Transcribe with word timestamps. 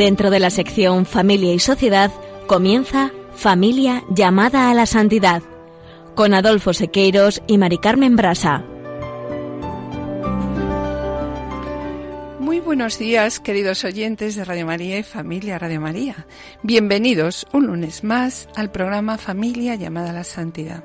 Dentro 0.00 0.30
de 0.30 0.40
la 0.40 0.48
sección 0.48 1.04
Familia 1.04 1.52
y 1.52 1.58
Sociedad 1.58 2.10
comienza 2.46 3.10
Familia 3.34 4.02
llamada 4.08 4.70
a 4.70 4.74
la 4.74 4.86
santidad 4.86 5.42
con 6.14 6.32
Adolfo 6.32 6.72
Sequeiros 6.72 7.42
y 7.46 7.58
Mari 7.58 7.76
Carmen 7.76 8.16
Brasa. 8.16 8.64
Muy 12.38 12.60
buenos 12.60 12.98
días, 12.98 13.40
queridos 13.40 13.84
oyentes 13.84 14.36
de 14.36 14.46
Radio 14.46 14.64
María 14.64 14.98
y 14.98 15.02
Familia 15.02 15.58
Radio 15.58 15.82
María. 15.82 16.26
Bienvenidos 16.62 17.46
un 17.52 17.66
lunes 17.66 18.02
más 18.02 18.48
al 18.56 18.70
programa 18.70 19.18
Familia 19.18 19.74
llamada 19.74 20.12
a 20.12 20.14
la 20.14 20.24
santidad. 20.24 20.82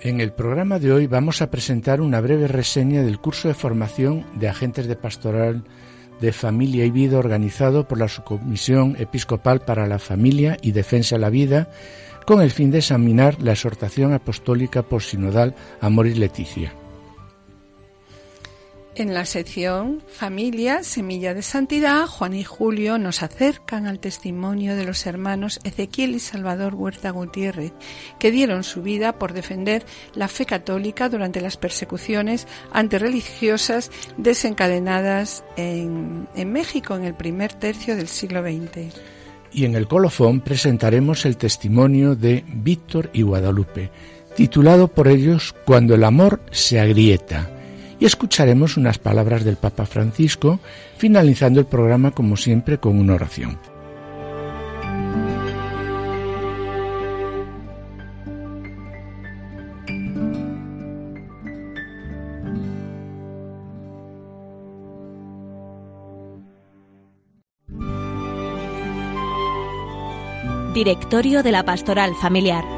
En 0.00 0.20
el 0.20 0.32
programa 0.32 0.80
de 0.80 0.90
hoy 0.90 1.06
vamos 1.06 1.40
a 1.40 1.52
presentar 1.52 2.00
una 2.00 2.20
breve 2.20 2.48
reseña 2.48 3.04
del 3.04 3.20
curso 3.20 3.46
de 3.46 3.54
formación 3.54 4.26
de 4.34 4.48
agentes 4.48 4.88
de 4.88 4.96
pastoral 4.96 5.62
de 6.20 6.32
Familia 6.32 6.84
y 6.84 6.90
Vida 6.90 7.18
organizado 7.18 7.86
por 7.86 7.98
la 7.98 8.08
Subcomisión 8.08 8.96
Episcopal 8.98 9.60
para 9.60 9.86
la 9.86 9.98
Familia 9.98 10.56
y 10.62 10.72
Defensa 10.72 11.16
de 11.16 11.20
la 11.20 11.30
Vida 11.30 11.68
con 12.26 12.42
el 12.42 12.50
fin 12.50 12.70
de 12.70 12.78
examinar 12.78 13.40
la 13.40 13.52
exhortación 13.52 14.12
apostólica 14.12 14.82
por 14.82 15.02
sinodal 15.02 15.54
Amoris 15.80 16.18
Leticia. 16.18 16.72
En 18.98 19.14
la 19.14 19.26
sección 19.26 20.02
Familia, 20.08 20.82
Semilla 20.82 21.32
de 21.32 21.42
Santidad, 21.42 22.08
Juan 22.08 22.34
y 22.34 22.42
Julio 22.42 22.98
nos 22.98 23.22
acercan 23.22 23.86
al 23.86 24.00
testimonio 24.00 24.74
de 24.74 24.82
los 24.82 25.06
hermanos 25.06 25.60
Ezequiel 25.62 26.16
y 26.16 26.18
Salvador 26.18 26.74
Huerta 26.74 27.10
Gutiérrez, 27.10 27.72
que 28.18 28.32
dieron 28.32 28.64
su 28.64 28.82
vida 28.82 29.16
por 29.16 29.34
defender 29.34 29.86
la 30.14 30.26
fe 30.26 30.46
católica 30.46 31.08
durante 31.08 31.40
las 31.40 31.56
persecuciones 31.56 32.48
antirreligiosas 32.72 33.92
desencadenadas 34.16 35.44
en, 35.56 36.26
en 36.34 36.52
México 36.52 36.96
en 36.96 37.04
el 37.04 37.14
primer 37.14 37.52
tercio 37.52 37.94
del 37.94 38.08
siglo 38.08 38.42
XX. 38.42 38.96
Y 39.52 39.64
en 39.64 39.76
el 39.76 39.86
colofón 39.86 40.40
presentaremos 40.40 41.24
el 41.24 41.36
testimonio 41.36 42.16
de 42.16 42.44
Víctor 42.48 43.10
y 43.12 43.22
Guadalupe, 43.22 43.92
titulado 44.34 44.88
por 44.88 45.06
ellos 45.06 45.54
Cuando 45.64 45.94
el 45.94 46.02
amor 46.02 46.40
se 46.50 46.80
agrieta 46.80 47.52
y 48.00 48.04
escucharemos 48.04 48.76
unas 48.76 48.98
palabras 48.98 49.44
del 49.44 49.56
Papa 49.56 49.86
Francisco, 49.86 50.60
finalizando 50.96 51.60
el 51.60 51.66
programa 51.66 52.10
como 52.12 52.36
siempre 52.36 52.78
con 52.78 52.98
una 52.98 53.14
oración. 53.14 53.58
Directorio 70.74 71.42
de 71.42 71.50
la 71.50 71.64
Pastoral 71.64 72.14
Familiar 72.20 72.77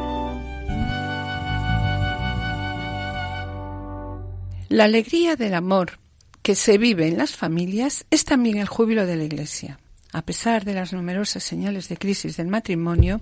La 4.70 4.84
alegría 4.84 5.34
del 5.34 5.54
amor 5.54 5.98
que 6.42 6.54
se 6.54 6.78
vive 6.78 7.08
en 7.08 7.18
las 7.18 7.34
familias 7.34 8.06
es 8.08 8.24
también 8.24 8.56
el 8.56 8.68
júbilo 8.68 9.04
de 9.04 9.16
la 9.16 9.24
Iglesia. 9.24 9.80
A 10.12 10.22
pesar 10.22 10.64
de 10.64 10.74
las 10.74 10.92
numerosas 10.92 11.42
señales 11.42 11.88
de 11.88 11.96
crisis 11.96 12.36
del 12.36 12.46
matrimonio, 12.46 13.20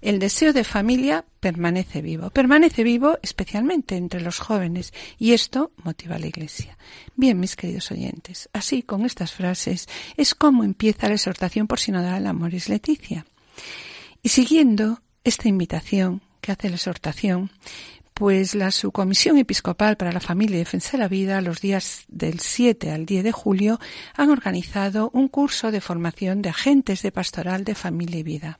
el 0.00 0.18
deseo 0.18 0.54
de 0.54 0.64
familia 0.64 1.26
permanece 1.38 2.00
vivo. 2.00 2.30
Permanece 2.30 2.82
vivo 2.82 3.18
especialmente 3.22 3.96
entre 3.96 4.22
los 4.22 4.38
jóvenes 4.38 4.94
y 5.18 5.34
esto 5.34 5.70
motiva 5.84 6.16
a 6.16 6.18
la 6.18 6.28
Iglesia. 6.28 6.78
Bien, 7.14 7.38
mis 7.38 7.56
queridos 7.56 7.90
oyentes, 7.90 8.48
así 8.54 8.82
con 8.82 9.04
estas 9.04 9.34
frases 9.34 9.90
es 10.16 10.34
como 10.34 10.64
empieza 10.64 11.08
la 11.08 11.16
exhortación 11.16 11.66
por 11.66 11.78
sinodal 11.78 12.26
Amoris 12.26 12.70
Leticia. 12.70 13.26
Y 14.22 14.30
siguiendo 14.30 15.02
esta 15.24 15.46
invitación 15.46 16.22
que 16.40 16.52
hace 16.52 16.70
la 16.70 16.76
exhortación, 16.76 17.50
pues 18.16 18.54
la 18.54 18.70
Subcomisión 18.70 19.36
Episcopal 19.36 19.98
para 19.98 20.10
la 20.10 20.20
Familia 20.20 20.56
y 20.56 20.60
Defensa 20.60 20.92
de 20.92 20.98
la 20.98 21.08
Vida, 21.08 21.42
los 21.42 21.60
días 21.60 22.06
del 22.08 22.40
7 22.40 22.90
al 22.90 23.04
10 23.04 23.24
de 23.24 23.30
julio, 23.30 23.78
han 24.14 24.30
organizado 24.30 25.10
un 25.12 25.28
curso 25.28 25.70
de 25.70 25.82
formación 25.82 26.40
de 26.40 26.48
agentes 26.48 27.02
de 27.02 27.12
pastoral 27.12 27.64
de 27.64 27.74
familia 27.74 28.20
y 28.20 28.22
vida, 28.22 28.58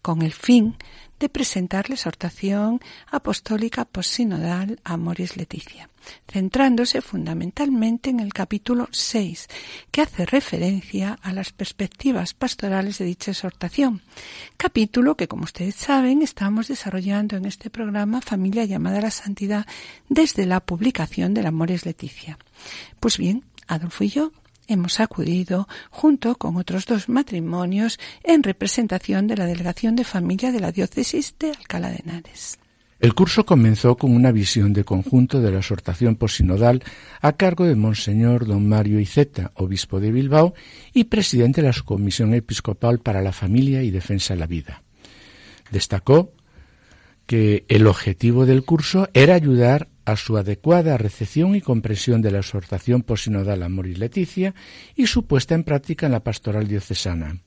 con 0.00 0.22
el 0.22 0.32
fin 0.32 0.76
de 1.20 1.28
presentar 1.28 1.90
la 1.90 1.96
exhortación 1.96 2.80
apostólica 3.10 3.84
posinodal 3.84 4.80
Amoris 4.84 5.36
Leticia, 5.36 5.90
centrándose 6.28 7.00
fundamentalmente 7.00 8.10
en 8.10 8.20
el 8.20 8.32
capítulo 8.32 8.88
6, 8.90 9.48
que 9.90 10.02
hace 10.02 10.26
referencia 10.26 11.18
a 11.22 11.32
las 11.32 11.52
perspectivas 11.52 12.34
pastorales 12.34 12.98
de 12.98 13.04
dicha 13.04 13.30
exhortación, 13.30 14.02
capítulo 14.56 15.16
que, 15.16 15.28
como 15.28 15.44
ustedes 15.44 15.74
saben, 15.74 16.22
estamos 16.22 16.68
desarrollando 16.68 17.36
en 17.36 17.44
este 17.44 17.70
programa 17.70 18.20
Familia 18.20 18.64
llamada 18.64 18.98
a 18.98 19.02
la 19.02 19.10
Santidad 19.10 19.66
desde 20.08 20.46
la 20.46 20.60
publicación 20.60 21.34
del 21.34 21.46
Amoris 21.46 21.86
Leticia. 21.86 22.38
Pues 23.00 23.18
bien, 23.18 23.44
Adolfo 23.66 24.04
y 24.04 24.08
yo 24.08 24.32
hemos 24.66 25.00
acudido 25.00 25.68
junto 25.90 26.36
con 26.36 26.56
otros 26.56 26.86
dos 26.86 27.08
matrimonios 27.08 27.98
en 28.22 28.42
representación 28.42 29.26
de 29.26 29.36
la 29.36 29.46
Delegación 29.46 29.96
de 29.96 30.04
Familia 30.04 30.52
de 30.52 30.60
la 30.60 30.72
Diócesis 30.72 31.34
de 31.38 31.50
Alcalá 31.50 31.90
de 31.90 32.02
Henares. 32.04 32.58
El 33.00 33.14
curso 33.14 33.44
comenzó 33.44 33.96
con 33.96 34.14
una 34.14 34.30
visión 34.30 34.72
de 34.72 34.84
conjunto 34.84 35.40
de 35.40 35.50
la 35.50 35.58
exhortación 35.58 36.16
posinodal 36.16 36.82
a 37.20 37.32
cargo 37.32 37.66
de 37.66 37.74
Monseñor 37.74 38.46
don 38.46 38.68
Mario 38.68 39.00
Iceta, 39.00 39.50
obispo 39.56 40.00
de 40.00 40.12
Bilbao 40.12 40.54
y 40.92 41.04
presidente 41.04 41.60
de 41.60 41.68
la 41.68 41.74
Comisión 41.84 42.34
Episcopal 42.34 43.00
para 43.00 43.20
la 43.20 43.32
Familia 43.32 43.82
y 43.82 43.90
Defensa 43.90 44.34
de 44.34 44.40
la 44.40 44.46
Vida. 44.46 44.82
Destacó 45.70 46.32
que 47.26 47.64
el 47.68 47.86
objetivo 47.86 48.46
del 48.46 48.64
curso 48.64 49.08
era 49.12 49.34
ayudar 49.34 49.88
a 50.04 50.16
su 50.16 50.36
adecuada 50.36 50.96
recepción 50.96 51.56
y 51.56 51.62
comprensión 51.62 52.22
de 52.22 52.30
la 52.30 52.38
exhortación 52.38 53.02
posinodal 53.02 53.62
Amor 53.62 53.86
y 53.86 53.94
Leticia 53.94 54.54
y 54.94 55.06
su 55.06 55.26
puesta 55.26 55.54
en 55.54 55.64
práctica 55.64 56.06
en 56.06 56.12
la 56.12 56.22
pastoral 56.22 56.68
diocesana, 56.68 57.38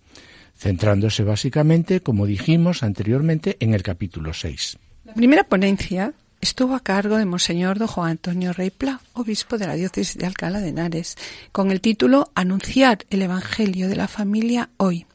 centrándose 0.55 1.23
básicamente, 1.23 2.01
como 2.01 2.25
dijimos 2.25 2.83
anteriormente, 2.83 3.57
en 3.59 3.73
el 3.73 3.83
capítulo 3.83 4.33
6. 4.33 4.79
Primera 5.17 5.45
ponencia 5.45 6.13
estuvo 6.41 6.75
a 6.75 6.79
cargo 6.79 7.17
de 7.17 7.25
Monseñor 7.25 7.79
don 7.79 7.87
Juan 7.87 8.11
Antonio 8.11 8.53
Rey 8.53 8.69
Pla, 8.69 9.01
obispo 9.13 9.57
de 9.57 9.65
la 9.65 9.73
diócesis 9.73 10.15
de 10.15 10.27
Alcalá 10.27 10.59
de 10.59 10.69
Henares, 10.69 11.17
con 11.51 11.71
el 11.71 11.81
título 11.81 12.29
Anunciar 12.35 12.99
el 13.09 13.23
Evangelio 13.23 13.89
de 13.89 13.95
la 13.95 14.07
Familia 14.07 14.69
hoy. 14.77 15.07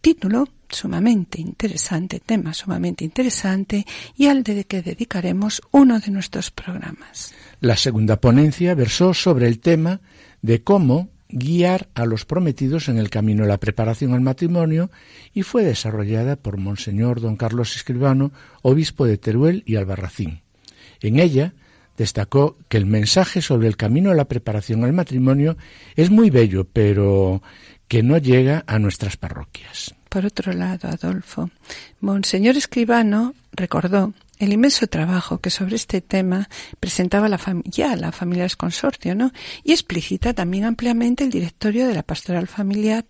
Título 0.00 0.48
sumamente 0.70 1.38
interesante, 1.38 2.18
tema 2.18 2.54
sumamente 2.54 3.04
interesante 3.04 3.84
y 4.16 4.28
al 4.28 4.42
de 4.42 4.64
que 4.64 4.80
dedicaremos 4.80 5.60
uno 5.70 6.00
de 6.00 6.10
nuestros 6.10 6.50
programas. 6.50 7.34
La 7.60 7.76
segunda 7.76 8.18
ponencia 8.18 8.74
versó 8.74 9.12
sobre 9.12 9.48
el 9.48 9.60
tema 9.60 10.00
de 10.40 10.62
cómo 10.62 11.10
guiar 11.32 11.88
a 11.94 12.06
los 12.06 12.24
prometidos 12.24 12.88
en 12.88 12.98
el 12.98 13.10
camino 13.10 13.42
de 13.42 13.48
la 13.48 13.60
preparación 13.60 14.14
al 14.14 14.20
matrimonio 14.20 14.90
y 15.32 15.42
fue 15.42 15.64
desarrollada 15.64 16.36
por 16.36 16.56
Monseñor 16.56 17.20
don 17.20 17.36
Carlos 17.36 17.76
Escribano, 17.76 18.32
obispo 18.62 19.06
de 19.06 19.18
Teruel 19.18 19.62
y 19.66 19.76
Albarracín. 19.76 20.42
En 21.00 21.18
ella 21.18 21.54
destacó 21.96 22.56
que 22.68 22.76
el 22.76 22.86
mensaje 22.86 23.42
sobre 23.42 23.68
el 23.68 23.76
camino 23.76 24.10
de 24.10 24.16
la 24.16 24.26
preparación 24.26 24.84
al 24.84 24.92
matrimonio 24.92 25.56
es 25.96 26.10
muy 26.10 26.30
bello, 26.30 26.66
pero 26.70 27.42
que 27.88 28.02
no 28.02 28.18
llega 28.18 28.64
a 28.66 28.78
nuestras 28.78 29.16
parroquias. 29.16 29.94
Por 30.08 30.26
otro 30.26 30.52
lado, 30.52 30.88
Adolfo, 30.88 31.50
Monseñor 32.00 32.56
Escribano 32.56 33.34
recordó 33.52 34.14
el 34.40 34.52
inmenso 34.54 34.86
trabajo 34.86 35.38
que 35.38 35.50
sobre 35.50 35.76
este 35.76 36.00
tema 36.00 36.48
presentaba 36.80 37.28
la 37.28 37.38
ya 37.64 37.94
la 37.94 38.10
familia 38.10 38.44
del 38.44 38.56
consorcio, 38.56 39.14
¿no? 39.14 39.32
Y 39.62 39.72
explicita 39.72 40.32
también 40.34 40.64
ampliamente 40.64 41.24
el 41.24 41.30
directorio 41.30 41.86
de 41.86 41.94
la 41.94 42.02
pastoral 42.02 42.48
familiar 42.48 43.04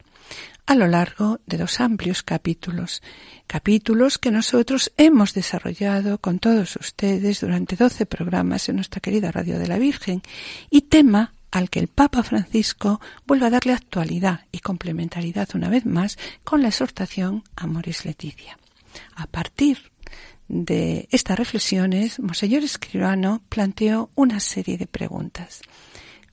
a 0.67 0.75
lo 0.75 0.87
largo 0.87 1.41
de 1.47 1.56
dos 1.56 1.81
amplios 1.81 2.23
capítulos, 2.23 3.03
capítulos 3.47 4.19
que 4.19 4.31
nosotros 4.31 4.93
hemos 4.97 5.32
desarrollado 5.35 6.19
con 6.19 6.38
todos 6.38 6.77
ustedes 6.77 7.41
durante 7.41 7.76
doce 7.76 8.06
programas 8.06 8.69
en 8.69 8.76
nuestra 8.76 9.00
querida 9.00 9.33
Radio 9.33 9.59
de 9.59 9.69
la 9.69 9.79
Virgen 9.79 10.23
y 10.69 10.83
tema 10.83 11.33
al 11.53 11.71
que 11.71 11.81
el 11.81 11.88
Papa 11.88 12.23
Francisco 12.23 13.00
vuelve 13.26 13.47
a 13.47 13.50
darle 13.50 13.73
actualidad 13.73 14.47
y 14.53 14.61
complementariedad 14.61 15.49
una 15.55 15.69
vez 15.69 15.87
más 15.87 16.19
con 16.44 16.62
la 16.62 16.69
exhortación 16.69 17.44
Amoris 17.56 18.05
Leticia. 18.05 18.59
A 19.15 19.26
partir 19.26 19.89
de 20.50 21.08
estas 21.12 21.38
reflexiones, 21.38 22.19
Monseñor 22.19 22.64
Escribano 22.64 23.41
planteó 23.49 24.11
una 24.17 24.41
serie 24.41 24.76
de 24.76 24.88
preguntas. 24.88 25.61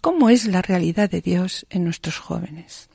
¿Cómo 0.01 0.31
es 0.31 0.47
la 0.47 0.63
realidad 0.63 1.07
de 1.07 1.21
Dios 1.21 1.67
en 1.69 1.83
nuestros 1.83 2.17
jóvenes? 2.17 2.89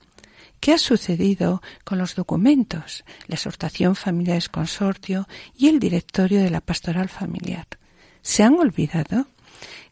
¿Qué 0.58 0.72
ha 0.72 0.78
sucedido 0.78 1.62
con 1.84 1.98
los 1.98 2.16
documentos, 2.16 3.04
la 3.28 3.36
exhortación 3.36 3.94
familiares 3.94 4.48
consortio 4.48 5.28
y 5.56 5.68
el 5.68 5.78
directorio 5.78 6.42
de 6.42 6.50
la 6.50 6.60
pastoral 6.60 7.08
familiar? 7.08 7.68
¿Se 8.20 8.42
han 8.42 8.54
olvidado? 8.54 9.26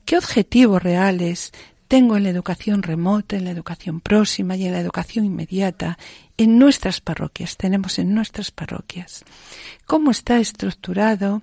¿Qué 0.05 0.19
objetivos 0.19 0.83
reales 0.83 1.53
tengo 1.91 2.17
en 2.17 2.23
la 2.23 2.31
educación 2.31 2.85
remota, 2.85 3.37
en 3.37 3.47
la 3.47 3.51
educación 3.51 4.01
próxima 4.01 4.55
y 4.55 4.65
en 4.65 4.71
la 4.71 4.79
educación 4.79 5.25
inmediata, 5.25 5.99
en 6.37 6.57
nuestras 6.57 7.01
parroquias, 7.01 7.57
tenemos 7.57 7.99
en 7.99 8.15
nuestras 8.15 8.53
parroquias. 8.53 9.25
¿Cómo 9.87 10.13
está 10.13 10.39
estructurado 10.39 11.43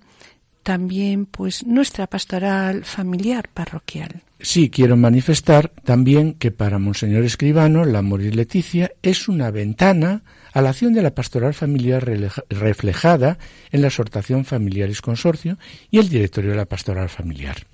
también 0.63 1.25
pues 1.25 1.65
nuestra 1.65 2.07
pastoral 2.07 2.85
familiar 2.85 3.49
parroquial? 3.53 4.21
Sí, 4.39 4.69
quiero 4.69 4.95
manifestar 4.95 5.67
también 5.83 6.33
que 6.33 6.51
para 6.51 6.79
Monseñor 6.79 7.25
Escribano 7.25 7.83
la 7.83 8.01
Moris 8.01 8.33
Leticia 8.33 8.93
es 9.01 9.27
una 9.27 9.51
ventana 9.51 10.21
a 10.53 10.61
la 10.61 10.69
acción 10.69 10.93
de 10.93 11.01
la 11.01 11.13
pastoral 11.13 11.55
familiar 11.55 12.05
reflejada 12.49 13.37
en 13.73 13.81
la 13.81 13.87
exhortación 13.87 14.45
familiares 14.45 15.01
consorcio 15.01 15.57
y 15.91 15.99
el 15.99 16.07
directorio 16.07 16.51
de 16.51 16.57
la 16.57 16.67
pastoral 16.67 17.09
familiar 17.09 17.67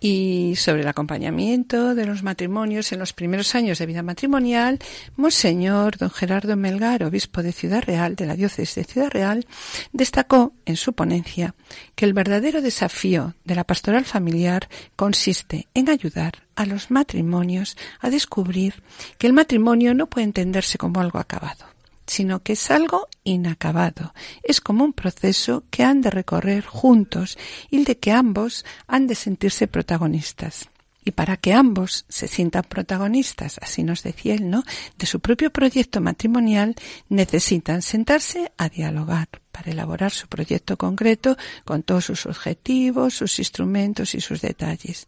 y 0.00 0.54
sobre 0.56 0.80
el 0.80 0.88
acompañamiento 0.88 1.94
de 1.94 2.06
los 2.06 2.22
matrimonios 2.22 2.90
en 2.92 2.98
los 2.98 3.12
primeros 3.12 3.54
años 3.54 3.78
de 3.78 3.86
vida 3.86 4.02
matrimonial, 4.02 4.78
Monseñor 5.16 5.98
don 5.98 6.10
Gerardo 6.10 6.56
Melgar, 6.56 7.04
obispo 7.04 7.42
de 7.42 7.52
Ciudad 7.52 7.82
Real, 7.82 8.16
de 8.16 8.26
la 8.26 8.34
diócesis 8.34 8.74
de 8.74 8.84
Ciudad 8.84 9.10
Real, 9.10 9.46
destacó 9.92 10.54
en 10.64 10.76
su 10.76 10.94
ponencia 10.94 11.54
que 11.94 12.06
el 12.06 12.14
verdadero 12.14 12.62
desafío 12.62 13.34
de 13.44 13.54
la 13.54 13.64
pastoral 13.64 14.06
familiar 14.06 14.68
consiste 14.96 15.68
en 15.74 15.90
ayudar 15.90 16.44
a 16.56 16.64
los 16.64 16.90
matrimonios 16.90 17.76
a 18.00 18.08
descubrir 18.08 18.82
que 19.18 19.26
el 19.26 19.34
matrimonio 19.34 19.94
no 19.94 20.06
puede 20.08 20.24
entenderse 20.24 20.78
como 20.78 21.00
algo 21.00 21.18
acabado 21.18 21.69
sino 22.10 22.42
que 22.42 22.54
es 22.54 22.70
algo 22.72 23.08
inacabado. 23.22 24.12
Es 24.42 24.60
como 24.60 24.84
un 24.84 24.92
proceso 24.92 25.62
que 25.70 25.84
han 25.84 26.00
de 26.00 26.10
recorrer 26.10 26.64
juntos 26.64 27.38
y 27.70 27.84
de 27.84 27.98
que 27.98 28.10
ambos 28.10 28.64
han 28.88 29.06
de 29.06 29.14
sentirse 29.14 29.68
protagonistas. 29.68 30.70
Y 31.04 31.12
para 31.12 31.36
que 31.36 31.52
ambos 31.52 32.04
se 32.08 32.26
sientan 32.26 32.64
protagonistas, 32.64 33.58
así 33.62 33.84
nos 33.84 34.02
decía 34.02 34.34
él, 34.34 34.50
¿no? 34.50 34.64
De 34.98 35.06
su 35.06 35.20
propio 35.20 35.52
proyecto 35.52 36.00
matrimonial, 36.00 36.74
necesitan 37.08 37.80
sentarse 37.80 38.50
a 38.58 38.68
dialogar 38.68 39.28
para 39.52 39.70
elaborar 39.70 40.10
su 40.10 40.26
proyecto 40.26 40.76
concreto 40.76 41.36
con 41.64 41.84
todos 41.84 42.06
sus 42.06 42.26
objetivos, 42.26 43.14
sus 43.14 43.38
instrumentos 43.38 44.16
y 44.16 44.20
sus 44.20 44.40
detalles. 44.40 45.06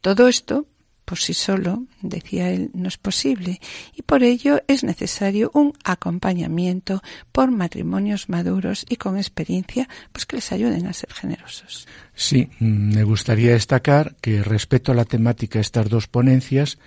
Todo 0.00 0.26
esto 0.26 0.64
por 1.10 1.18
sí 1.18 1.34
solo, 1.34 1.86
decía 2.02 2.50
él, 2.50 2.70
no 2.72 2.86
es 2.86 2.96
posible 2.96 3.60
y 3.96 4.02
por 4.02 4.22
ello 4.22 4.62
es 4.68 4.84
necesario 4.84 5.50
un 5.54 5.72
acompañamiento 5.82 7.02
por 7.32 7.50
matrimonios 7.50 8.28
maduros 8.28 8.86
y 8.88 8.94
con 8.94 9.16
experiencia, 9.16 9.88
pues 10.12 10.24
que 10.24 10.36
les 10.36 10.52
ayuden 10.52 10.86
a 10.86 10.92
ser 10.92 11.12
generosos. 11.12 11.88
Sí, 12.14 12.48
me 12.60 13.02
gustaría 13.02 13.54
destacar 13.54 14.14
que 14.20 14.44
respecto 14.44 14.92
a 14.92 14.94
la 14.94 15.04
temática 15.04 15.58
de 15.58 15.62
estas 15.62 15.88
dos 15.88 16.06
ponencias, 16.06 16.78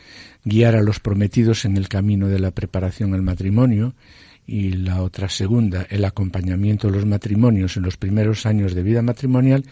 guiar 0.46 0.78
a 0.78 0.84
los 0.84 1.02
prometidos 1.02 1.66
en 1.66 1.76
el 1.76 1.90
camino 1.90 2.30
de 2.30 2.40
la 2.40 2.52
preparación 2.52 3.14
al 3.14 3.24
matrimonio, 3.24 3.94
y 4.48 4.72
la 4.72 5.02
otra 5.02 5.28
segunda, 5.28 5.86
el 5.90 6.06
acompañamiento 6.06 6.88
de 6.88 6.94
los 6.94 7.06
matrimonios 7.06 7.76
en 7.76 7.84
los 7.84 7.98
primeros 7.98 8.46
años 8.46 8.74
de 8.74 8.84
vida 8.84 9.02
matrimonial, 9.02 9.66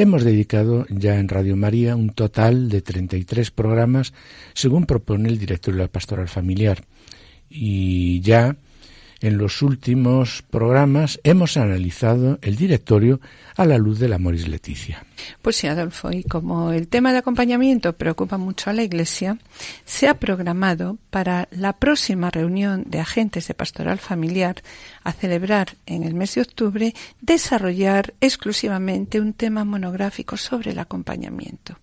Hemos 0.00 0.22
dedicado 0.22 0.86
ya 0.90 1.18
en 1.18 1.26
Radio 1.26 1.56
María 1.56 1.96
un 1.96 2.10
total 2.10 2.68
de 2.68 2.82
33 2.82 3.50
programas, 3.50 4.14
según 4.54 4.86
propone 4.86 5.28
el 5.28 5.40
director 5.40 5.74
de 5.74 5.80
la 5.80 5.88
Pastoral 5.88 6.28
Familiar. 6.28 6.84
Y 7.50 8.20
ya 8.20 8.54
en 9.20 9.38
los 9.38 9.62
últimos 9.62 10.42
programas 10.50 11.20
hemos 11.24 11.56
analizado 11.56 12.38
el 12.42 12.56
directorio 12.56 13.20
a 13.56 13.64
la 13.64 13.78
luz 13.78 13.98
de 13.98 14.08
la 14.08 14.18
Moris 14.18 14.46
Leticia. 14.46 15.04
Pues 15.42 15.56
sí, 15.56 15.66
Adolfo, 15.66 16.10
y 16.12 16.22
como 16.22 16.72
el 16.72 16.88
tema 16.88 17.12
de 17.12 17.18
acompañamiento 17.18 17.92
preocupa 17.94 18.38
mucho 18.38 18.70
a 18.70 18.72
la 18.72 18.82
Iglesia, 18.82 19.38
se 19.84 20.08
ha 20.08 20.14
programado 20.14 20.98
para 21.10 21.48
la 21.50 21.72
próxima 21.72 22.30
reunión 22.30 22.84
de 22.86 23.00
agentes 23.00 23.48
de 23.48 23.54
pastoral 23.54 23.98
familiar 23.98 24.62
a 25.02 25.12
celebrar 25.12 25.76
en 25.86 26.04
el 26.04 26.14
mes 26.14 26.36
de 26.36 26.42
octubre 26.42 26.94
desarrollar 27.20 28.14
exclusivamente 28.20 29.20
un 29.20 29.32
tema 29.32 29.64
monográfico 29.64 30.36
sobre 30.36 30.70
el 30.70 30.78
acompañamiento. 30.78 31.76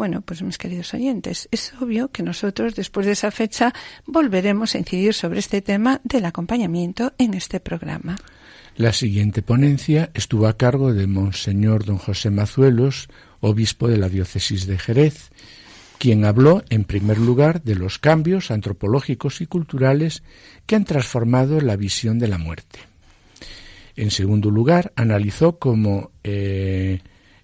Bueno, 0.00 0.22
pues 0.22 0.40
mis 0.40 0.56
queridos 0.56 0.94
oyentes, 0.94 1.46
es 1.50 1.74
obvio 1.78 2.10
que 2.10 2.22
nosotros 2.22 2.74
después 2.74 3.04
de 3.04 3.12
esa 3.12 3.30
fecha 3.30 3.74
volveremos 4.06 4.74
a 4.74 4.78
incidir 4.78 5.12
sobre 5.12 5.40
este 5.40 5.60
tema 5.60 6.00
del 6.04 6.24
acompañamiento 6.24 7.12
en 7.18 7.34
este 7.34 7.60
programa. 7.60 8.16
La 8.76 8.94
siguiente 8.94 9.42
ponencia 9.42 10.10
estuvo 10.14 10.46
a 10.46 10.56
cargo 10.56 10.94
de 10.94 11.06
Monseñor 11.06 11.84
don 11.84 11.98
José 11.98 12.30
Mazuelos, 12.30 13.10
obispo 13.40 13.88
de 13.88 13.98
la 13.98 14.08
diócesis 14.08 14.66
de 14.66 14.78
Jerez, 14.78 15.32
quien 15.98 16.24
habló 16.24 16.64
en 16.70 16.84
primer 16.84 17.18
lugar 17.18 17.62
de 17.62 17.74
los 17.74 17.98
cambios 17.98 18.50
antropológicos 18.50 19.42
y 19.42 19.46
culturales 19.46 20.22
que 20.64 20.76
han 20.76 20.86
transformado 20.86 21.60
la 21.60 21.76
visión 21.76 22.18
de 22.18 22.28
la 22.28 22.38
muerte. 22.38 22.78
En 23.96 24.10
segundo 24.10 24.50
lugar, 24.50 24.94
analizó 24.96 25.58
cómo 25.58 26.10
eh, 26.24 27.00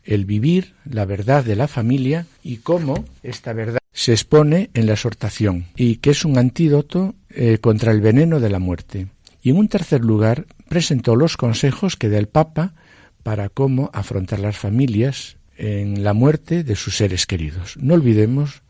el 0.06 0.24
vivir 0.24 0.74
la 0.88 1.04
verdad 1.04 1.44
de 1.44 1.56
la 1.56 1.68
familia 1.68 2.26
y 2.42 2.58
cómo 2.58 3.04
esta 3.22 3.52
verdad 3.52 3.78
se 3.92 4.12
expone 4.12 4.70
en 4.74 4.86
la 4.86 4.92
exhortación 4.92 5.66
y 5.76 5.96
que 5.96 6.10
es 6.10 6.24
un 6.24 6.38
antídoto 6.38 7.14
eh, 7.30 7.58
contra 7.58 7.92
el 7.92 8.00
veneno 8.00 8.40
de 8.40 8.50
la 8.50 8.58
muerte. 8.58 9.08
Y 9.42 9.50
en 9.50 9.58
un 9.58 9.68
tercer 9.68 10.02
lugar 10.02 10.46
presentó 10.68 11.16
los 11.16 11.36
consejos 11.36 11.96
que 11.96 12.08
da 12.08 12.18
el 12.18 12.28
Papa 12.28 12.74
para 13.22 13.48
cómo 13.48 13.90
afrontar 13.92 14.38
las 14.38 14.56
familias 14.56 15.36
en 15.56 16.04
la 16.04 16.12
muerte 16.12 16.62
de 16.62 16.76
sus 16.76 16.96
seres 16.96 17.26
queridos. 17.26 17.76
No 17.78 17.94
olvidemos 17.94 18.62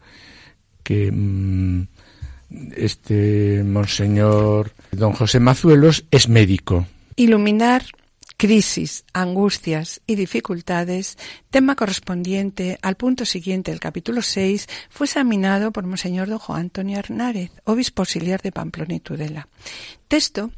que 0.83 1.11
mm, 1.11 1.89
este 2.77 3.65
monseñor 3.65 4.71
don 4.93 5.13
José 5.13 5.41
Mazuelos 5.41 6.05
es 6.11 6.29
médico. 6.29 6.87
Iluminar 7.17 7.85
crisis, 8.37 9.05
angustias 9.13 10.01
y 10.07 10.15
dificultades, 10.15 11.17
tema 11.51 11.75
correspondiente 11.75 12.79
al 12.83 12.97
punto 12.97 13.25
siguiente 13.25 13.71
del 13.71 13.81
capítulo 13.81 14.23
6, 14.23 14.69
fue 14.91 15.07
examinado 15.07 15.73
por 15.73 15.87
Monseñor 15.87 16.29
don 16.29 16.39
Juan 16.39 16.61
Antonio 16.61 16.99
Hernández, 16.99 17.51
obispo 17.65 18.03
auxiliar 18.03 18.43
de 18.43 18.53
Pamplona 18.53 18.95
y 18.95 19.01
Tudela. 19.01 19.49
Texto 20.09 20.51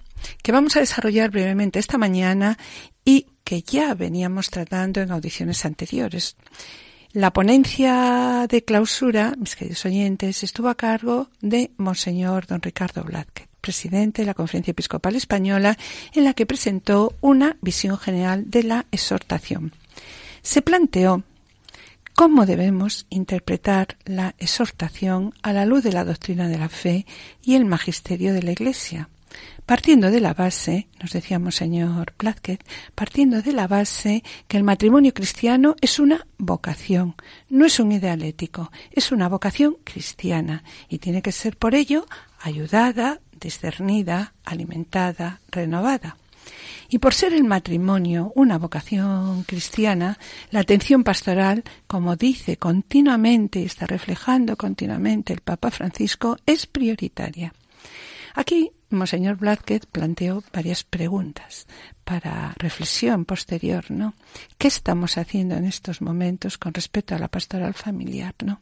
que 0.43 0.53
vamos 0.53 0.77
a 0.77 0.81
desarrollar 0.81 1.31
brevemente 1.31 1.79
esta 1.79 1.99
mañana 1.99 2.59
y 3.05 3.27
que 3.45 3.63
ya 3.63 3.95
veníamos 3.95 4.51
tratando 4.51 5.01
en 5.01 5.13
audiciones 5.13 5.65
anteriores. 5.65 6.37
La 7.13 7.33
ponencia 7.33 8.47
de 8.49 8.65
clausura, 8.65 9.35
mis 9.39 9.57
queridos 9.57 9.85
oyentes, 9.87 10.43
estuvo 10.43 10.69
a 10.69 10.77
cargo 10.77 11.31
de 11.41 11.71
Monseñor 11.79 12.47
don 12.47 12.61
Ricardo 12.61 13.05
Blázquez 13.05 13.48
presidente 13.69 14.23
de 14.23 14.27
la 14.27 14.33
Conferencia 14.33 14.71
Episcopal 14.71 15.15
Española, 15.15 15.77
en 16.15 16.25
la 16.25 16.33
que 16.33 16.47
presentó 16.47 17.13
una 17.21 17.59
visión 17.61 17.99
general 17.99 18.51
de 18.51 18.63
la 18.63 18.87
exhortación. 18.93 19.73
Se 20.41 20.63
planteó 20.63 21.23
cómo 22.15 22.47
debemos 22.47 23.05
interpretar 23.11 23.99
la 24.07 24.35
exhortación 24.39 25.35
a 25.43 25.53
la 25.53 25.67
luz 25.67 25.83
de 25.83 25.93
la 25.93 26.07
doctrina 26.07 26.49
de 26.49 26.57
la 26.57 26.71
fe 26.71 27.05
y 27.43 27.57
el 27.57 27.67
magisterio 27.67 28.33
de 28.33 28.43
la 28.43 28.53
Iglesia. 28.53 29.11
Partiendo 29.67 30.11
de 30.11 30.23
la 30.23 30.33
base, 30.33 30.89
nos 31.03 31.13
decíamos 31.13 31.57
señor 31.57 32.15
Blázquez, 32.19 32.61
partiendo 32.95 33.43
de 33.43 33.53
la 33.53 33.69
base 33.69 34.23
que 34.49 34.57
el 34.57 34.65
matrimonio 34.65 35.13
cristiano 35.13 35.77
es 35.83 35.99
una 35.99 36.27
vocación, 36.39 37.17
no 37.51 37.67
es 37.67 37.79
un 37.79 37.93
ideal 37.93 38.23
ético, 38.23 38.73
es 38.93 39.13
una 39.13 39.29
vocación 39.29 39.77
cristiana 39.85 40.65
y 40.89 41.01
tiene 41.01 41.21
que 41.21 41.33
ser 41.33 41.59
por 41.59 41.75
ello 41.75 42.07
ayudada, 42.41 43.21
discernida, 43.39 44.35
alimentada, 44.45 45.41
renovada. 45.51 46.17
Y 46.89 46.99
por 46.99 47.13
ser 47.13 47.35
el 47.35 47.45
matrimonio 47.45 48.33
una 48.35 48.59
vocación 48.59 49.43
cristiana, 49.43 50.19
la 50.51 50.61
atención 50.61 51.05
pastoral, 51.05 51.65
como 51.87 52.17
dice 52.17 52.57
continuamente 52.57 53.61
y 53.61 53.65
está 53.65 53.87
reflejando 53.87 54.57
continuamente 54.57 55.33
el 55.33 55.41
Papa 55.41 55.71
Francisco, 55.71 56.39
es 56.47 56.67
prioritaria. 56.67 57.53
Aquí 58.35 58.71
Monseñor 58.91 59.37
Blázquez 59.37 59.87
planteó 59.87 60.43
varias 60.53 60.83
preguntas 60.83 61.67
para 62.05 62.55
reflexión 62.57 63.27
posterior, 63.27 63.91
¿no? 63.91 64.15
¿Qué 64.57 64.69
estamos 64.69 65.19
haciendo 65.19 65.57
en 65.57 65.67
estos 65.67 66.01
momentos 66.01 66.57
con 66.57 66.73
respecto 66.73 67.15
a 67.15 67.19
la 67.19 67.29
pastoral 67.29 67.75
familiar, 67.75 68.35
¿no? 68.43 68.61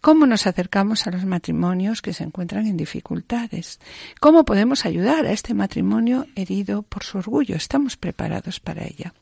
¿Cómo 0.00 0.24
nos 0.24 0.46
acercamos 0.46 1.06
a 1.06 1.10
los 1.10 1.26
matrimonios 1.26 2.00
que 2.00 2.14
se 2.14 2.24
encuentran 2.24 2.66
en 2.66 2.78
dificultades? 2.78 3.78
¿Cómo 4.18 4.46
podemos 4.46 4.86
ayudar 4.86 5.26
a 5.26 5.32
este 5.32 5.52
matrimonio 5.52 6.26
herido 6.36 6.82
por 6.82 7.04
su 7.04 7.18
orgullo? 7.18 7.56
Estamos 7.56 7.98
preparados 7.98 8.60
para 8.60 8.84
ella. 8.84 9.12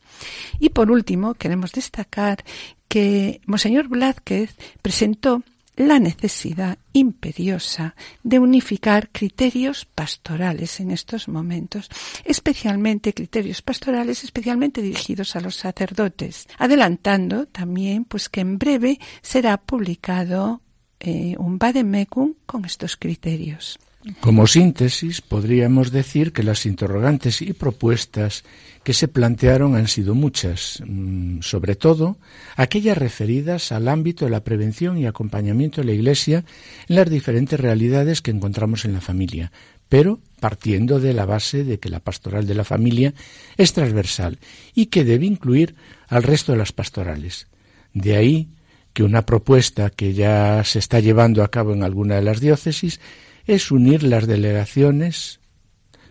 Y 0.59 0.69
por 0.69 0.89
último, 0.89 1.33
queremos 1.33 1.73
destacar 1.73 2.45
que 2.87 3.41
Monseñor 3.45 3.89
Blázquez 3.89 4.55
presentó 4.81 5.43
la 5.75 5.99
necesidad 5.99 6.77
imperiosa 6.93 7.95
de 8.23 8.39
unificar 8.39 9.09
criterios 9.11 9.85
pastorales 9.85 10.79
en 10.79 10.91
estos 10.91 11.27
momentos, 11.27 11.89
especialmente 12.23 13.13
criterios 13.13 13.61
pastorales 13.61 14.23
especialmente 14.23 14.81
dirigidos 14.81 15.35
a 15.35 15.41
los 15.41 15.55
sacerdotes, 15.55 16.47
adelantando 16.57 17.45
también 17.47 18.05
pues 18.05 18.29
que 18.29 18.41
en 18.41 18.57
breve 18.57 18.99
será 19.21 19.57
publicado 19.57 20.61
eh, 20.99 21.35
un 21.37 21.57
vademecum 21.57 22.35
con 22.45 22.65
estos 22.65 22.95
criterios. 22.95 23.77
Como 24.19 24.45
síntesis, 24.45 25.21
podríamos 25.21 25.91
decir 25.91 26.31
que 26.31 26.43
las 26.43 26.67
interrogantes 26.67 27.41
y 27.41 27.53
propuestas 27.53 28.43
que 28.83 28.93
se 28.93 29.07
plantearon 29.07 29.75
han 29.75 29.87
sido 29.87 30.13
muchas, 30.13 30.83
mm, 30.85 31.39
sobre 31.41 31.75
todo 31.75 32.17
aquellas 32.55 32.99
referidas 32.99 33.71
al 33.71 33.87
ámbito 33.87 34.25
de 34.25 34.31
la 34.31 34.43
prevención 34.43 34.99
y 34.99 35.07
acompañamiento 35.07 35.81
de 35.81 35.87
la 35.87 35.93
Iglesia 35.93 36.45
en 36.87 36.95
las 36.97 37.09
diferentes 37.09 37.59
realidades 37.59 38.21
que 38.21 38.29
encontramos 38.29 38.85
en 38.85 38.93
la 38.93 39.01
familia, 39.01 39.51
pero 39.89 40.19
partiendo 40.39 40.99
de 40.99 41.13
la 41.13 41.25
base 41.25 41.63
de 41.63 41.79
que 41.79 41.89
la 41.89 41.99
pastoral 41.99 42.45
de 42.45 42.53
la 42.53 42.63
familia 42.63 43.15
es 43.57 43.73
transversal 43.73 44.37
y 44.75 44.87
que 44.87 45.03
debe 45.03 45.25
incluir 45.25 45.73
al 46.07 46.21
resto 46.21 46.51
de 46.51 46.59
las 46.59 46.73
pastorales. 46.73 47.47
De 47.95 48.15
ahí 48.15 48.49
que 48.93 49.03
una 49.03 49.25
propuesta 49.25 49.89
que 49.89 50.13
ya 50.13 50.63
se 50.63 50.77
está 50.77 50.99
llevando 50.99 51.43
a 51.43 51.49
cabo 51.49 51.73
en 51.73 51.83
alguna 51.83 52.15
de 52.15 52.21
las 52.21 52.39
diócesis 52.39 52.99
es 53.47 53.71
unir 53.71 54.03
las 54.03 54.27
delegaciones, 54.27 55.39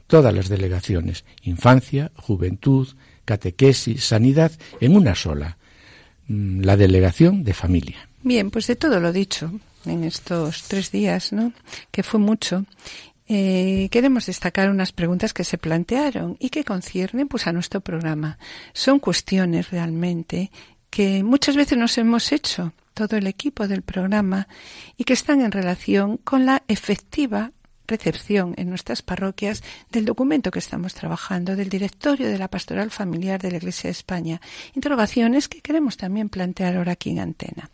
todas 0.07 0.35
las 0.35 0.49
delegaciones, 0.49 1.25
infancia, 1.43 2.13
juventud, 2.17 2.89
catequesis, 3.25 4.05
sanidad, 4.05 4.53
en 4.81 4.97
una 4.97 5.15
sola, 5.15 5.59
mm, 6.29 6.61
la 6.61 6.77
delegación 6.77 7.45
de 7.45 7.55
familia. 7.55 8.09
Bien, 8.23 8.51
pues 8.51 8.67
de 8.67 8.77
todo 8.77 9.01
lo 9.01 9.13
dicho 9.13 9.53
en 9.87 10.05
estos 10.05 10.65
tres 10.65 10.91
días, 10.91 11.33
¿no? 11.33 11.53
Que 11.91 12.03
fue 12.03 12.21
mucho. 12.21 12.65
Eh, 13.27 13.89
queremos 13.91 14.27
destacar 14.27 14.69
unas 14.69 14.93
preguntas 14.93 15.33
que 15.33 15.45
se 15.45 15.57
plantearon 15.57 16.37
y 16.41 16.51
que 16.51 16.65
conciernen 16.65 17.27
pues 17.27 17.47
a 17.47 17.53
nuestro 17.53 17.81
programa. 17.81 18.39
Son 18.75 18.99
cuestiones 18.99 19.71
realmente 19.71 20.51
que 20.95 21.25
muchas 21.25 21.57
veces 21.57 21.77
nos 21.77 21.99
hemos 21.99 22.31
hecho 22.31 22.73
todo 22.95 23.17
el 23.17 23.27
equipo 23.27 23.67
del 23.67 23.83
programa 23.83 24.47
y 24.97 25.03
que 25.03 25.13
están 25.13 25.41
en 25.41 25.51
relación 25.51 26.19
con 26.19 26.47
la 26.47 26.63
efectiva 26.69 27.51
recepción 27.89 28.55
en 28.59 28.69
nuestras 28.69 29.03
parroquias 29.03 29.65
del 29.91 30.05
documento 30.05 30.53
que 30.53 30.61
estamos 30.61 30.95
trabajando 30.95 31.57
del 31.57 31.69
directorio 31.69 32.29
de 32.29 32.39
la 32.39 32.47
pastoral 32.47 32.93
familiar 32.93 33.43
de 33.43 33.51
la 33.51 33.57
Iglesia 33.57 33.89
de 33.89 33.93
España. 33.93 34.41
Interrogaciones 34.77 35.49
que 35.49 35.63
queremos 35.63 35.97
también 35.97 36.29
plantear 36.29 36.77
ahora 36.77 36.93
aquí 36.93 37.11
en 37.11 37.19
antena. 37.19 37.71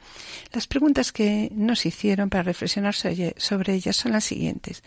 Las 0.55 0.67
preguntas 0.67 1.13
que 1.13 1.53
nos 1.55 1.85
hicieron 1.85 2.31
para 2.31 2.45
reflexionar 2.45 2.95
sobre 2.95 3.75
ellas 3.75 3.97
son 3.97 4.13
las 4.13 4.25
siguientes. 4.25 4.83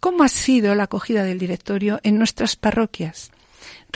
¿Cómo 0.00 0.24
ha 0.24 0.28
sido 0.28 0.74
la 0.74 0.82
acogida 0.82 1.22
del 1.22 1.38
directorio 1.38 2.00
en 2.02 2.18
nuestras 2.18 2.56
parroquias? 2.56 3.30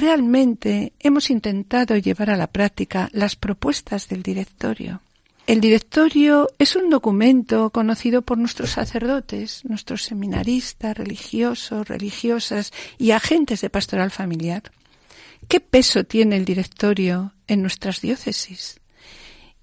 Realmente 0.01 0.95
hemos 0.99 1.31
intentado 1.31 1.97
llevar 1.97 2.31
a 2.31 2.37
la 2.37 2.47
práctica 2.47 3.09
las 3.13 3.37
propuestas 3.37 4.09
del 4.09 4.23
directorio. 4.23 5.03
El 5.47 5.61
directorio 5.61 6.49
es 6.59 6.77
un 6.77 6.91
documento 6.91 7.71
conocido 7.71 8.23
por 8.23 8.39
nuestros 8.39 8.71
sacerdotes, 8.71 9.65
nuestros 9.65 10.05
seminaristas, 10.05 10.97
religiosos, 10.97 11.89
religiosas 11.89 12.73
y 12.99 13.11
agentes 13.11 13.61
de 13.61 13.71
pastoral 13.71 14.11
familiar. 14.11 14.63
¿Qué 15.49 15.61
peso 15.61 16.05
tiene 16.05 16.37
el 16.37 16.45
directorio 16.45 17.35
en 17.47 17.63
nuestras 17.63 18.01
diócesis? 18.01 18.80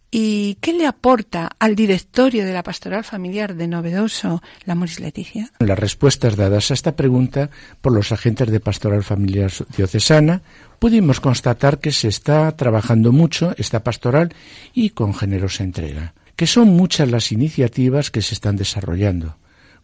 ¿Y 0.10 0.56
qué 0.62 0.72
le 0.72 0.88
aporta 0.88 1.50
al 1.60 1.76
directorio 1.76 2.46
de 2.46 2.54
la 2.54 2.64
pastoral 2.64 3.04
familiar 3.04 3.56
de 3.56 3.68
novedoso 3.68 4.42
la 4.64 4.74
Moris 4.74 5.02
Leticia? 5.02 5.52
Las 5.60 5.78
respuestas 5.78 6.38
dadas 6.38 6.72
a 6.72 6.76
esta 6.76 6.96
pregunta 6.96 7.50
por 7.82 7.92
los 7.92 8.14
agentes 8.14 8.50
de 8.50 8.62
pastoral 8.62 9.04
familiar 9.04 9.52
diocesana 9.76 10.42
pudimos 10.80 11.20
constatar 11.20 11.80
que 11.80 11.92
se 11.92 12.08
está 12.08 12.56
trabajando 12.56 13.12
mucho 13.12 13.54
esta 13.58 13.84
pastoral 13.84 14.34
y 14.74 14.92
con 14.92 15.14
generosa 15.14 15.64
entrega, 15.64 16.14
que 16.38 16.48
son 16.48 16.70
muchas 16.70 17.12
las 17.12 17.34
iniciativas 17.34 18.10
que 18.10 18.22
se 18.22 18.34
están 18.34 18.56
desarrollando 18.56 19.36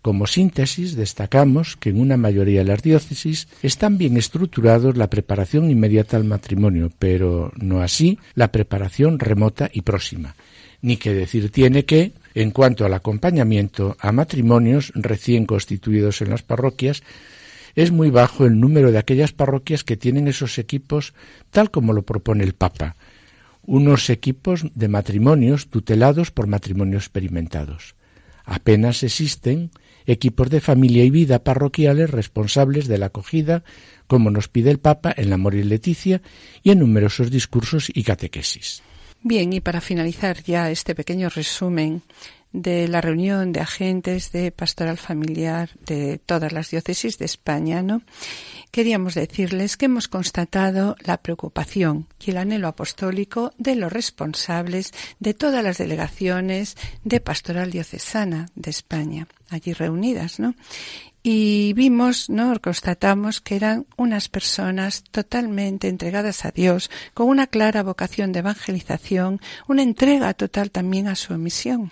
como 0.03 0.27
síntesis, 0.27 0.97
destacamos 0.97 1.77
que 1.77 1.89
en 1.89 1.99
una 1.99 2.17
mayoría 2.17 2.59
de 2.59 2.65
las 2.65 2.83
diócesis 2.83 3.47
están 3.63 3.97
bien 3.97 4.17
estructurados 4.17 4.97
la 4.97 5.09
preparación 5.09 5.71
inmediata 5.71 6.17
al 6.17 6.25
matrimonio, 6.25 6.91
pero 6.99 7.53
no 7.55 7.81
así 7.81 8.19
la 8.35 8.51
preparación 8.51 9.17
remota 9.17 9.69
y 9.71 9.81
próxima. 9.81 10.35
Ni 10.81 10.97
que 10.97 11.13
decir 11.13 11.51
tiene 11.51 11.85
que, 11.85 12.11
en 12.35 12.51
cuanto 12.51 12.85
al 12.85 12.93
acompañamiento 12.93 13.95
a 13.97 14.11
matrimonios 14.11 14.91
recién 14.93 15.45
constituidos 15.45 16.21
en 16.21 16.31
las 16.31 16.43
parroquias, 16.43 17.01
es 17.73 17.91
muy 17.91 18.09
bajo 18.09 18.45
el 18.45 18.59
número 18.59 18.91
de 18.91 18.97
aquellas 18.97 19.31
parroquias 19.31 19.85
que 19.85 19.95
tienen 19.95 20.27
esos 20.27 20.57
equipos 20.57 21.13
tal 21.49 21.71
como 21.71 21.93
lo 21.93 22.01
propone 22.01 22.43
el 22.43 22.55
Papa, 22.55 22.97
unos 23.65 24.09
equipos 24.09 24.65
de 24.75 24.89
matrimonios 24.89 25.69
tutelados 25.69 26.29
por 26.29 26.47
matrimonios 26.47 27.03
experimentados. 27.03 27.95
Apenas 28.43 29.01
existen 29.03 29.71
equipos 30.05 30.49
de 30.49 30.61
familia 30.61 31.03
y 31.03 31.09
vida 31.09 31.43
parroquiales 31.43 32.09
responsables 32.09 32.87
de 32.87 32.97
la 32.97 33.07
acogida, 33.07 33.63
como 34.07 34.31
nos 34.31 34.47
pide 34.47 34.71
el 34.71 34.79
Papa 34.79 35.13
en 35.15 35.29
la 35.29 35.37
Morir 35.37 35.65
Leticia 35.65 36.21
y 36.61 36.71
en 36.71 36.79
numerosos 36.79 37.31
discursos 37.31 37.91
y 37.93 38.03
catequesis. 38.03 38.83
Bien, 39.21 39.53
y 39.53 39.61
para 39.61 39.79
finalizar 39.79 40.43
ya 40.43 40.69
este 40.69 40.95
pequeño 40.95 41.29
resumen 41.29 42.01
de 42.53 42.87
la 42.87 43.01
reunión 43.01 43.51
de 43.51 43.59
agentes 43.59 44.31
de 44.31 44.51
pastoral 44.51 44.97
familiar 44.97 45.71
de 45.85 46.19
todas 46.19 46.53
las 46.53 46.71
diócesis 46.71 47.17
de 47.17 47.25
España, 47.25 47.81
¿no? 47.81 48.01
queríamos 48.73 49.13
decirles 49.13 49.77
que 49.77 49.85
hemos 49.85 50.07
constatado 50.07 50.95
la 51.05 51.17
preocupación 51.17 52.07
y 52.19 52.31
el 52.31 52.37
anhelo 52.37 52.67
apostólico 52.67 53.53
de 53.59 53.75
los 53.75 53.93
responsables 53.93 54.91
de 55.19 55.35
todas 55.35 55.63
las 55.63 55.77
delegaciones 55.77 56.75
de 57.03 57.19
pastoral 57.19 57.69
diocesana 57.69 58.47
de 58.55 58.71
España, 58.71 59.27
allí 59.51 59.73
reunidas, 59.73 60.39
¿no? 60.39 60.55
Y 61.21 61.73
vimos, 61.73 62.31
¿no? 62.31 62.59
Constatamos 62.59 63.41
que 63.41 63.55
eran 63.57 63.85
unas 63.95 64.27
personas 64.27 65.03
totalmente 65.03 65.87
entregadas 65.87 66.43
a 66.43 66.49
Dios, 66.49 66.89
con 67.13 67.27
una 67.27 67.45
clara 67.45 67.83
vocación 67.83 68.31
de 68.31 68.39
evangelización, 68.39 69.39
una 69.67 69.83
entrega 69.83 70.33
total 70.33 70.71
también 70.71 71.07
a 71.07 71.15
su 71.15 71.37
misión. 71.37 71.91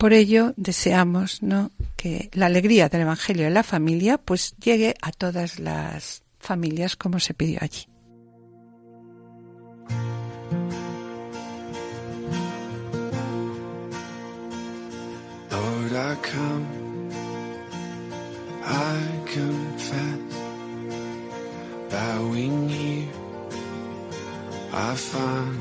Por 0.00 0.14
ello 0.14 0.54
deseamos 0.56 1.42
¿no? 1.42 1.72
que 1.94 2.30
la 2.32 2.46
alegría 2.46 2.88
del 2.88 3.02
Evangelio 3.02 3.44
de 3.44 3.50
la 3.50 3.62
familia 3.62 4.16
pues 4.16 4.54
llegue 4.56 4.94
a 5.02 5.12
todas 5.12 5.58
las 5.58 6.22
familias 6.38 6.96
como 6.96 7.20
se 7.20 7.34
pidió 7.34 7.58
allí. 7.60 7.86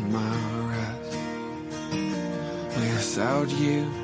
My 0.10 0.34
rest. 0.72 1.17
Without 2.77 3.50
you. 3.50 3.99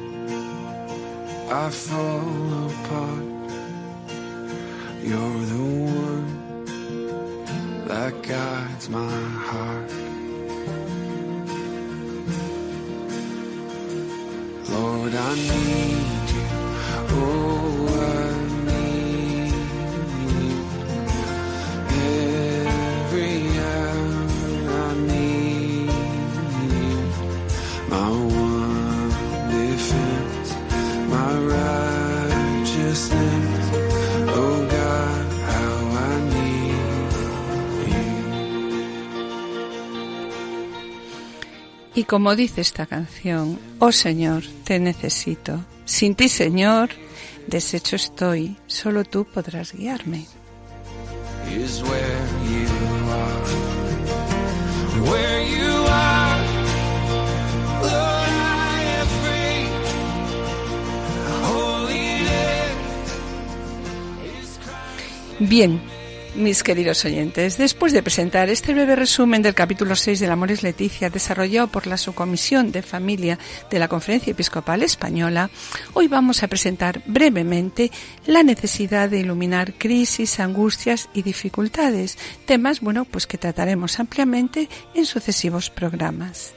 I 1.48 1.70
fall 1.70 2.66
apart. 2.66 3.24
You're 5.04 5.46
the 5.54 5.64
one 5.86 6.66
that 7.88 8.14
guides 8.24 8.90
my 8.90 9.22
heart. 9.50 9.92
Lord, 14.70 15.14
I 15.14 15.36
need 15.36 16.30
you. 16.36 16.48
Oh, 17.12 17.88
I 18.02 18.45
Y 42.06 42.08
como 42.08 42.36
dice 42.36 42.62
esta 42.62 42.86
canción, 42.86 43.60
oh 43.80 43.92
Señor, 43.92 44.44
te 44.64 44.78
necesito. 44.78 45.66
Sin 45.86 46.14
ti, 46.14 46.30
Señor, 46.30 46.90
deshecho 47.48 47.96
estoy, 47.96 48.58
solo 48.68 49.04
tú 49.06 49.26
podrás 49.26 49.74
guiarme. 49.74 50.28
Bien, 65.40 65.82
Mis 66.36 66.63
queridos 66.63 67.06
oyentes, 67.06 67.58
después 67.58 67.94
de 67.94 68.04
presentar 68.04 68.50
este 68.50 68.74
breve 68.74 68.98
resumen 68.98 69.42
del 69.42 69.54
capítulo 69.54 69.96
6 69.96 70.20
del 70.20 70.32
Amor 70.32 70.51
es 70.51 70.63
Leticia, 70.63 71.10
desarrollado 71.10 71.70
por 71.70 71.88
la 71.88 71.96
Subcomisión 71.96 72.74
de 72.74 72.82
Familia 72.82 73.39
de 73.72 73.80
la 73.80 73.88
Conferencia 73.88 74.32
Episcopal 74.32 74.84
Española, 74.84 75.50
hoy 75.94 76.10
vamos 76.10 76.44
a 76.44 76.50
presentar 76.50 77.01
brevemente 77.06 77.89
la 78.25 78.44
necesidad 78.44 79.10
de 79.10 79.20
iluminar 79.20 79.75
crisis, 79.77 80.42
angustias 80.42 81.08
y 81.13 81.22
dificultades, 81.22 82.18
temas, 82.46 82.82
bueno, 82.82 83.06
pues 83.06 83.27
que 83.27 83.38
trataremos 83.38 83.98
ampliamente 84.01 84.68
en 84.94 85.06
sucesivos 85.06 85.70
programas. 85.70 86.54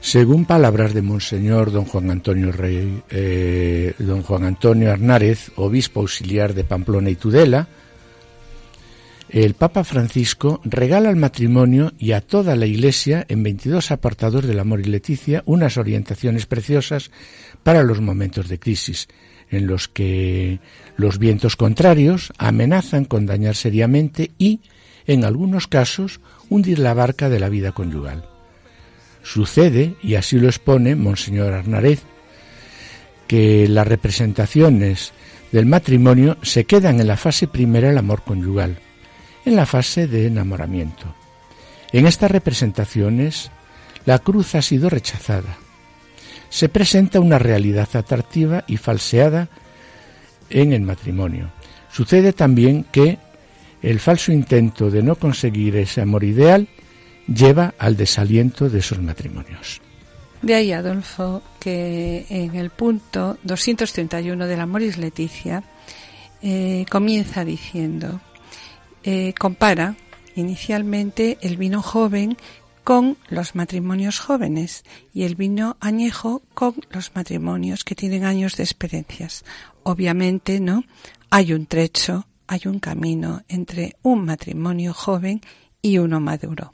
Según 0.00 0.46
palabras 0.46 0.94
de 0.94 1.02
Monseñor 1.02 1.70
don 1.70 1.84
Juan 1.84 2.10
Antonio 2.10 2.50
Rey, 2.50 3.04
eh, 3.08 3.94
don 3.98 4.22
Juan 4.22 4.42
Antonio 4.42 4.90
Arnárez, 4.90 5.52
obispo 5.54 6.00
auxiliar 6.00 6.54
de 6.54 6.64
Pamplona 6.64 7.08
y 7.08 7.14
Tudela, 7.14 7.68
el 9.32 9.54
Papa 9.54 9.82
Francisco 9.82 10.60
regala 10.62 11.08
al 11.08 11.16
matrimonio 11.16 11.94
y 11.98 12.12
a 12.12 12.20
toda 12.20 12.54
la 12.54 12.66
Iglesia 12.66 13.24
en 13.28 13.42
22 13.42 13.90
apartados 13.90 14.46
del 14.46 14.60
Amor 14.60 14.80
y 14.80 14.84
Leticia 14.84 15.42
unas 15.46 15.78
orientaciones 15.78 16.44
preciosas 16.44 17.10
para 17.62 17.82
los 17.82 18.02
momentos 18.02 18.48
de 18.48 18.58
crisis, 18.58 19.08
en 19.50 19.66
los 19.66 19.88
que 19.88 20.60
los 20.98 21.18
vientos 21.18 21.56
contrarios 21.56 22.30
amenazan 22.36 23.06
con 23.06 23.24
dañar 23.24 23.56
seriamente 23.56 24.32
y, 24.36 24.60
en 25.06 25.24
algunos 25.24 25.66
casos, 25.66 26.20
hundir 26.50 26.78
la 26.78 26.92
barca 26.92 27.30
de 27.30 27.40
la 27.40 27.48
vida 27.48 27.72
conyugal. 27.72 28.26
Sucede, 29.22 29.94
y 30.02 30.16
así 30.16 30.38
lo 30.38 30.48
expone 30.48 30.94
Monseñor 30.94 31.54
Arnarez, 31.54 32.02
que 33.28 33.66
las 33.66 33.86
representaciones 33.86 35.14
del 35.52 35.64
matrimonio 35.64 36.36
se 36.42 36.64
quedan 36.64 37.00
en 37.00 37.06
la 37.06 37.16
fase 37.16 37.48
primera 37.48 37.88
del 37.88 37.98
amor 37.98 38.24
conyugal, 38.24 38.78
en 39.44 39.56
la 39.56 39.66
fase 39.66 40.06
de 40.06 40.26
enamoramiento. 40.26 41.14
En 41.92 42.06
estas 42.06 42.30
representaciones, 42.30 43.50
la 44.04 44.18
cruz 44.18 44.54
ha 44.54 44.62
sido 44.62 44.88
rechazada. 44.88 45.58
Se 46.48 46.68
presenta 46.68 47.20
una 47.20 47.38
realidad 47.38 47.88
atractiva 47.94 48.64
y 48.66 48.76
falseada 48.76 49.48
en 50.50 50.72
el 50.72 50.82
matrimonio. 50.82 51.50
Sucede 51.90 52.32
también 52.32 52.84
que 52.84 53.18
el 53.82 54.00
falso 54.00 54.32
intento 54.32 54.90
de 54.90 55.02
no 55.02 55.16
conseguir 55.16 55.76
ese 55.76 56.00
amor 56.00 56.24
ideal 56.24 56.68
lleva 57.26 57.74
al 57.78 57.96
desaliento 57.96 58.68
de 58.68 58.78
esos 58.78 59.00
matrimonios. 59.00 59.80
De 60.40 60.54
ahí, 60.54 60.72
Adolfo, 60.72 61.42
que 61.60 62.26
en 62.28 62.56
el 62.56 62.70
punto 62.70 63.38
231 63.44 64.46
del 64.46 64.60
Amoris 64.60 64.98
Leticia 64.98 65.62
eh, 66.42 66.84
comienza 66.90 67.44
diciendo, 67.44 68.20
eh, 69.04 69.34
compara 69.38 69.96
inicialmente 70.34 71.38
el 71.42 71.56
vino 71.56 71.82
joven 71.82 72.36
con 72.84 73.16
los 73.28 73.54
matrimonios 73.54 74.18
jóvenes 74.18 74.84
y 75.14 75.22
el 75.22 75.36
vino 75.36 75.76
añejo 75.80 76.42
con 76.54 76.74
los 76.90 77.14
matrimonios 77.14 77.84
que 77.84 77.94
tienen 77.94 78.24
años 78.24 78.56
de 78.56 78.64
experiencias. 78.64 79.44
Obviamente, 79.82 80.60
¿no? 80.60 80.84
Hay 81.30 81.52
un 81.52 81.66
trecho, 81.66 82.26
hay 82.46 82.62
un 82.66 82.80
camino 82.80 83.42
entre 83.48 83.96
un 84.02 84.24
matrimonio 84.24 84.92
joven 84.92 85.40
y 85.80 85.98
uno 85.98 86.20
maduro. 86.20 86.70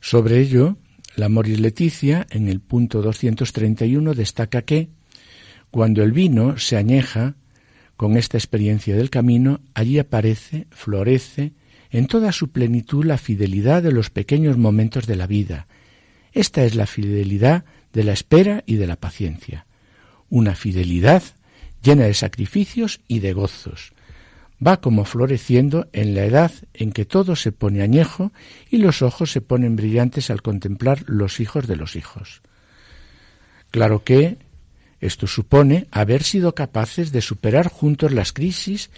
Sobre 0.00 0.40
ello, 0.40 0.76
la 1.16 1.28
Moris 1.28 1.58
Leticia, 1.58 2.26
en 2.30 2.48
el 2.48 2.60
punto 2.60 3.02
231, 3.02 4.14
destaca 4.14 4.62
que, 4.62 4.90
cuando 5.70 6.02
el 6.02 6.12
vino 6.12 6.56
se 6.58 6.76
añeja, 6.76 7.34
con 7.98 8.16
esta 8.16 8.38
experiencia 8.38 8.94
del 8.94 9.10
camino, 9.10 9.60
allí 9.74 9.98
aparece, 9.98 10.68
florece, 10.70 11.52
en 11.90 12.06
toda 12.06 12.30
su 12.30 12.52
plenitud 12.52 13.04
la 13.04 13.18
fidelidad 13.18 13.82
de 13.82 13.90
los 13.90 14.08
pequeños 14.08 14.56
momentos 14.56 15.08
de 15.08 15.16
la 15.16 15.26
vida. 15.26 15.66
Esta 16.32 16.62
es 16.62 16.76
la 16.76 16.86
fidelidad 16.86 17.64
de 17.92 18.04
la 18.04 18.12
espera 18.12 18.62
y 18.66 18.76
de 18.76 18.86
la 18.86 18.94
paciencia. 18.94 19.66
Una 20.30 20.54
fidelidad 20.54 21.24
llena 21.82 22.04
de 22.04 22.14
sacrificios 22.14 23.00
y 23.08 23.18
de 23.18 23.32
gozos. 23.32 23.94
Va 24.64 24.80
como 24.80 25.04
floreciendo 25.04 25.88
en 25.92 26.14
la 26.14 26.24
edad 26.24 26.52
en 26.74 26.92
que 26.92 27.04
todo 27.04 27.34
se 27.34 27.50
pone 27.50 27.82
añejo 27.82 28.30
y 28.70 28.78
los 28.78 29.02
ojos 29.02 29.32
se 29.32 29.40
ponen 29.40 29.74
brillantes 29.74 30.30
al 30.30 30.40
contemplar 30.40 31.02
los 31.08 31.40
hijos 31.40 31.66
de 31.66 31.74
los 31.74 31.96
hijos. 31.96 32.42
Claro 33.72 34.04
que 34.04 34.38
esto 35.00 35.26
supone 35.26 35.86
haber 35.90 36.22
sido 36.22 36.54
capaces 36.54 37.12
de 37.12 37.20
superar 37.20 37.68
juntos 37.68 38.12
las 38.12 38.32
crisis 38.32 38.90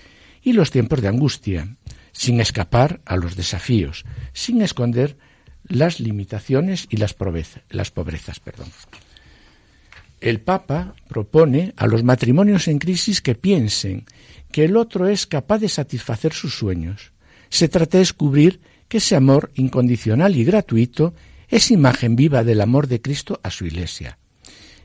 y 0.42 0.52
los 0.52 0.70
tiempos 0.70 1.02
de 1.02 1.08
angustia, 1.08 1.76
sin 2.12 2.40
escapar 2.40 3.00
a 3.04 3.16
los 3.16 3.36
desafíos, 3.36 4.04
sin 4.32 4.62
esconder 4.62 5.16
las 5.64 6.00
limitaciones 6.00 6.86
y 6.90 6.96
las, 6.96 7.14
pobrezas. 7.14 8.40
El 10.20 10.40
Papa 10.40 10.94
propone 11.08 11.72
a 11.76 11.86
los 11.86 12.02
matrimonios 12.02 12.68
en 12.68 12.78
crisis 12.78 13.20
que 13.20 13.34
piensen 13.34 14.06
que 14.52 14.64
el 14.64 14.76
otro 14.76 15.06
es 15.06 15.26
capaz 15.26 15.58
de 15.58 15.68
satisfacer 15.68 16.32
sus 16.32 16.54
sueños. 16.54 17.12
Se 17.48 17.68
trata 17.68 17.98
de 17.98 18.02
descubrir 18.02 18.60
que 18.88 18.98
ese 18.98 19.16
amor 19.16 19.50
incondicional 19.54 20.36
y 20.36 20.44
gratuito 20.44 21.14
es 21.48 21.70
imagen 21.70 22.16
viva 22.16 22.44
del 22.44 22.60
amor 22.60 22.86
de 22.86 23.00
Cristo 23.00 23.40
a 23.42 23.50
su 23.50 23.66
Iglesia. 23.66 24.18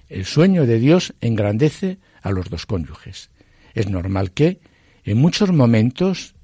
El 0.08 0.26
sueño 0.26 0.66
de 0.66 0.80
Dios 0.80 1.14
engrandece 1.22 2.00
a 2.22 2.32
los 2.32 2.50
dos 2.50 2.66
cónyuges. 2.66 3.30
Es 3.74 3.90
normal 3.90 4.32
que, 4.32 4.60
en 5.04 5.18
muchos 5.18 5.52
momentos, 5.52 6.36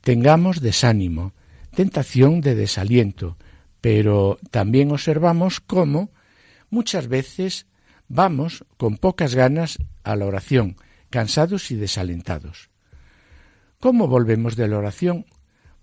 tengamos 0.00 0.60
desánimo, 0.60 1.32
tentación 1.74 2.40
de 2.40 2.54
desaliento, 2.54 3.36
pero 3.80 4.38
también 4.50 4.90
observamos 4.92 5.60
cómo 5.60 6.10
muchas 6.68 7.08
veces 7.08 7.66
vamos 8.08 8.64
con 8.76 8.98
pocas 8.98 9.34
ganas 9.34 9.78
a 10.02 10.16
la 10.16 10.26
oración, 10.26 10.76
cansados 11.10 11.70
y 11.70 11.76
desalentados. 11.76 12.70
¿Cómo 13.78 14.08
volvemos 14.08 14.56
de 14.56 14.68
la 14.68 14.78
oración? 14.78 15.26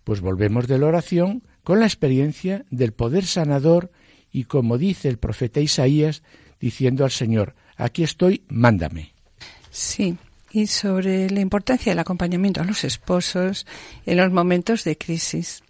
Pues 0.03 0.21
volvemos 0.21 0.67
de 0.67 0.77
la 0.77 0.86
oración 0.86 1.43
con 1.63 1.80
la 1.80 1.86
experiencia 1.86 2.65
del 2.69 2.93
poder 2.93 3.25
sanador 3.25 3.91
y 4.32 4.43
como 4.43 4.77
dice 4.77 5.10
el 5.10 5.17
profeta 5.17 5.60
Isaías, 5.60 6.21
diciendo 6.60 7.04
al 7.04 7.12
Señor, 7.12 7.56
aquí 7.76 8.04
estoy, 8.04 8.43
mándame. 8.50 9.13
Sí, 9.72 10.17
y 10.52 10.67
sobre 10.67 11.30
la 11.30 11.39
importancia 11.39 11.91
del 11.91 12.00
acompañamiento 12.00 12.62
a 12.62 12.65
los 12.65 12.84
esposos 12.84 13.65
en 14.06 14.17
los 14.17 14.32
momentos 14.32 14.84
de 14.84 14.98
crisis, 14.98 15.63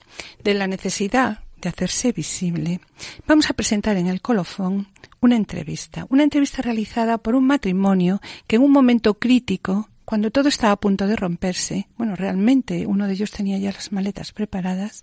de 0.43 0.53
la 0.53 0.67
necesidad 0.67 1.39
de 1.61 1.69
hacerse 1.69 2.11
visible. 2.11 2.79
Vamos 3.25 3.49
a 3.49 3.53
presentar 3.53 3.97
en 3.97 4.07
el 4.07 4.21
colofón 4.21 4.87
una 5.19 5.35
entrevista, 5.35 6.05
una 6.09 6.23
entrevista 6.23 6.61
realizada 6.61 7.17
por 7.17 7.35
un 7.35 7.47
matrimonio 7.47 8.21
que 8.45 8.57
en 8.57 8.61
un 8.61 8.71
momento 8.71 9.15
crítico 9.15 9.89
cuando 10.07 10.31
todo 10.31 10.47
estaba 10.47 10.71
a 10.71 10.79
punto 10.79 11.05
de 11.05 11.17
romperse, 11.17 11.89
bueno, 11.97 12.15
realmente 12.15 12.85
uno 12.85 13.07
de 13.07 13.13
ellos 13.13 13.31
tenía 13.31 13.57
ya 13.57 13.73
las 13.73 13.91
maletas 13.91 14.31
preparadas, 14.31 15.01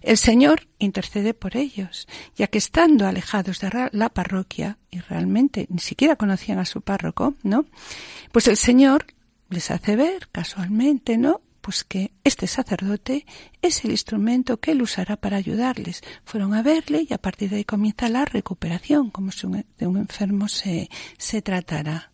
el 0.00 0.16
Señor 0.16 0.66
intercede 0.80 1.32
por 1.32 1.56
ellos, 1.56 2.08
ya 2.34 2.48
que 2.48 2.58
estando 2.58 3.06
alejados 3.06 3.60
de 3.60 3.90
la 3.92 4.08
parroquia, 4.08 4.78
y 4.90 4.98
realmente 4.98 5.68
ni 5.70 5.78
siquiera 5.78 6.16
conocían 6.16 6.58
a 6.58 6.64
su 6.64 6.80
párroco, 6.80 7.36
¿no? 7.44 7.66
Pues 8.32 8.48
el 8.48 8.56
Señor 8.56 9.06
les 9.48 9.70
hace 9.70 9.94
ver 9.94 10.28
casualmente, 10.32 11.18
¿no? 11.18 11.40
Pues 11.60 11.84
que 11.84 12.10
este 12.24 12.48
sacerdote 12.48 13.26
es 13.62 13.84
el 13.84 13.92
instrumento 13.92 14.58
que 14.58 14.72
él 14.72 14.82
usará 14.82 15.16
para 15.16 15.36
ayudarles. 15.36 16.02
Fueron 16.24 16.54
a 16.54 16.64
verle 16.64 17.06
y 17.08 17.14
a 17.14 17.18
partir 17.18 17.50
de 17.50 17.58
ahí 17.58 17.64
comienza 17.64 18.08
la 18.08 18.24
recuperación, 18.24 19.10
como 19.10 19.30
si 19.30 19.46
de 19.78 19.86
un 19.86 19.98
enfermo 19.98 20.48
se, 20.48 20.90
se 21.16 21.42
tratara. 21.42 22.11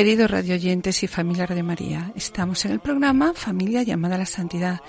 Queridos 0.00 0.30
radioyentes 0.30 1.02
y 1.02 1.08
familia 1.08 1.46
de 1.46 1.62
María, 1.62 2.10
estamos 2.16 2.64
en 2.64 2.72
el 2.72 2.80
programa 2.80 3.34
Familia 3.34 3.82
llamada 3.82 4.14
a 4.14 4.18
la 4.20 4.24
Santidad, 4.24 4.80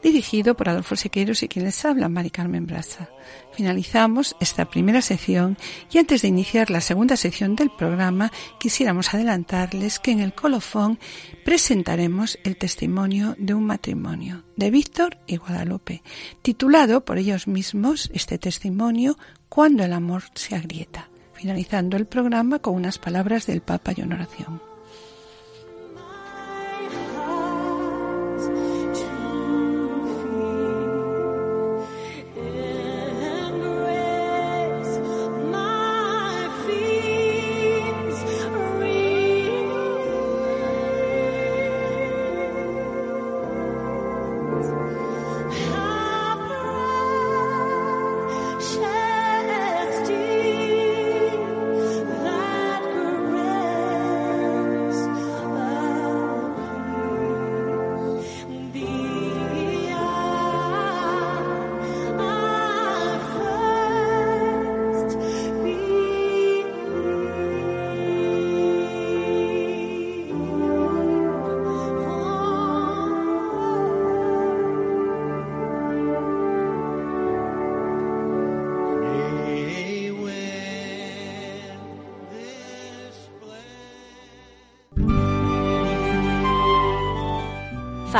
dirigido 0.00 0.54
por 0.54 0.68
Adolfo 0.68 0.94
Sequeiros 0.94 1.42
y 1.42 1.48
quien 1.48 1.64
les 1.64 1.84
habla, 1.84 2.08
Mari 2.08 2.30
Carmen 2.30 2.66
Brasa. 2.66 3.10
Finalizamos 3.52 4.36
esta 4.38 4.70
primera 4.70 5.02
sección 5.02 5.58
y 5.90 5.98
antes 5.98 6.22
de 6.22 6.28
iniciar 6.28 6.70
la 6.70 6.80
segunda 6.80 7.16
sección 7.16 7.56
del 7.56 7.72
programa, 7.72 8.30
quisiéramos 8.60 9.12
adelantarles 9.12 9.98
que 9.98 10.12
en 10.12 10.20
el 10.20 10.34
colofón 10.34 11.00
presentaremos 11.44 12.38
el 12.44 12.56
testimonio 12.56 13.34
de 13.40 13.54
un 13.54 13.66
matrimonio 13.66 14.44
de 14.54 14.70
Víctor 14.70 15.18
y 15.26 15.38
Guadalupe, 15.38 16.04
titulado 16.42 17.04
por 17.04 17.18
ellos 17.18 17.48
mismos 17.48 18.08
este 18.14 18.38
testimonio 18.38 19.18
Cuando 19.48 19.82
el 19.82 19.92
amor 19.92 20.22
se 20.34 20.54
agrieta 20.54 21.10
finalizando 21.40 21.96
el 21.96 22.04
programa 22.04 22.58
con 22.58 22.74
unas 22.74 22.98
palabras 22.98 23.46
del 23.46 23.62
Papa 23.62 23.92
y 23.96 24.02
una 24.02 24.16
oración. 24.16 24.69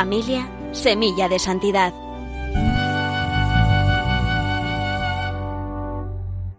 Familia, 0.00 0.50
semilla 0.72 1.28
de 1.28 1.38
santidad. 1.38 1.92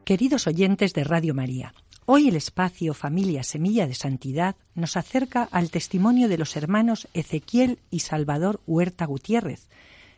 Queridos 0.06 0.46
oyentes 0.46 0.94
de 0.94 1.04
Radio 1.04 1.34
María, 1.34 1.74
hoy 2.06 2.28
el 2.28 2.36
espacio 2.36 2.94
Familia 2.94 3.42
Semilla 3.42 3.88
de 3.88 3.96
Santidad 3.96 4.58
nos 4.76 4.96
acerca 4.96 5.50
al 5.52 5.72
testimonio 5.72 6.30
de 6.30 6.38
los 6.38 6.56
hermanos 6.56 7.08
Ezequiel 7.16 7.80
y 7.90 8.02
Salvador 8.02 8.62
Huerta 8.68 9.06
Gutiérrez, 9.06 9.70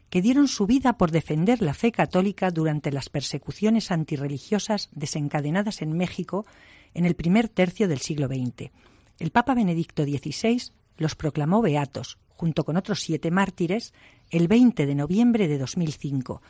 que 0.10 0.22
dieron 0.22 0.50
su 0.50 0.68
vida 0.68 0.98
por 0.98 1.12
defender 1.12 1.62
la 1.62 1.74
fe 1.74 1.94
católica 1.94 2.52
durante 2.52 2.92
las 2.92 3.08
persecuciones 3.08 3.90
antirreligiosas 3.90 4.90
desencadenadas 4.92 5.82
en 5.82 5.94
México 5.94 6.46
en 6.94 7.06
el 7.06 7.16
primer 7.16 7.48
tercio 7.48 7.88
del 7.88 8.00
siglo 8.00 8.28
XX. 8.28 8.70
El 9.18 9.32
Papa 9.32 9.54
Benedicto 9.54 10.04
XVI 10.04 10.74
los 10.98 11.16
proclamó 11.16 11.62
beatos, 11.62 12.18
junto 12.44 12.66
con 12.66 12.76
otros 12.76 13.00
siete 13.00 13.32
mártires, 13.32 13.94
el 14.30 14.50
20 14.50 14.86
de 14.86 14.96
noviembre 14.96 15.48
de 15.48 15.58
2005, 15.58 16.42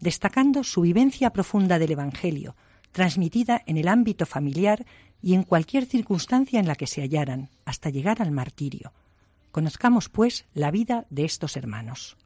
destacando 0.00 0.64
su 0.64 0.80
vivencia 0.80 1.28
profunda 1.28 1.78
del 1.78 1.92
Evangelio, 1.92 2.56
transmitida 2.90 3.62
en 3.66 3.76
el 3.76 3.88
ámbito 3.88 4.24
familiar 4.24 4.86
y 5.20 5.34
en 5.34 5.42
cualquier 5.42 5.84
circunstancia 5.84 6.58
en 6.58 6.66
la 6.66 6.74
que 6.74 6.86
se 6.86 7.02
hallaran, 7.02 7.50
hasta 7.66 7.90
llegar 7.90 8.22
al 8.22 8.30
martirio. 8.30 8.94
Conozcamos, 9.50 10.08
pues, 10.08 10.46
la 10.54 10.70
vida 10.70 11.04
de 11.10 11.26
estos 11.26 11.58
hermanos. 11.58 12.16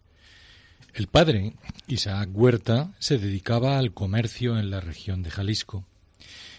El 0.95 1.09
padre, 1.09 1.55
Isaac 1.89 2.29
Huerta, 2.33 2.93
se 3.01 3.19
dedicaba 3.19 3.79
al 3.79 3.93
comercio 3.93 4.57
en 4.57 4.71
la 4.71 4.81
región 4.81 5.25
de 5.25 5.33
Jalisco. 5.33 5.85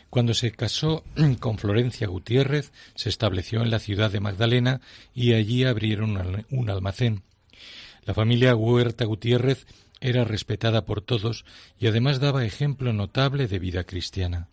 Cuando 0.10 0.34
se 0.34 0.52
casó 0.52 1.04
con 1.40 1.58
Florencia 1.58 2.08
Gutiérrez, 2.08 2.72
se 2.96 3.10
estableció 3.10 3.62
en 3.62 3.72
la 3.72 3.80
ciudad 3.80 4.12
de 4.12 4.20
Magdalena 4.20 4.82
y 5.14 5.34
allí 5.34 5.64
abrieron 5.64 6.46
un 6.50 6.70
almacén. 6.70 7.24
La 8.06 8.14
familia 8.14 8.56
Huerta 8.56 9.06
Gutiérrez 9.06 9.68
era 10.00 10.24
respetada 10.24 10.86
por 10.86 11.02
todos 11.02 11.46
y 11.80 11.88
además 11.88 12.20
daba 12.20 12.46
ejemplo 12.46 12.94
notable 12.94 13.48
de 13.48 13.60
vida 13.60 13.84
cristiana. 13.84 14.48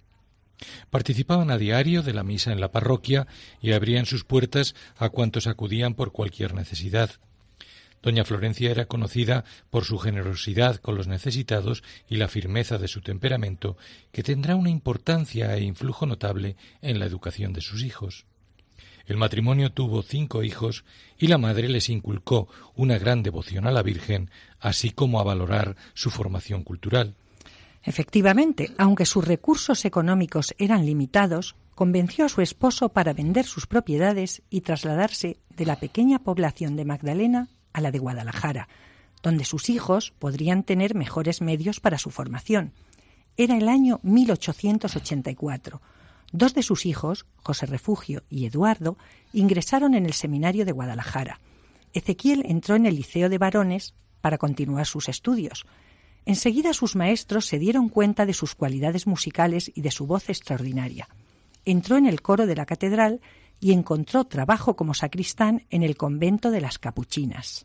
Participaban 0.91 1.51
a 1.51 1.59
diario 1.59 2.03
de 2.03 2.15
la 2.15 2.23
misa 2.23 2.53
en 2.53 2.61
la 2.61 2.73
parroquia 2.73 3.27
y 3.61 3.73
abrían 3.73 4.07
sus 4.07 4.25
puertas 4.25 4.75
a 4.97 5.11
cuantos 5.11 5.47
acudían 5.47 5.95
por 5.95 6.13
cualquier 6.13 6.55
necesidad. 6.55 7.11
Doña 8.05 8.27
Florencia 8.27 8.71
era 8.71 8.85
conocida 8.85 9.45
por 9.71 9.87
su 9.87 9.99
generosidad 9.99 10.77
con 10.77 10.95
los 10.95 11.09
necesitados 11.09 11.83
y 12.07 12.17
la 12.17 12.29
firmeza 12.29 12.77
de 12.77 12.87
su 12.87 13.01
temperamento, 13.01 13.79
que 14.13 14.23
tendrá 14.23 14.57
una 14.57 14.69
importancia 14.69 15.57
e 15.57 15.63
influjo 15.63 16.05
notable 16.05 16.57
en 16.83 16.99
la 16.99 17.07
educación 17.07 17.55
de 17.55 17.63
sus 17.63 17.83
hijos. 17.83 18.27
El 19.07 19.17
matrimonio 19.17 19.73
tuvo 19.73 20.03
cinco 20.03 20.43
hijos 20.43 20.85
y 21.19 21.29
la 21.29 21.39
madre 21.39 21.67
les 21.71 21.89
inculcó 21.89 22.47
una 22.75 22.99
gran 22.99 23.23
devoción 23.23 23.67
a 23.67 23.73
la 23.73 23.83
Virgen, 23.83 24.31
así 24.61 24.91
como 24.91 25.19
a 25.19 25.25
valorar 25.25 25.75
su 25.95 26.11
formación 26.11 26.63
cultural. 26.63 27.15
Efectivamente, 27.83 28.73
aunque 28.77 29.07
sus 29.07 29.27
recursos 29.27 29.87
económicos 29.87 30.55
eran 30.59 30.85
limitados, 30.85 31.57
convenció 31.75 32.27
a 32.27 32.29
su 32.29 32.43
esposo 32.43 32.91
para 32.91 33.15
vender 33.15 33.47
sus 33.47 33.67
propiedades 33.67 34.43
y 34.51 34.61
trasladarse 34.61 35.39
de 35.57 35.65
la 35.65 35.77
pequeña 35.77 36.19
población 36.19 36.77
de 36.77 36.85
Magdalena 36.85 37.49
a 37.75 37.83
la 37.83 37.91
de 37.91 37.99
Guadalajara, 37.99 38.69
donde 39.23 39.45
sus 39.45 39.69
hijos 39.69 40.15
podrían 40.19 40.63
tener 40.63 40.95
mejores 40.95 41.43
medios 41.43 41.81
para 41.81 41.99
su 41.99 42.11
formación. 42.11 42.73
Era 43.37 43.59
el 43.59 43.69
año 43.69 44.01
1884. 44.03 45.83
Dos 46.33 46.55
de 46.55 46.63
sus 46.63 46.87
hijos, 46.87 47.27
José 47.37 47.67
Refugio 47.67 48.23
y 48.31 48.47
Eduardo, 48.47 48.97
ingresaron 49.33 49.95
en 49.95 50.07
el 50.07 50.15
seminario 50.15 50.65
de 50.65 50.73
Guadalajara. 50.73 51.41
Ezequiel 51.93 52.45
entró 52.47 52.77
en 52.77 52.87
el 52.87 52.97
Liceo 52.97 53.29
de 53.29 53.39
Varones 53.39 53.95
para 54.21 54.39
continuar 54.39 54.87
sus 54.87 55.09
estudios. 55.09 55.65
Enseguida 56.27 56.73
sus 56.73 56.97
maestros 56.97 57.47
se 57.47 57.59
dieron 57.59 57.89
cuenta 57.89 58.27
de 58.27 58.33
sus 58.33 58.55
cualidades 58.55 59.07
musicales 59.07 59.71
y 59.75 59.83
de 59.83 59.91
su 59.91 60.07
voz 60.07 60.29
extraordinaria. 60.31 61.09
Entró 61.65 61.97
en 61.97 62.07
el 62.07 62.23
coro 62.23 62.47
de 62.47 62.57
la 62.57 62.67
catedral 62.67 63.21
y 63.65 63.73
encontró 63.73 64.25
trabajo 64.25 64.77
como 64.77 64.93
sacristán 64.93 65.65
en 65.71 65.83
el 65.83 65.97
convento 65.97 66.51
de 66.51 66.61
las 66.61 66.79
Capuchinas. 66.79 67.65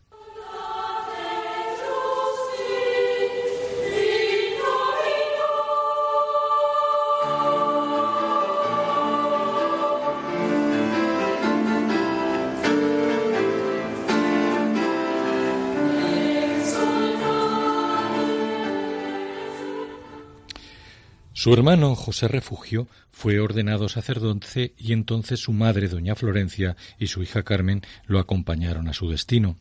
Su 21.40 21.54
hermano 21.54 21.96
José 21.96 22.28
Refugio 22.28 22.90
fue 23.14 23.40
ordenado 23.40 23.88
sacerdote 23.88 24.74
y 24.78 24.92
entonces 24.92 25.40
su 25.40 25.54
madre, 25.54 25.88
doña 25.88 26.14
Florencia, 26.14 26.76
y 27.00 27.08
su 27.08 27.24
hija 27.24 27.44
Carmen 27.44 27.82
lo 28.08 28.20
acompañaron 28.20 28.90
a 28.90 28.94
su 28.94 29.10
destino. 29.10 29.56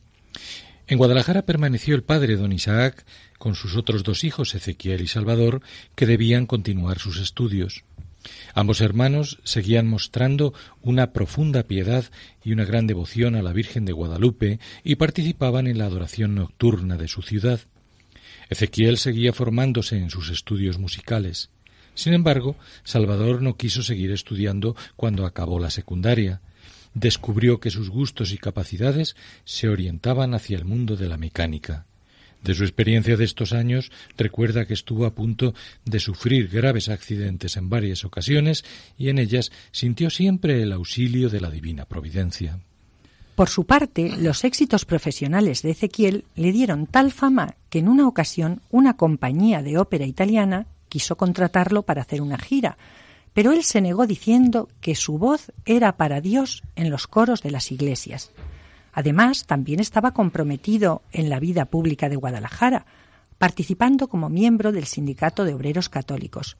En 0.87 0.97
Guadalajara 0.97 1.43
permaneció 1.43 1.95
el 1.95 2.03
padre 2.03 2.35
don 2.35 2.51
Isaac 2.51 3.05
con 3.37 3.55
sus 3.55 3.77
otros 3.77 4.03
dos 4.03 4.25
hijos, 4.25 4.55
Ezequiel 4.55 4.99
y 4.99 5.07
Salvador, 5.07 5.61
que 5.95 6.05
debían 6.05 6.47
continuar 6.47 6.99
sus 6.99 7.17
estudios. 7.17 7.85
Ambos 8.53 8.81
hermanos 8.81 9.39
seguían 9.45 9.87
mostrando 9.87 10.53
una 10.81 11.13
profunda 11.13 11.63
piedad 11.63 12.03
y 12.43 12.51
una 12.51 12.65
gran 12.65 12.87
devoción 12.87 13.37
a 13.37 13.41
la 13.41 13.53
Virgen 13.53 13.85
de 13.85 13.93
Guadalupe 13.93 14.59
y 14.83 14.95
participaban 14.95 15.65
en 15.65 15.77
la 15.77 15.85
adoración 15.85 16.35
nocturna 16.35 16.97
de 16.97 17.07
su 17.07 17.21
ciudad. 17.21 17.61
Ezequiel 18.49 18.97
seguía 18.97 19.31
formándose 19.31 19.95
en 19.95 20.09
sus 20.09 20.29
estudios 20.29 20.77
musicales. 20.77 21.51
Sin 21.99 22.13
embargo, 22.13 22.55
Salvador 22.85 23.41
no 23.41 23.57
quiso 23.57 23.83
seguir 23.83 24.11
estudiando 24.11 24.73
cuando 24.95 25.25
acabó 25.25 25.59
la 25.59 25.69
secundaria. 25.69 26.39
Descubrió 26.93 27.59
que 27.59 27.71
sus 27.71 27.89
gustos 27.89 28.31
y 28.31 28.37
capacidades 28.37 29.17
se 29.43 29.67
orientaban 29.67 30.33
hacia 30.33 30.55
el 30.55 30.63
mundo 30.63 30.95
de 30.95 31.09
la 31.09 31.17
mecánica. 31.17 31.87
De 32.41 32.55
su 32.55 32.63
experiencia 32.63 33.17
de 33.17 33.25
estos 33.25 33.51
años, 33.51 33.91
recuerda 34.17 34.65
que 34.65 34.75
estuvo 34.75 35.05
a 35.05 35.13
punto 35.13 35.53
de 35.83 35.99
sufrir 35.99 36.47
graves 36.47 36.87
accidentes 36.87 37.57
en 37.57 37.69
varias 37.69 38.05
ocasiones 38.05 38.63
y 38.97 39.09
en 39.09 39.19
ellas 39.19 39.51
sintió 39.73 40.09
siempre 40.09 40.63
el 40.63 40.71
auxilio 40.71 41.29
de 41.29 41.41
la 41.41 41.51
divina 41.51 41.83
providencia. 41.83 42.61
Por 43.35 43.49
su 43.49 43.65
parte, 43.65 44.15
los 44.17 44.45
éxitos 44.45 44.85
profesionales 44.85 45.63
de 45.63 45.71
Ezequiel 45.71 46.23
le 46.37 46.53
dieron 46.53 46.87
tal 46.87 47.11
fama 47.11 47.55
que 47.69 47.79
en 47.79 47.89
una 47.89 48.07
ocasión 48.07 48.61
una 48.69 48.95
compañía 48.95 49.61
de 49.61 49.77
ópera 49.77 50.05
italiana 50.05 50.65
quiso 50.89 51.15
contratarlo 51.15 51.83
para 51.83 52.01
hacer 52.01 52.21
una 52.21 52.37
gira, 52.37 52.77
pero 53.33 53.51
él 53.51 53.63
se 53.63 53.79
negó 53.79 54.07
diciendo 54.07 54.67
que 54.81 54.95
su 54.95 55.17
voz 55.17 55.53
era 55.65 55.95
para 55.95 56.19
Dios 56.19 56.63
en 56.75 56.89
los 56.89 57.07
coros 57.07 57.41
de 57.41 57.51
las 57.51 57.71
iglesias. 57.71 58.31
Además, 58.91 59.45
también 59.45 59.79
estaba 59.79 60.11
comprometido 60.11 61.03
en 61.11 61.29
la 61.29 61.39
vida 61.39 61.65
pública 61.65 62.09
de 62.09 62.15
Guadalajara, 62.15 62.85
participando 63.37 64.09
como 64.09 64.29
miembro 64.29 64.71
del 64.71 64.85
Sindicato 64.85 65.45
de 65.45 65.53
Obreros 65.53 65.87
Católicos. 65.87 66.57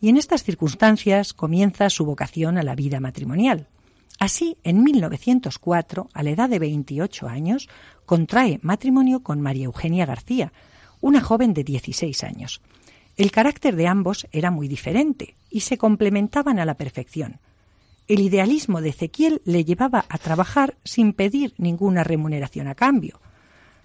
Y 0.00 0.10
en 0.10 0.18
estas 0.18 0.44
circunstancias 0.44 1.32
comienza 1.32 1.90
su 1.90 2.04
vocación 2.04 2.58
a 2.58 2.62
la 2.62 2.74
vida 2.74 3.00
matrimonial. 3.00 3.66
Así, 4.18 4.56
en 4.62 4.82
1904, 4.82 6.08
a 6.12 6.22
la 6.22 6.30
edad 6.30 6.48
de 6.48 6.58
28 6.58 7.28
años, 7.28 7.68
contrae 8.04 8.60
matrimonio 8.62 9.20
con 9.22 9.40
María 9.40 9.64
Eugenia 9.64 10.06
García, 10.06 10.52
una 11.00 11.20
joven 11.20 11.52
de 11.54 11.64
16 11.64 12.24
años. 12.24 12.60
El 13.16 13.30
carácter 13.30 13.76
de 13.76 13.86
ambos 13.86 14.26
era 14.30 14.50
muy 14.50 14.68
diferente 14.68 15.36
y 15.50 15.60
se 15.60 15.78
complementaban 15.78 16.58
a 16.58 16.66
la 16.66 16.76
perfección. 16.76 17.40
El 18.08 18.20
idealismo 18.20 18.80
de 18.80 18.90
Ezequiel 18.90 19.40
le 19.44 19.64
llevaba 19.64 20.04
a 20.08 20.18
trabajar 20.18 20.76
sin 20.84 21.12
pedir 21.12 21.54
ninguna 21.56 22.04
remuneración 22.04 22.68
a 22.68 22.74
cambio. 22.74 23.20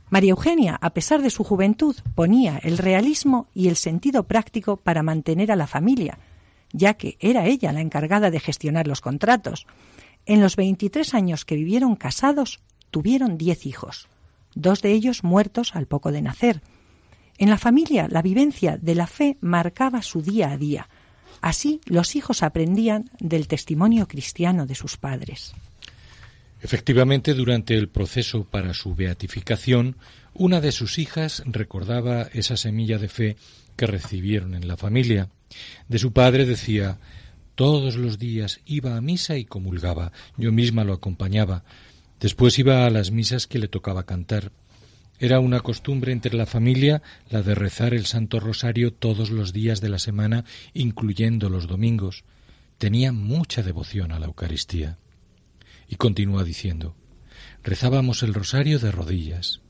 María 0.09 0.31
Eugenia, 0.31 0.77
a 0.81 0.89
pesar 0.89 1.21
de 1.21 1.29
su 1.29 1.45
juventud, 1.45 1.95
ponía 2.13 2.57
el 2.57 2.77
realismo 2.77 3.47
y 3.53 3.69
el 3.69 3.77
sentido 3.77 4.23
práctico 4.23 4.75
para 4.77 5.01
mantener 5.01 5.51
a 5.51 5.55
la 5.55 5.65
familia, 5.65 6.19
ya 6.73 6.95
que 6.95 7.15
era 7.21 7.45
ella 7.45 7.71
la 7.71 7.79
encargada 7.79 8.29
de 8.29 8.41
gestionar 8.41 8.87
los 8.87 8.99
contratos. 8.99 9.65
En 10.25 10.41
los 10.41 10.57
23 10.57 11.13
años 11.13 11.45
que 11.45 11.55
vivieron 11.55 11.95
casados, 11.95 12.59
tuvieron 12.91 13.37
diez 13.37 13.65
hijos, 13.65 14.09
dos 14.53 14.81
de 14.81 14.91
ellos 14.91 15.23
muertos 15.23 15.75
al 15.75 15.87
poco 15.87 16.11
de 16.11 16.21
nacer. 16.21 16.61
En 17.41 17.49
la 17.49 17.57
familia, 17.57 18.07
la 18.07 18.21
vivencia 18.21 18.77
de 18.77 18.93
la 18.93 19.07
fe 19.07 19.39
marcaba 19.41 20.03
su 20.03 20.21
día 20.21 20.51
a 20.51 20.57
día. 20.59 20.87
Así 21.41 21.81
los 21.85 22.15
hijos 22.15 22.43
aprendían 22.43 23.09
del 23.19 23.47
testimonio 23.47 24.07
cristiano 24.07 24.67
de 24.67 24.75
sus 24.75 24.97
padres. 24.97 25.55
Efectivamente, 26.61 27.33
durante 27.33 27.73
el 27.73 27.89
proceso 27.89 28.43
para 28.43 28.75
su 28.75 28.93
beatificación, 28.93 29.95
una 30.35 30.61
de 30.61 30.71
sus 30.71 30.99
hijas 30.99 31.41
recordaba 31.47 32.29
esa 32.31 32.57
semilla 32.57 32.99
de 32.99 33.09
fe 33.09 33.37
que 33.75 33.87
recibieron 33.87 34.53
en 34.53 34.67
la 34.67 34.77
familia. 34.77 35.29
De 35.89 35.97
su 35.97 36.13
padre 36.13 36.45
decía 36.45 36.99
todos 37.55 37.95
los 37.95 38.19
días 38.19 38.59
iba 38.67 38.95
a 38.95 39.01
misa 39.01 39.35
y 39.37 39.45
comulgaba. 39.45 40.11
Yo 40.37 40.51
misma 40.51 40.83
lo 40.83 40.93
acompañaba. 40.93 41.63
Después 42.19 42.59
iba 42.59 42.85
a 42.85 42.91
las 42.91 43.09
misas 43.09 43.47
que 43.47 43.57
le 43.57 43.67
tocaba 43.67 44.03
cantar. 44.03 44.51
Era 45.21 45.39
una 45.39 45.59
costumbre 45.59 46.13
entre 46.13 46.35
la 46.35 46.47
familia 46.47 47.03
la 47.29 47.43
de 47.43 47.53
rezar 47.53 47.93
el 47.93 48.07
Santo 48.07 48.39
Rosario 48.39 48.91
todos 48.91 49.29
los 49.29 49.53
días 49.53 49.79
de 49.79 49.87
la 49.87 49.99
semana, 49.99 50.45
incluyendo 50.73 51.47
los 51.47 51.67
domingos. 51.67 52.23
Tenía 52.79 53.11
mucha 53.11 53.61
devoción 53.61 54.13
a 54.13 54.17
la 54.17 54.25
Eucaristía. 54.25 54.97
Y 55.87 55.97
continúa 55.97 56.43
diciendo, 56.43 56.95
rezábamos 57.61 58.23
el 58.23 58.33
rosario 58.33 58.79
de 58.79 58.89
rodillas. 58.91 59.61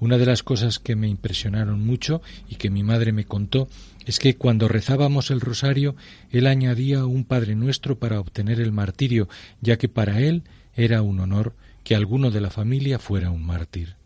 Una 0.00 0.16
de 0.16 0.24
las 0.24 0.42
cosas 0.42 0.78
que 0.78 0.96
me 0.96 1.08
impresionaron 1.08 1.84
mucho 1.84 2.22
y 2.48 2.54
que 2.54 2.70
mi 2.70 2.82
madre 2.82 3.12
me 3.12 3.26
contó 3.26 3.68
es 4.06 4.18
que 4.18 4.36
cuando 4.36 4.66
rezábamos 4.66 5.30
el 5.30 5.42
rosario, 5.42 5.94
él 6.30 6.46
añadía 6.46 7.04
un 7.04 7.24
Padre 7.24 7.54
Nuestro 7.54 7.98
para 7.98 8.18
obtener 8.18 8.62
el 8.62 8.72
martirio, 8.72 9.28
ya 9.60 9.76
que 9.76 9.90
para 9.90 10.20
él 10.20 10.44
era 10.74 11.02
un 11.02 11.20
honor 11.20 11.54
que 11.84 11.94
alguno 11.94 12.30
de 12.30 12.40
la 12.40 12.48
familia 12.48 12.98
fuera 12.98 13.28
un 13.28 13.44
mártir. 13.44 13.96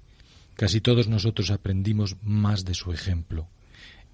Casi 0.60 0.82
todos 0.82 1.08
nosotros 1.08 1.50
aprendimos 1.50 2.18
más 2.22 2.66
de 2.66 2.74
su 2.74 2.92
ejemplo. 2.92 3.48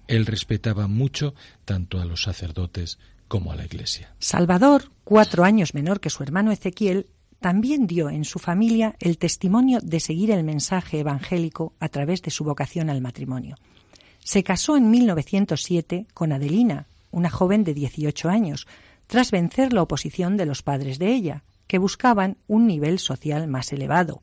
Él 0.07 0.25
respetaba 0.25 0.87
mucho 0.87 1.35
tanto 1.65 1.99
a 1.99 2.05
los 2.05 2.21
sacerdotes 2.21 2.99
como 3.27 3.51
a 3.51 3.57
la 3.57 3.65
Iglesia. 3.65 4.15
Salvador, 4.19 4.93
cuatro 5.03 5.43
años 5.43 5.73
menor 5.73 5.99
que 5.99 6.09
su 6.09 6.23
hermano 6.23 6.53
Ezequiel, 6.53 7.07
también 7.41 7.85
dio 7.85 8.09
en 8.09 8.23
su 8.23 8.39
familia 8.39 8.95
el 9.01 9.17
testimonio 9.17 9.79
de 9.83 9.99
seguir 9.99 10.31
el 10.31 10.45
mensaje 10.45 11.01
evangélico 11.01 11.73
a 11.81 11.89
través 11.89 12.21
de 12.21 12.31
su 12.31 12.45
vocación 12.45 12.89
al 12.89 13.01
matrimonio. 13.01 13.57
Se 14.19 14.41
casó 14.41 14.77
en 14.77 14.89
1907 14.89 16.07
con 16.13 16.31
Adelina, 16.31 16.87
una 17.11 17.29
joven 17.29 17.65
de 17.65 17.73
18 17.73 18.29
años, 18.29 18.67
tras 19.07 19.31
vencer 19.31 19.73
la 19.73 19.81
oposición 19.81 20.37
de 20.37 20.45
los 20.45 20.63
padres 20.63 20.97
de 20.97 21.13
ella, 21.13 21.43
que 21.67 21.77
buscaban 21.77 22.37
un 22.47 22.67
nivel 22.67 22.99
social 22.99 23.49
más 23.49 23.73
elevado. 23.73 24.21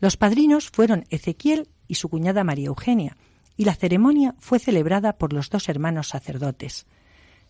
Los 0.00 0.16
padrinos 0.16 0.70
fueron 0.70 1.04
Ezequiel 1.10 1.68
y 1.88 1.94
su 1.94 2.08
cuñada 2.08 2.44
María 2.44 2.66
Eugenia, 2.66 3.16
y 3.56 3.64
la 3.64 3.74
ceremonia 3.74 4.34
fue 4.38 4.58
celebrada 4.58 5.14
por 5.14 5.32
los 5.32 5.48
dos 5.48 5.68
hermanos 5.68 6.08
sacerdotes. 6.08 6.86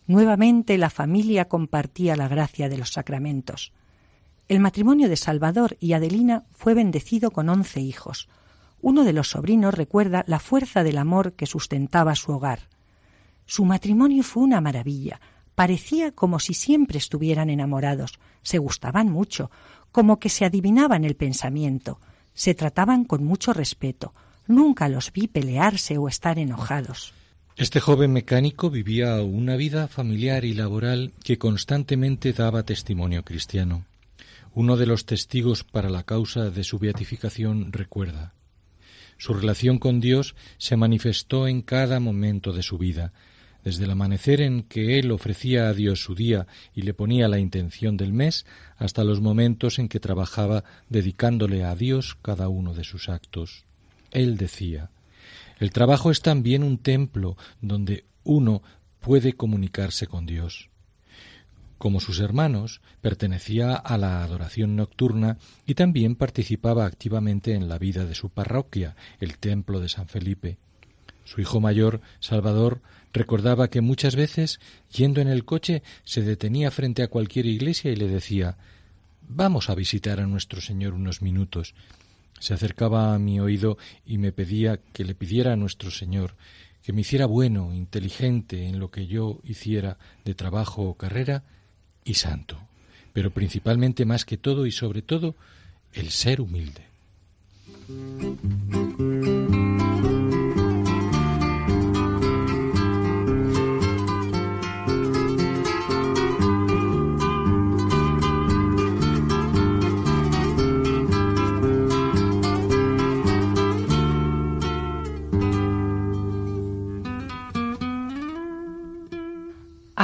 Nuevamente 0.05 0.77
la 0.77 0.89
familia 0.89 1.45
compartía 1.45 2.15
la 2.15 2.29
gracia 2.29 2.69
de 2.69 2.77
los 2.77 2.93
sacramentos. 2.93 3.73
El 4.47 4.61
matrimonio 4.61 5.09
de 5.09 5.17
Salvador 5.17 5.75
y 5.81 5.91
Adelina 5.91 6.45
fue 6.53 6.73
bendecido 6.73 7.31
con 7.31 7.49
once 7.49 7.81
hijos. 7.81 8.29
Uno 8.81 9.03
de 9.03 9.11
los 9.11 9.31
sobrinos 9.31 9.73
recuerda 9.73 10.23
la 10.27 10.39
fuerza 10.39 10.83
del 10.83 10.97
amor 10.97 11.33
que 11.33 11.45
sustentaba 11.45 12.15
su 12.15 12.31
hogar. 12.31 12.69
Su 13.45 13.65
matrimonio 13.65 14.23
fue 14.23 14.43
una 14.43 14.61
maravilla. 14.61 15.19
Parecía 15.55 16.11
como 16.11 16.39
si 16.39 16.53
siempre 16.53 16.97
estuvieran 16.97 17.49
enamorados, 17.49 18.19
se 18.43 18.59
gustaban 18.59 19.09
mucho, 19.09 19.51
como 19.91 20.19
que 20.19 20.29
se 20.29 20.45
adivinaban 20.45 21.03
el 21.03 21.15
pensamiento. 21.15 21.99
Se 22.37 22.53
trataban 22.53 23.03
con 23.03 23.25
mucho 23.25 23.51
respeto. 23.51 24.13
Nunca 24.47 24.87
los 24.87 25.11
vi 25.11 25.27
pelearse 25.27 25.97
o 25.97 26.07
estar 26.07 26.39
enojados. 26.39 27.11
Este 27.57 27.81
joven 27.81 28.13
mecánico 28.13 28.69
vivía 28.69 29.21
una 29.21 29.57
vida 29.57 29.89
familiar 29.89 30.45
y 30.45 30.53
laboral 30.53 31.11
que 31.21 31.37
constantemente 31.37 32.31
daba 32.31 32.63
testimonio 32.63 33.23
cristiano. 33.23 33.83
Uno 34.53 34.77
de 34.77 34.85
los 34.85 35.05
testigos 35.05 35.65
para 35.65 35.89
la 35.89 36.03
causa 36.03 36.49
de 36.49 36.63
su 36.63 36.79
beatificación 36.79 37.73
recuerda 37.73 38.33
su 39.17 39.33
relación 39.33 39.79
con 39.79 39.99
Dios 39.99 40.35
se 40.57 40.77
manifestó 40.77 41.47
en 41.47 41.61
cada 41.61 41.99
momento 41.99 42.53
de 42.53 42.61
su 42.61 42.77
vida, 42.77 43.13
desde 43.67 43.83
el 43.83 43.91
amanecer 43.91 44.39
en 44.39 44.63
que 44.63 44.97
él 44.97 45.11
ofrecía 45.11 45.67
a 45.67 45.73
Dios 45.73 46.01
su 46.01 46.15
día 46.15 46.47
y 46.73 46.83
le 46.83 46.93
ponía 46.93 47.27
la 47.27 47.37
intención 47.37 47.97
del 47.97 48.13
mes, 48.13 48.45
hasta 48.77 49.03
los 49.03 49.19
momentos 49.19 49.77
en 49.77 49.89
que 49.89 49.99
trabajaba 49.99 50.63
dedicándole 50.87 51.65
a 51.65 51.75
Dios 51.75 52.15
cada 52.21 52.47
uno 52.47 52.73
de 52.73 52.85
sus 52.85 53.09
actos. 53.09 53.65
Él 54.11 54.37
decía 54.37 54.89
El 55.59 55.71
trabajo 55.71 56.11
es 56.11 56.21
también 56.21 56.63
un 56.63 56.77
templo 56.77 57.35
donde 57.59 58.05
uno 58.23 58.63
puede 59.01 59.33
comunicarse 59.33 60.07
con 60.07 60.25
Dios. 60.25 60.69
Como 61.77 61.99
sus 61.99 62.21
hermanos, 62.21 62.79
pertenecía 63.01 63.75
a 63.75 63.97
la 63.97 64.23
adoración 64.23 64.77
nocturna 64.77 65.39
y 65.65 65.73
también 65.73 66.15
participaba 66.15 66.85
activamente 66.85 67.53
en 67.53 67.67
la 67.67 67.77
vida 67.77 68.05
de 68.05 68.15
su 68.15 68.29
parroquia, 68.29 68.95
el 69.19 69.37
Templo 69.39 69.81
de 69.81 69.89
San 69.89 70.07
Felipe. 70.07 70.57
Su 71.25 71.41
hijo 71.41 71.59
mayor, 71.59 71.99
Salvador, 72.21 72.79
recordaba 73.17 73.69
que 73.69 73.81
muchas 73.81 74.15
veces, 74.15 74.59
yendo 74.91 75.21
en 75.21 75.27
el 75.27 75.45
coche, 75.45 75.83
se 76.03 76.21
detenía 76.21 76.71
frente 76.71 77.03
a 77.03 77.07
cualquier 77.07 77.45
iglesia 77.45 77.91
y 77.91 77.95
le 77.95 78.07
decía 78.07 78.57
Vamos 79.29 79.69
a 79.69 79.75
visitar 79.75 80.21
a 80.21 80.27
nuestro 80.27 80.61
Señor 80.61 80.93
unos 80.93 81.21
minutos. 81.21 81.75
Se 82.39 82.53
acercaba 82.53 83.13
a 83.13 83.19
mi 83.19 83.39
oído 83.39 83.77
y 84.05 84.17
me 84.19 84.31
pedía 84.31 84.79
que 84.93 85.03
le 85.03 85.15
pidiera 85.15 85.53
a 85.53 85.57
nuestro 85.57 85.91
Señor 85.91 86.35
que 86.83 86.93
me 86.93 87.01
hiciera 87.01 87.25
bueno, 87.25 87.73
inteligente 87.73 88.65
en 88.65 88.79
lo 88.79 88.89
que 88.89 89.07
yo 89.07 89.41
hiciera 89.43 89.97
de 90.23 90.35
trabajo 90.35 90.83
o 90.83 90.93
carrera 90.93 91.43
y 92.05 92.13
santo, 92.13 92.57
pero 93.11 93.31
principalmente 93.31 94.05
más 94.05 94.23
que 94.23 94.37
todo 94.37 94.65
y 94.65 94.71
sobre 94.71 95.01
todo 95.01 95.35
el 95.91 96.11
ser 96.11 96.39
humilde. 96.39 96.85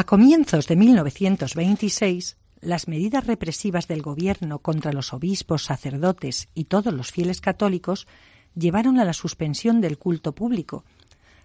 Comienzos 0.05 0.67
de 0.67 0.75
1926, 0.75 2.37
las 2.61 2.87
medidas 2.87 3.25
represivas 3.25 3.87
del 3.87 4.01
gobierno 4.01 4.59
contra 4.59 4.91
los 4.91 5.13
obispos, 5.13 5.63
sacerdotes 5.63 6.49
y 6.53 6.65
todos 6.65 6.93
los 6.93 7.11
fieles 7.11 7.41
católicos 7.41 8.07
llevaron 8.55 8.99
a 8.99 9.05
la 9.05 9.13
suspensión 9.13 9.81
del 9.81 9.97
culto 9.97 10.33
público, 10.33 10.83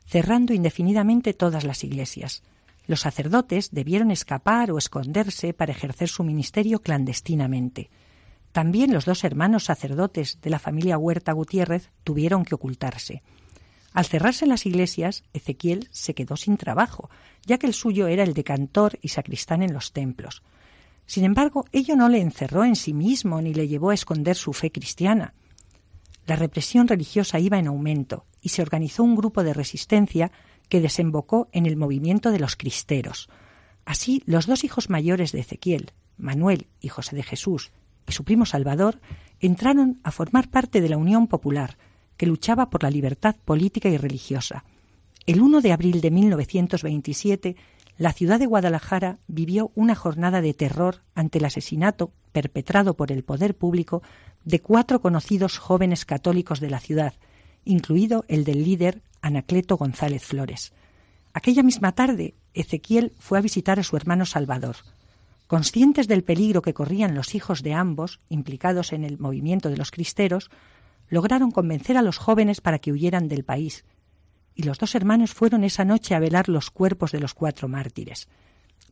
cerrando 0.07 0.55
indefinidamente 0.55 1.35
todas 1.35 1.64
las 1.64 1.85
iglesias. 1.85 2.42
Los 2.87 3.01
sacerdotes 3.01 3.71
debieron 3.71 4.11
escapar 4.11 4.71
o 4.71 4.79
esconderse 4.79 5.55
para 5.55 5.73
ejercer 5.73 6.09
su 6.09 6.25
ministerio 6.25 6.81
clandestinamente. 6.81 7.90
También 8.53 8.92
los 8.92 9.05
dos 9.05 9.25
hermanos 9.25 9.64
sacerdotes 9.64 10.40
de 10.42 10.51
la 10.51 10.59
familia 10.59 10.99
Huerta 10.99 11.33
Gutiérrez 11.33 11.90
tuvieron 12.03 12.44
que 12.44 12.55
ocultarse. 12.55 13.23
Al 13.92 14.05
cerrarse 14.05 14.46
las 14.46 14.66
iglesias, 14.66 15.24
Ezequiel 15.33 15.88
se 15.90 16.14
quedó 16.14 16.37
sin 16.37 16.57
trabajo, 16.57 17.11
ya 17.46 17.59
que 17.59 17.66
el 17.66 17.74
suyo 17.74 18.07
era 18.07 18.22
el 18.22 18.35
de 18.35 18.44
cantor 18.44 18.98
y 19.01 19.09
sacristán 19.09 19.62
en 19.62 19.72
los 19.72 19.92
templos. 19.92 20.42
Sin 21.07 21.24
embargo, 21.24 21.64
ello 21.72 21.96
no 21.96 22.09
le 22.09 22.20
encerró 22.20 22.64
en 22.64 22.77
sí 22.77 22.92
mismo 22.92 23.40
ni 23.40 23.55
le 23.55 23.66
llevó 23.66 23.90
a 23.90 23.94
esconder 23.94 24.37
su 24.37 24.53
fe 24.53 24.70
cristiana. 24.70 25.33
La 26.27 26.37
represión 26.37 26.87
religiosa 26.87 27.40
iba 27.40 27.59
en 27.59 27.66
aumento 27.66 28.27
y 28.42 28.51
se 28.51 28.61
organizó 28.61 29.03
un 29.03 29.16
grupo 29.16 29.42
de 29.42 29.55
resistencia 29.55 30.31
que 30.68 30.83
desembocó 30.83 31.48
en 31.53 31.64
el 31.64 31.79
movimiento 31.79 32.31
de 32.31 32.38
los 32.38 32.57
cristeros. 32.57 33.31
Así, 33.87 34.22
los 34.27 34.46
dos 34.46 34.64
hijos 34.64 34.90
mayores 34.90 35.33
de 35.33 35.40
Ezequiel, 35.40 35.92
Manuel 36.18 36.66
y 36.81 36.88
José 36.88 37.16
de 37.16 37.22
Jesús, 37.22 37.72
y 38.07 38.12
su 38.12 38.24
primo 38.24 38.44
Salvador, 38.44 39.01
entraron 39.40 40.01
a 40.03 40.11
formar 40.11 40.51
parte 40.51 40.83
de 40.83 40.90
la 40.90 40.98
Unión 40.98 41.27
Popular, 41.27 41.79
que 42.18 42.26
luchaba 42.26 42.68
por 42.68 42.83
la 42.83 42.90
libertad 42.90 43.37
política 43.46 43.88
y 43.88 43.96
religiosa. 43.96 44.64
El 45.24 45.40
1 45.40 45.62
de 45.62 45.72
abril 45.72 46.02
de 46.02 46.11
1927, 46.11 47.57
la 47.96 48.12
ciudad 48.12 48.38
de 48.38 48.46
Guadalajara 48.46 49.18
vivió 49.28 49.72
una 49.74 49.94
jornada 49.94 50.42
de 50.42 50.52
terror 50.52 51.02
ante 51.14 51.38
el 51.38 51.46
asesinato 51.46 52.12
perpetrado 52.33 52.94
por 52.94 53.11
el 53.11 53.24
poder 53.24 53.57
público 53.57 54.02
de 54.44 54.61
cuatro 54.61 55.00
conocidos 55.00 55.59
jóvenes 55.59 56.04
católicos 56.04 56.61
de 56.61 56.70
la 56.70 56.81
ciudad, 56.81 57.14
incluido 57.64 58.24
el 58.28 58.44
del 58.44 58.64
líder 58.64 59.02
Anacleto 59.20 59.76
González 59.76 60.24
Flores. 60.24 60.72
Aquella 61.33 61.62
misma 61.62 61.92
tarde, 61.92 62.35
Ezequiel 62.54 63.12
fue 63.18 63.38
a 63.38 63.42
visitar 63.42 63.78
a 63.78 63.85
su 63.85 63.96
hermano 63.96 64.26
Salvador. 64.26 64.76
Conscientes 65.46 66.09
del 66.09 66.24
peligro 66.24 66.62
que 66.62 66.74
corrían 66.74 67.14
los 67.14 67.35
hijos 67.35 67.62
de 67.62 67.74
ambos, 67.74 68.20
implicados 68.28 68.92
en 68.92 69.04
el 69.04 69.18
movimiento 69.18 69.70
de 69.70 69.76
los 69.76 69.90
cristeros, 69.90 70.50
lograron 71.09 71.51
convencer 71.51 71.97
a 71.97 72.03
los 72.03 72.18
jóvenes 72.18 72.61
para 72.61 72.79
que 72.79 72.92
huyeran 72.92 73.29
del 73.29 73.44
país, 73.44 73.85
y 74.55 74.64
los 74.64 74.79
dos 74.79 74.94
hermanos 74.94 75.33
fueron 75.33 75.62
esa 75.64 75.85
noche 75.85 76.14
a 76.14 76.18
velar 76.18 76.49
los 76.49 76.71
cuerpos 76.71 77.12
de 77.12 77.21
los 77.21 77.35
cuatro 77.35 77.68
mártires. 77.68 78.29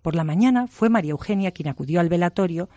Por 0.01 0.15
la 0.15 0.23
mañana 0.23 0.69
fue 0.69 0.89
María 0.89 1.11
Eugenia 1.11 1.51
quien 1.51 1.69
acudió 1.69 1.99
al 1.99 2.09
velatorio 2.09 2.69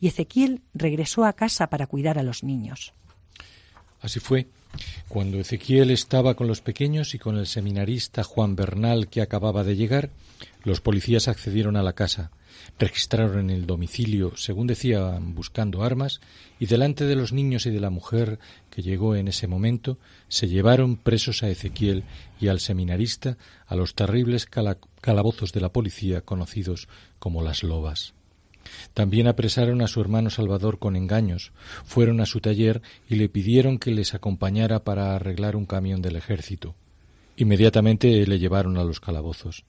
y 0.00 0.08
Ezequiel 0.08 0.62
regresó 0.72 1.24
a 1.24 1.34
casa 1.34 1.68
para 1.68 1.86
cuidar 1.86 2.18
a 2.18 2.22
los 2.22 2.42
niños. 2.42 2.94
Así 4.00 4.20
fue. 4.20 4.46
Cuando 5.08 5.38
Ezequiel 5.38 5.90
estaba 5.90 6.34
con 6.34 6.46
los 6.46 6.60
pequeños 6.60 7.14
y 7.14 7.18
con 7.18 7.36
el 7.36 7.46
seminarista 7.46 8.24
Juan 8.24 8.56
Bernal 8.56 9.08
que 9.08 9.20
acababa 9.20 9.64
de 9.64 9.76
llegar, 9.76 10.10
los 10.62 10.80
policías 10.80 11.28
accedieron 11.28 11.76
a 11.76 11.82
la 11.82 11.94
casa, 11.94 12.30
registraron 12.78 13.50
el 13.50 13.66
domicilio, 13.66 14.36
según 14.36 14.66
decían, 14.66 15.34
buscando 15.34 15.82
armas, 15.82 16.20
y 16.58 16.66
delante 16.66 17.04
de 17.04 17.16
los 17.16 17.32
niños 17.32 17.66
y 17.66 17.70
de 17.70 17.80
la 17.80 17.90
mujer 17.90 18.38
que 18.70 18.82
llegó 18.82 19.16
en 19.16 19.28
ese 19.28 19.46
momento, 19.46 19.98
se 20.28 20.48
llevaron 20.48 20.96
presos 20.96 21.42
a 21.42 21.48
Ezequiel 21.48 22.04
y 22.40 22.48
al 22.48 22.60
seminarista 22.60 23.36
a 23.66 23.76
los 23.76 23.94
terribles 23.94 24.46
calabozos 25.00 25.52
de 25.52 25.60
la 25.60 25.72
policía 25.72 26.20
conocidos 26.20 26.88
como 27.18 27.42
las 27.42 27.62
lobas. 27.62 28.14
También 28.94 29.26
apresaron 29.28 29.80
a 29.82 29.88
su 29.88 30.00
hermano 30.00 30.30
Salvador 30.30 30.78
con 30.78 30.96
engaños, 30.96 31.52
fueron 31.84 32.20
a 32.20 32.26
su 32.26 32.40
taller 32.40 32.82
y 33.08 33.16
le 33.16 33.28
pidieron 33.28 33.78
que 33.78 33.90
les 33.90 34.14
acompañara 34.14 34.84
para 34.84 35.14
arreglar 35.14 35.56
un 35.56 35.66
camión 35.66 36.02
del 36.02 36.16
ejército. 36.16 36.74
Inmediatamente 37.36 38.26
le 38.26 38.38
llevaron 38.38 38.76
a 38.78 38.84
los 38.84 39.00
calabozos. 39.00 39.64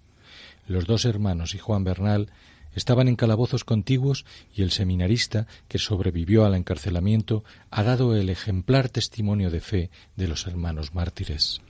Los 0.68 0.86
dos 0.86 1.06
hermanos 1.06 1.56
y 1.56 1.60
Juan 1.60 1.84
Bernal 1.84 2.30
estaban 2.74 3.08
en 3.08 3.16
calabozos 3.16 3.64
contiguos 3.64 4.26
y 4.54 4.62
el 4.62 4.72
seminarista, 4.72 5.48
que 5.68 5.80
sobrevivió 5.80 6.46
al 6.46 6.56
encarcelamiento, 6.56 7.44
ha 7.72 7.84
dado 7.84 8.16
el 8.16 8.30
ejemplar 8.30 8.90
testimonio 8.90 9.50
de 9.50 9.60
fe 9.60 9.90
de 10.16 10.28
los 10.28 10.48
hermanos 10.48 10.94
mártires. 10.94 11.62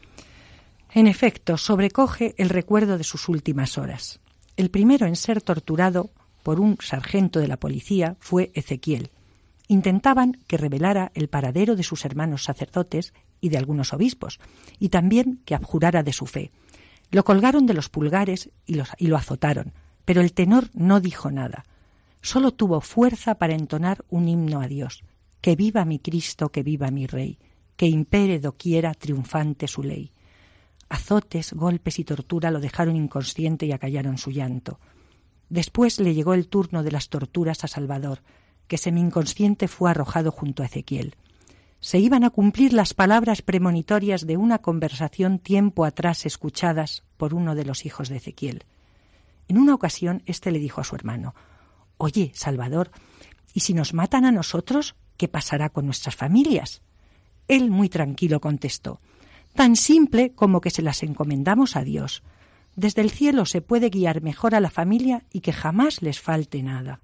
En 0.91 1.07
efecto, 1.07 1.57
sobrecoge 1.57 2.33
el 2.37 2.49
recuerdo 2.49 2.97
de 2.97 3.03
sus 3.03 3.29
últimas 3.29 3.77
horas. 3.77 4.19
El 4.57 4.71
primero 4.71 5.05
en 5.05 5.15
ser 5.15 5.41
torturado 5.41 6.11
por 6.43 6.59
un 6.59 6.77
sargento 6.81 7.39
de 7.39 7.47
la 7.47 7.57
policía 7.57 8.17
fue 8.19 8.51
Ezequiel. 8.55 9.11
Intentaban 9.67 10.39
que 10.47 10.57
revelara 10.57 11.11
el 11.13 11.29
paradero 11.29 11.75
de 11.75 11.83
sus 11.83 12.05
hermanos 12.05 12.43
sacerdotes 12.43 13.13
y 13.39 13.49
de 13.49 13.57
algunos 13.57 13.93
obispos, 13.93 14.39
y 14.79 14.89
también 14.89 15.41
que 15.45 15.53
abjurara 15.53 16.01
de 16.01 16.13
su 16.13 16.25
fe. 16.25 16.51
Lo 17.11 17.23
colgaron 17.23 17.67
de 17.67 17.75
los 17.75 17.89
pulgares 17.89 18.49
y, 18.65 18.79
y 18.97 19.07
lo 19.07 19.15
azotaron, 19.15 19.73
pero 20.09 20.21
el 20.21 20.33
tenor 20.33 20.71
no 20.73 21.01
dijo 21.01 21.29
nada. 21.29 21.65
Solo 22.19 22.51
tuvo 22.51 22.81
fuerza 22.81 23.35
para 23.35 23.53
entonar 23.53 24.03
un 24.09 24.27
himno 24.27 24.59
a 24.59 24.67
Dios. 24.67 25.03
Que 25.39 25.55
viva 25.55 25.85
mi 25.85 25.99
Cristo, 25.99 26.49
que 26.49 26.63
viva 26.63 26.89
mi 26.89 27.05
Rey, 27.05 27.37
que 27.75 27.85
impere 27.85 28.39
doquiera 28.39 28.95
triunfante 28.95 29.67
su 29.67 29.83
ley. 29.83 30.11
Azotes, 30.89 31.53
golpes 31.53 31.99
y 31.99 32.05
tortura 32.05 32.49
lo 32.49 32.59
dejaron 32.59 32.95
inconsciente 32.95 33.67
y 33.67 33.71
acallaron 33.71 34.17
su 34.17 34.31
llanto. 34.31 34.79
Después 35.47 35.99
le 35.99 36.15
llegó 36.15 36.33
el 36.33 36.47
turno 36.47 36.81
de 36.81 36.91
las 36.91 37.09
torturas 37.09 37.63
a 37.63 37.67
Salvador, 37.67 38.23
que 38.67 38.79
semi-inconsciente 38.79 39.67
fue 39.67 39.91
arrojado 39.91 40.31
junto 40.31 40.63
a 40.63 40.65
Ezequiel. 40.65 41.17
Se 41.81 41.99
iban 41.99 42.23
a 42.23 42.31
cumplir 42.31 42.73
las 42.73 42.95
palabras 42.95 43.43
premonitorias 43.43 44.25
de 44.25 44.37
una 44.37 44.57
conversación 44.57 45.37
tiempo 45.37 45.85
atrás 45.85 46.25
escuchadas 46.25 47.03
por 47.15 47.35
uno 47.35 47.53
de 47.53 47.65
los 47.65 47.85
hijos 47.85 48.09
de 48.09 48.17
Ezequiel. 48.17 48.65
En 49.49 49.57
una 49.57 49.73
ocasión, 49.73 50.23
éste 50.25 50.51
le 50.51 50.59
dijo 50.59 50.79
a 50.79 50.85
su 50.85 50.95
hermano 50.95 51.35
Oye, 51.97 52.31
Salvador, 52.33 52.91
¿y 53.53 53.59
si 53.59 53.73
nos 53.73 53.93
matan 53.93 54.23
a 54.23 54.31
nosotros, 54.31 54.95
qué 55.17 55.27
pasará 55.27 55.69
con 55.69 55.85
nuestras 55.85 56.15
familias? 56.15 56.81
Él 57.49 57.69
muy 57.69 57.89
tranquilo 57.89 58.39
contestó 58.39 59.01
Tan 59.53 59.75
simple 59.75 60.31
como 60.33 60.61
que 60.61 60.69
se 60.69 60.81
las 60.81 61.03
encomendamos 61.03 61.75
a 61.75 61.83
Dios. 61.83 62.23
Desde 62.75 63.01
el 63.01 63.09
cielo 63.09 63.45
se 63.45 63.61
puede 63.61 63.89
guiar 63.89 64.21
mejor 64.21 64.55
a 64.55 64.59
la 64.59 64.69
familia 64.69 65.25
y 65.33 65.41
que 65.41 65.51
jamás 65.51 66.01
les 66.01 66.21
falte 66.21 66.63
nada. 66.63 67.01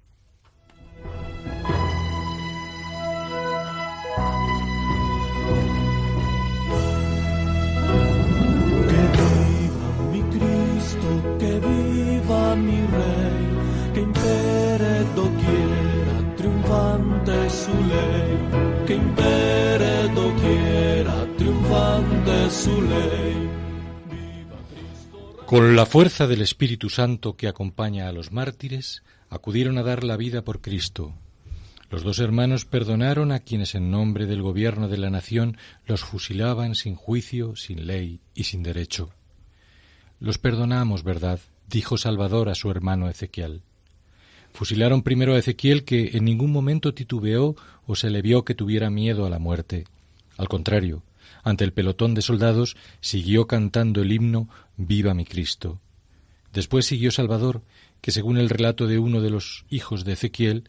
Mi 12.56 12.80
rey, 12.86 13.46
que 13.94 14.02
triunfante 16.36 17.50
su 17.50 17.72
ley, 17.72 18.38
triunfante 21.36 22.50
su 22.50 22.82
ley. 22.82 23.50
Con 25.46 25.76
la 25.76 25.86
fuerza 25.86 26.26
del 26.26 26.42
Espíritu 26.42 26.90
Santo 26.90 27.36
que 27.36 27.46
acompaña 27.46 28.08
a 28.08 28.12
los 28.12 28.32
mártires, 28.32 29.04
acudieron 29.30 29.78
a 29.78 29.82
dar 29.82 30.02
la 30.02 30.16
vida 30.16 30.42
por 30.42 30.60
Cristo. 30.60 31.14
Los 31.88 32.02
dos 32.02 32.18
hermanos 32.18 32.64
perdonaron 32.64 33.30
a 33.30 33.38
quienes 33.38 33.76
en 33.76 33.92
nombre 33.92 34.26
del 34.26 34.42
gobierno 34.42 34.88
de 34.88 34.98
la 34.98 35.08
nación 35.08 35.56
los 35.86 36.00
fusilaban 36.00 36.74
sin 36.74 36.96
juicio, 36.96 37.54
sin 37.54 37.86
ley 37.86 38.20
y 38.34 38.44
sin 38.44 38.64
derecho. 38.64 39.10
Los 40.18 40.38
perdonamos, 40.38 41.04
¿verdad? 41.04 41.38
Dijo 41.68 41.96
Salvador 41.96 42.48
a 42.48 42.54
su 42.54 42.70
hermano 42.70 43.08
Ezequiel. 43.08 43.62
Fusilaron 44.52 45.02
primero 45.02 45.34
a 45.34 45.38
Ezequiel, 45.38 45.84
que 45.84 46.16
en 46.16 46.24
ningún 46.24 46.50
momento 46.50 46.94
titubeó 46.94 47.56
o 47.86 47.94
se 47.94 48.10
le 48.10 48.22
vio 48.22 48.44
que 48.44 48.54
tuviera 48.54 48.88
miedo 48.90 49.26
a 49.26 49.30
la 49.30 49.38
muerte. 49.38 49.84
Al 50.38 50.48
contrario, 50.48 51.02
ante 51.42 51.64
el 51.64 51.72
pelotón 51.72 52.14
de 52.14 52.22
soldados, 52.22 52.76
siguió 53.00 53.46
cantando 53.46 54.02
el 54.02 54.12
himno 54.12 54.48
Viva 54.76 55.14
mi 55.14 55.24
Cristo. 55.24 55.80
Después 56.52 56.86
siguió 56.86 57.10
Salvador, 57.10 57.62
que 58.00 58.12
según 58.12 58.38
el 58.38 58.48
relato 58.48 58.86
de 58.86 58.98
uno 58.98 59.20
de 59.20 59.30
los 59.30 59.64
hijos 59.68 60.04
de 60.04 60.12
Ezequiel, 60.12 60.64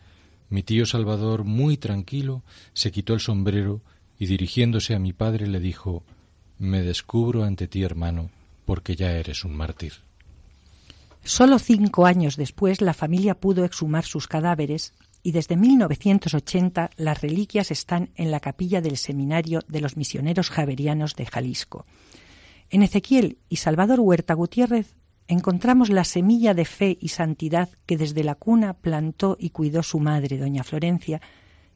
mi 0.50 0.64
tío 0.64 0.86
Salvador, 0.86 1.44
muy 1.44 1.78
tranquilo, 1.78 2.44
se 2.74 2.92
quitó 2.92 3.14
el 3.14 3.20
sombrero 3.20 3.82
y 4.20 4.26
dirigiéndose 4.26 4.96
a 4.96 5.00
mi 5.00 5.14
padre 5.14 5.48
le 5.48 5.60
dijo 5.60 6.04
Me 6.58 6.82
descubro 6.82 7.44
ante 7.44 7.68
ti, 7.68 7.84
hermano, 7.84 8.32
porque 8.66 8.96
ya 8.96 9.12
eres 9.14 9.46
un 9.46 9.56
mártir. 9.56 10.07
Solo 11.28 11.60
cinco 11.60 12.06
años 12.06 12.38
después 12.38 12.80
la 12.80 12.94
familia 12.94 13.38
pudo 13.38 13.66
exhumar 13.66 14.06
sus 14.06 14.30
cadáveres 14.30 14.94
y 15.24 15.34
desde 15.34 15.58
1980 15.58 16.92
las 16.96 17.22
reliquias 17.22 17.70
están 17.70 18.12
en 18.16 18.32
la 18.32 18.40
capilla 18.40 18.80
del 18.80 18.96
Seminario 18.96 19.60
de 19.68 19.82
los 19.82 19.98
Misioneros 19.98 20.50
Javerianos 20.50 21.18
de 21.18 21.26
Jalisco. 21.26 21.86
En 22.70 22.82
Ezequiel 22.82 23.40
y 23.50 23.58
Salvador 23.58 24.00
Huerta 24.00 24.36
Gutiérrez 24.36 24.96
encontramos 25.28 25.90
la 25.90 26.06
semilla 26.06 26.54
de 26.54 26.64
fe 26.64 26.98
y 27.02 27.10
santidad 27.10 27.68
que 27.86 27.98
desde 27.98 28.24
la 28.24 28.36
cuna 28.36 28.76
plantó 28.76 29.36
y 29.38 29.50
cuidó 29.50 29.84
su 29.84 30.00
madre, 30.00 30.38
doña 30.38 30.64
Florencia, 30.64 31.20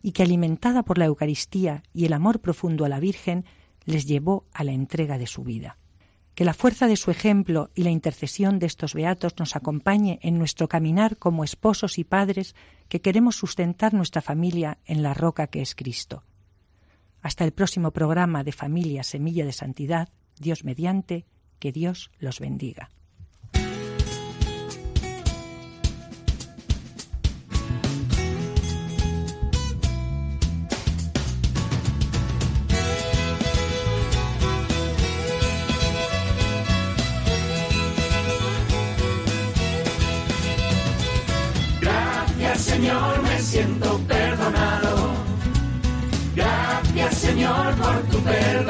y 0.01 0.13
que 0.13 0.23
alimentada 0.23 0.83
por 0.83 0.97
la 0.97 1.05
Eucaristía 1.07 1.83
y 1.93 2.05
el 2.05 2.13
amor 2.13 2.39
profundo 2.39 2.85
a 2.85 2.89
la 2.89 3.01
Virgen, 3.01 3.43
les 3.83 4.05
llevó 4.05 4.45
a 4.53 4.63
la 4.63 4.71
entrega 4.71 5.17
de 5.17 5.27
su 5.27 5.43
vida. 5.43 5.77
Que 6.41 6.45
la 6.45 6.55
fuerza 6.55 6.87
de 6.87 6.95
su 6.95 7.11
ejemplo 7.11 7.69
y 7.75 7.83
la 7.83 7.91
intercesión 7.91 8.57
de 8.57 8.65
estos 8.65 8.95
beatos 8.95 9.35
nos 9.37 9.55
acompañe 9.55 10.17
en 10.23 10.39
nuestro 10.39 10.67
caminar 10.67 11.17
como 11.17 11.43
esposos 11.43 11.99
y 11.99 12.03
padres 12.03 12.55
que 12.89 12.99
queremos 12.99 13.35
sustentar 13.35 13.93
nuestra 13.93 14.23
familia 14.23 14.79
en 14.85 15.03
la 15.03 15.13
roca 15.13 15.45
que 15.45 15.61
es 15.61 15.75
Cristo. 15.75 16.23
Hasta 17.21 17.43
el 17.43 17.51
próximo 17.51 17.91
programa 17.91 18.43
de 18.43 18.53
Familia 18.53 19.03
Semilla 19.03 19.45
de 19.45 19.51
Santidad, 19.51 20.09
Dios 20.39 20.63
mediante, 20.63 21.27
que 21.59 21.71
Dios 21.71 22.09
los 22.17 22.39
bendiga. 22.39 22.89
Señor, 48.23 48.60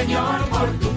Señor, 0.00 0.48
por 0.48 0.70
tu 0.78 0.89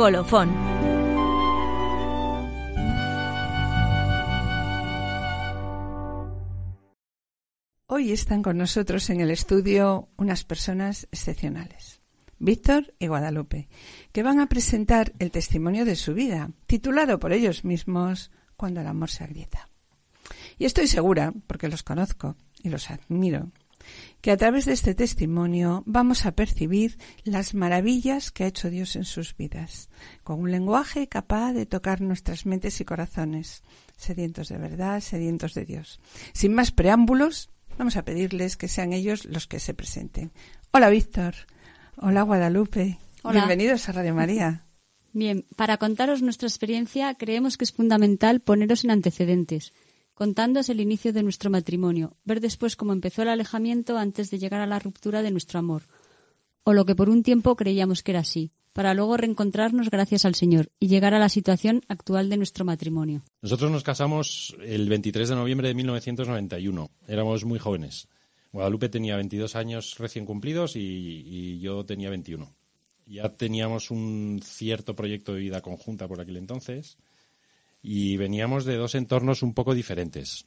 Colofón 0.00 0.48
Hoy 7.86 8.10
están 8.10 8.40
con 8.40 8.56
nosotros 8.56 9.10
en 9.10 9.20
el 9.20 9.30
estudio 9.30 10.08
unas 10.16 10.44
personas 10.44 11.06
excepcionales, 11.12 12.00
Víctor 12.38 12.94
y 12.98 13.08
Guadalupe, 13.08 13.68
que 14.12 14.22
van 14.22 14.40
a 14.40 14.48
presentar 14.48 15.12
el 15.18 15.30
testimonio 15.30 15.84
de 15.84 15.96
su 15.96 16.14
vida, 16.14 16.50
titulado 16.66 17.18
por 17.18 17.34
ellos 17.34 17.66
mismos 17.66 18.30
Cuando 18.56 18.80
el 18.80 18.86
amor 18.86 19.10
se 19.10 19.24
agrieta. 19.24 19.68
Y 20.56 20.64
estoy 20.64 20.86
segura, 20.86 21.34
porque 21.46 21.68
los 21.68 21.82
conozco 21.82 22.36
y 22.62 22.70
los 22.70 22.90
admiro, 22.90 23.52
que 24.20 24.30
a 24.30 24.36
través 24.36 24.64
de 24.64 24.72
este 24.72 24.94
testimonio 24.94 25.82
vamos 25.86 26.26
a 26.26 26.32
percibir 26.32 26.98
las 27.24 27.54
maravillas 27.54 28.30
que 28.30 28.44
ha 28.44 28.48
hecho 28.48 28.70
Dios 28.70 28.96
en 28.96 29.04
sus 29.04 29.36
vidas, 29.36 29.88
con 30.22 30.40
un 30.40 30.50
lenguaje 30.50 31.08
capaz 31.08 31.52
de 31.52 31.66
tocar 31.66 32.00
nuestras 32.00 32.46
mentes 32.46 32.80
y 32.80 32.84
corazones, 32.84 33.62
sedientos 33.96 34.48
de 34.48 34.58
verdad, 34.58 35.00
sedientos 35.00 35.54
de 35.54 35.64
Dios. 35.64 36.00
Sin 36.32 36.54
más 36.54 36.70
preámbulos, 36.70 37.50
Vamos 37.80 37.96
a 37.96 38.04
pedirles 38.04 38.58
que 38.58 38.68
sean 38.68 38.92
ellos 38.92 39.24
los 39.24 39.46
que 39.46 39.58
se 39.58 39.72
presenten. 39.72 40.32
Hola, 40.70 40.90
Víctor. 40.90 41.34
Hola, 41.96 42.20
Guadalupe. 42.24 42.98
Bienvenidos 43.24 43.88
a 43.88 43.92
Radio 43.92 44.14
María. 44.14 44.66
Bien, 45.14 45.46
para 45.56 45.78
contaros 45.78 46.20
nuestra 46.20 46.46
experiencia, 46.46 47.14
creemos 47.14 47.56
que 47.56 47.64
es 47.64 47.72
fundamental 47.72 48.40
poneros 48.40 48.84
en 48.84 48.90
antecedentes, 48.90 49.72
contándoos 50.20 50.68
el 50.68 50.82
inicio 50.82 51.14
de 51.14 51.22
nuestro 51.22 51.48
matrimonio, 51.48 52.14
ver 52.26 52.42
después 52.42 52.76
cómo 52.76 52.92
empezó 52.92 53.22
el 53.22 53.30
alejamiento 53.30 53.96
antes 53.96 54.30
de 54.30 54.38
llegar 54.38 54.60
a 54.60 54.66
la 54.66 54.78
ruptura 54.78 55.22
de 55.22 55.30
nuestro 55.30 55.58
amor, 55.58 55.84
o 56.62 56.74
lo 56.74 56.84
que 56.84 56.94
por 56.94 57.08
un 57.08 57.22
tiempo 57.22 57.56
creíamos 57.56 58.02
que 58.02 58.10
era 58.10 58.20
así, 58.20 58.50
para 58.74 58.92
luego 58.92 59.16
reencontrarnos 59.16 59.88
gracias 59.88 60.26
al 60.26 60.34
Señor 60.34 60.68
y 60.78 60.88
llegar 60.88 61.14
a 61.14 61.18
la 61.18 61.30
situación 61.30 61.80
actual 61.88 62.28
de 62.28 62.36
nuestro 62.36 62.66
matrimonio. 62.66 63.22
Nosotros 63.40 63.70
nos 63.70 63.82
casamos 63.82 64.54
el 64.62 64.90
23 64.90 65.26
de 65.30 65.34
noviembre 65.36 65.68
de 65.68 65.74
1991. 65.76 66.90
Éramos 67.08 67.46
muy 67.46 67.58
jóvenes. 67.58 68.06
Guadalupe 68.52 68.90
tenía 68.90 69.16
22 69.16 69.56
años 69.56 69.96
recién 69.96 70.26
cumplidos 70.26 70.76
y, 70.76 71.60
yo 71.60 71.86
tenía 71.86 72.10
21. 72.10 72.46
Ya 73.06 73.30
teníamos 73.30 73.90
un 73.90 74.42
cierto 74.44 74.94
proyecto 74.94 75.32
de 75.32 75.40
vida 75.40 75.62
conjunta 75.62 76.06
por 76.06 76.20
aquel 76.20 76.36
entonces 76.36 76.98
y 77.82 78.16
veníamos 78.16 78.64
de 78.64 78.76
dos 78.76 78.94
entornos 78.94 79.42
un 79.42 79.54
poco 79.54 79.74
diferentes. 79.74 80.46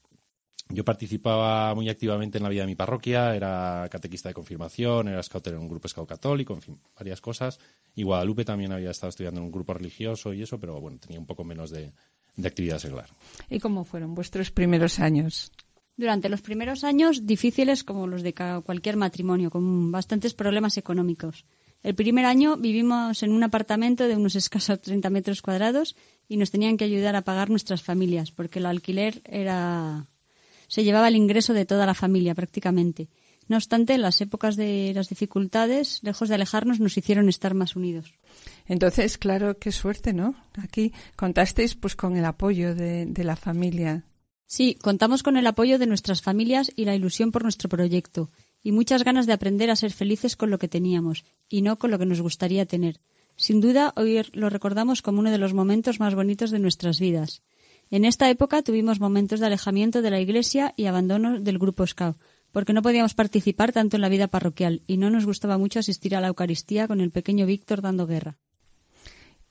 Yo 0.70 0.86
participaba 0.86 1.76
muy 1.76 1.90
activamente 1.90 2.38
en 2.38 2.44
la 2.44 2.50
vida 2.50 2.62
de 2.62 2.68
mi 2.68 2.76
parroquia, 2.76 3.36
era 3.36 3.88
catequista 3.92 4.30
de 4.30 4.36
confirmación, 4.36 5.10
era 5.10 5.22
scout 5.22 5.48
en 5.48 5.58
un 5.58 5.68
grupo 5.68 5.88
scout 5.88 6.08
católico, 6.08 6.54
en 6.54 6.62
fin, 6.62 6.80
varias 6.98 7.20
cosas. 7.20 7.60
Y 7.96 8.04
Guadalupe 8.04 8.46
también 8.46 8.72
había 8.72 8.92
estado 8.92 9.10
estudiando 9.10 9.42
en 9.42 9.48
un 9.48 9.52
grupo 9.52 9.74
religioso 9.74 10.34
y 10.34 10.42
eso, 10.42 10.60
pero 10.60 10.80
bueno, 10.80 11.00
tenía 11.00 11.20
un 11.20 11.26
poco 11.26 11.44
menos 11.44 11.70
de, 11.70 11.92
de 12.36 12.48
actividad 12.48 12.80
secular. 12.80 13.10
¿Y 13.50 13.60
cómo 13.60 13.84
fueron 13.84 14.16
vuestros 14.16 14.52
primeros 14.52 15.00
años? 15.00 15.52
Durante 15.96 16.30
los 16.30 16.42
primeros 16.42 16.84
años 16.84 17.28
difíciles 17.28 17.84
como 17.84 18.08
los 18.08 18.24
de 18.24 18.34
cualquier 18.34 18.98
matrimonio, 18.98 19.52
con 19.52 19.92
bastantes 19.92 20.34
problemas 20.34 20.78
económicos. 20.78 21.46
El 21.84 21.96
primer 21.96 22.26
año 22.26 22.56
vivimos 22.56 23.22
en 23.24 23.34
un 23.34 23.44
apartamento 23.44 24.08
de 24.08 24.16
unos 24.16 24.36
escasos 24.36 24.82
30 24.82 25.10
metros 25.10 25.42
cuadrados 25.42 25.96
y 26.30 26.38
nos 26.38 26.50
tenían 26.50 26.78
que 26.78 26.86
ayudar 26.86 27.16
a 27.18 27.24
pagar 27.24 27.50
nuestras 27.50 27.84
familias, 27.84 28.32
porque 28.32 28.60
el 28.60 28.66
alquiler 28.66 29.22
era 29.26 30.08
se 30.68 30.84
llevaba 30.84 31.10
el 31.10 31.18
ingreso 31.18 31.54
de 31.54 31.66
toda 31.66 31.86
la 31.86 31.94
familia 31.94 32.34
prácticamente. 32.34 33.10
No 33.48 33.58
obstante, 33.58 33.98
las 33.98 34.22
épocas 34.22 34.56
de 34.56 34.94
las 34.96 35.10
dificultades, 35.10 36.00
lejos 36.02 36.30
de 36.30 36.36
alejarnos, 36.36 36.80
nos 36.80 36.98
hicieron 36.98 37.28
estar 37.28 37.54
más 37.54 37.76
unidos. 37.76 38.14
Entonces, 38.66 39.18
claro, 39.18 39.58
qué 39.60 39.72
suerte, 39.72 40.14
¿no? 40.14 40.34
Aquí 40.64 40.94
contasteis 41.18 41.76
pues 41.76 41.96
con 41.96 42.16
el 42.16 42.24
apoyo 42.24 42.74
de, 42.74 43.06
de 43.06 43.24
la 43.26 43.36
familia. 43.36 44.06
Sí, 44.48 44.76
contamos 44.82 45.24
con 45.24 45.36
el 45.36 45.46
apoyo 45.46 45.78
de 45.78 45.88
nuestras 45.88 46.22
familias 46.22 46.72
y 46.76 46.86
la 46.86 46.96
ilusión 46.96 47.32
por 47.32 47.44
nuestro 47.44 47.70
proyecto, 47.70 48.30
y 48.64 48.72
muchas 48.72 49.04
ganas 49.04 49.28
de 49.28 49.34
aprender 49.34 49.70
a 49.70 49.76
ser 49.76 49.92
felices 49.92 50.36
con 50.36 50.50
lo 50.50 50.58
que 50.58 50.68
teníamos, 50.68 51.26
y 51.50 51.62
no 51.62 51.78
con 51.78 51.92
lo 51.92 52.00
que 52.00 52.06
nos 52.06 52.22
gustaría 52.22 52.66
tener. 52.66 53.00
Sin 53.36 53.62
duda, 53.62 53.94
hoy 53.96 54.22
lo 54.34 54.50
recordamos 54.50 55.02
como 55.02 55.20
uno 55.20 55.32
de 55.32 55.38
los 55.38 55.54
momentos 55.54 56.00
más 56.00 56.16
bonitos 56.16 56.50
de 56.52 56.60
nuestras 56.60 57.00
vidas. 57.00 57.42
En 57.92 58.06
esta 58.06 58.30
época 58.30 58.64
tuvimos 58.64 59.00
momentos 59.00 59.40
de 59.40 59.48
alejamiento 59.48 60.02
de 60.02 60.12
la 60.12 60.20
Iglesia 60.20 60.74
y 60.78 60.86
abandono 60.86 61.40
del 61.40 61.60
grupo 61.60 61.86
Scout, 61.86 62.18
porque 62.52 62.74
no 62.74 62.82
podíamos 62.82 63.16
participar 63.16 63.72
tanto 63.72 63.98
en 63.98 64.02
la 64.02 64.10
vida 64.10 64.28
parroquial 64.28 64.82
y 64.88 64.98
no 64.98 65.10
nos 65.10 65.26
gustaba 65.26 65.58
mucho 65.58 65.80
asistir 65.80 66.16
a 66.16 66.22
la 66.22 66.28
Eucaristía 66.28 66.88
con 66.88 67.02
el 67.02 67.12
pequeño 67.12 67.46
Víctor 67.46 67.82
dando 67.82 68.08
guerra. 68.08 68.38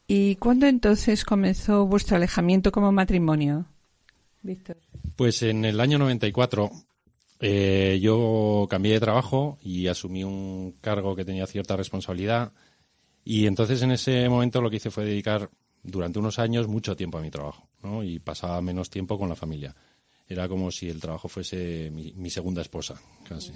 ¿Y 0.07 0.37
cuándo 0.37 0.67
entonces 0.67 1.25
comenzó 1.25 1.87
vuestro 1.87 2.17
alejamiento 2.17 2.73
como 2.73 2.93
matrimonio? 2.93 3.67
Víctor. 4.43 4.79
Pues 5.17 5.43
en 5.43 5.65
el 5.65 5.81
año 5.81 5.99
94 5.99 6.71
eh, 7.45 7.99
yo 8.01 8.69
cambié 8.71 8.93
de 8.93 9.01
trabajo 9.01 9.59
y 9.61 9.89
asumí 9.89 10.23
un 10.23 10.77
cargo 10.81 11.17
que 11.17 11.25
tenía 11.25 11.47
cierta 11.47 11.77
responsabilidad 11.77 12.53
y 13.25 13.47
entonces 13.47 13.83
en 13.83 13.91
ese 13.91 14.29
momento 14.29 14.61
lo 14.61 14.71
que 14.71 14.77
hice 14.77 14.93
fue 14.93 15.05
dedicar 15.05 15.51
durante 15.83 16.21
unos 16.21 16.39
años 16.39 16.69
mucho 16.69 16.95
tiempo 16.95 17.19
a 17.19 17.21
mi 17.21 17.31
trabajo 17.31 17.69
y 18.05 18.21
pasaba 18.21 18.63
menos 18.63 18.91
tiempo 18.91 19.19
con 19.19 19.29
la 19.29 19.35
familia. 19.35 19.75
Era 20.29 20.49
como 20.49 20.71
si 20.71 20.89
el 20.89 21.01
trabajo 21.01 21.29
fuese 21.29 21.91
mi, 21.91 22.31
segunda 22.31 22.63
esposa, 22.63 23.01
casi. 23.29 23.53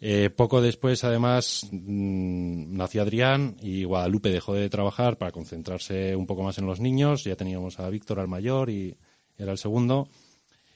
Eh, 0.00 0.30
poco 0.30 0.60
después, 0.60 1.02
además, 1.02 1.66
mm, 1.72 2.76
nació 2.76 3.02
Adrián 3.02 3.56
y 3.60 3.84
Guadalupe 3.84 4.30
dejó 4.30 4.52
de 4.52 4.68
trabajar 4.68 5.16
para 5.16 5.32
concentrarse 5.32 6.14
un 6.14 6.26
poco 6.26 6.42
más 6.42 6.58
en 6.58 6.66
los 6.66 6.78
niños. 6.78 7.24
Ya 7.24 7.36
teníamos 7.36 7.80
a 7.80 7.88
Víctor, 7.88 8.20
al 8.20 8.28
mayor, 8.28 8.70
y 8.70 8.96
era 9.38 9.50
el 9.50 9.58
segundo. 9.58 10.08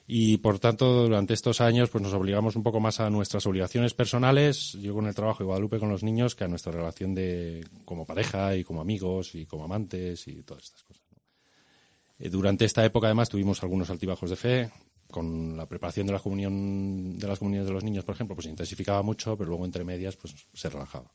Y 0.07 0.39
por 0.39 0.59
tanto, 0.59 1.05
durante 1.05 1.35
estos 1.35 1.61
años, 1.61 1.91
pues 1.91 2.03
nos 2.03 2.13
obligamos 2.13 2.57
un 2.57 2.63
poco 2.63 2.81
más 2.81 3.01
a 3.01 3.09
nuestras 3.09 3.47
obligaciones 3.47 3.95
personales, 3.95 4.73
yo 4.73 4.95
con 4.95 5.07
el 5.07 5.15
trabajo 5.15 5.43
y 5.43 5.47
Guadalupe 5.47 5.79
con 5.79 5.91
los 5.91 6.03
niños, 6.03 6.35
que 6.35 6.45
a 6.45 6.49
nuestra 6.49 6.73
relación 6.73 7.15
de 7.15 7.65
como 7.85 8.05
pareja 8.05 8.57
y 8.57 8.65
como 8.65 8.81
amigos 8.81 9.35
y 9.35 9.47
como 9.47 9.65
amantes 9.65 10.27
y 10.29 10.43
todas 10.43 10.65
estas 10.65 10.83
cosas. 10.83 11.03
Eh, 12.19 12.29
durante 12.29 12.65
esta 12.65 12.85
época, 12.85 13.07
además, 13.07 13.29
tuvimos 13.29 13.63
algunos 13.63 13.91
altibajos 13.91 14.31
de 14.31 14.37
fe, 14.37 14.71
con 15.13 15.57
la 15.57 15.67
preparación 15.67 16.07
de 16.07 16.13
la 16.13 16.19
comunión 16.19 17.17
de 17.19 17.29
las 17.29 17.39
comunidades 17.39 17.69
de 17.69 17.75
los 17.75 17.85
niños, 17.85 18.05
por 18.05 18.17
ejemplo, 18.17 18.35
pues 18.35 18.49
intensificaba 18.49 19.03
mucho, 19.03 19.37
pero 19.37 19.51
luego 19.51 19.65
entre 19.65 19.85
medias 19.85 20.17
pues 20.17 20.35
se 20.53 20.69
relajaba. 20.69 21.13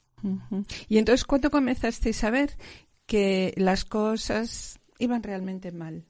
Y 0.88 0.98
entonces, 0.98 1.26
¿cuándo 1.26 1.52
comenzasteis 1.52 2.24
a 2.24 2.30
ver 2.30 2.58
que 3.06 3.54
las 3.58 3.84
cosas 3.84 4.80
iban 5.00 5.24
realmente 5.24 5.72
mal? 5.72 6.06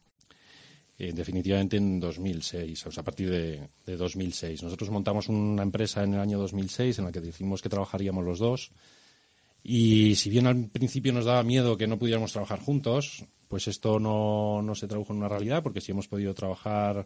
Eh, 1.00 1.14
definitivamente 1.14 1.78
en 1.78 2.00
2006, 2.00 2.88
o 2.88 2.92
sea, 2.92 3.02
a 3.02 3.04
partir 3.04 3.30
de, 3.30 3.70
de, 3.86 3.98
2006. 3.98 4.64
Nosotros 4.64 4.90
montamos 4.90 5.30
una 5.30 5.62
empresa 5.62 6.04
en 6.04 6.16
el 6.16 6.20
año 6.20 6.40
2006 6.40 6.98
en 6.98 7.06
la 7.06 7.12
que 7.12 7.22
decimos 7.22 7.62
que 7.62 7.70
trabajaríamos 7.70 8.26
los 8.26 8.40
dos. 8.40 8.72
Y 9.62 10.16
si 10.16 10.30
bien 10.30 10.48
al 10.48 10.70
principio 10.70 11.14
nos 11.14 11.26
daba 11.26 11.44
miedo 11.44 11.78
que 11.78 11.86
no 11.86 12.00
pudiéramos 12.00 12.32
trabajar 12.32 12.60
juntos, 12.60 13.26
pues 13.48 13.68
esto 13.68 14.00
no, 14.00 14.62
no 14.64 14.74
se 14.74 14.88
tradujo 14.88 15.14
en 15.14 15.20
una 15.20 15.30
realidad 15.30 15.62
porque 15.62 15.82
sí 15.82 15.92
hemos 15.92 16.08
podido 16.08 16.34
trabajar 16.34 17.06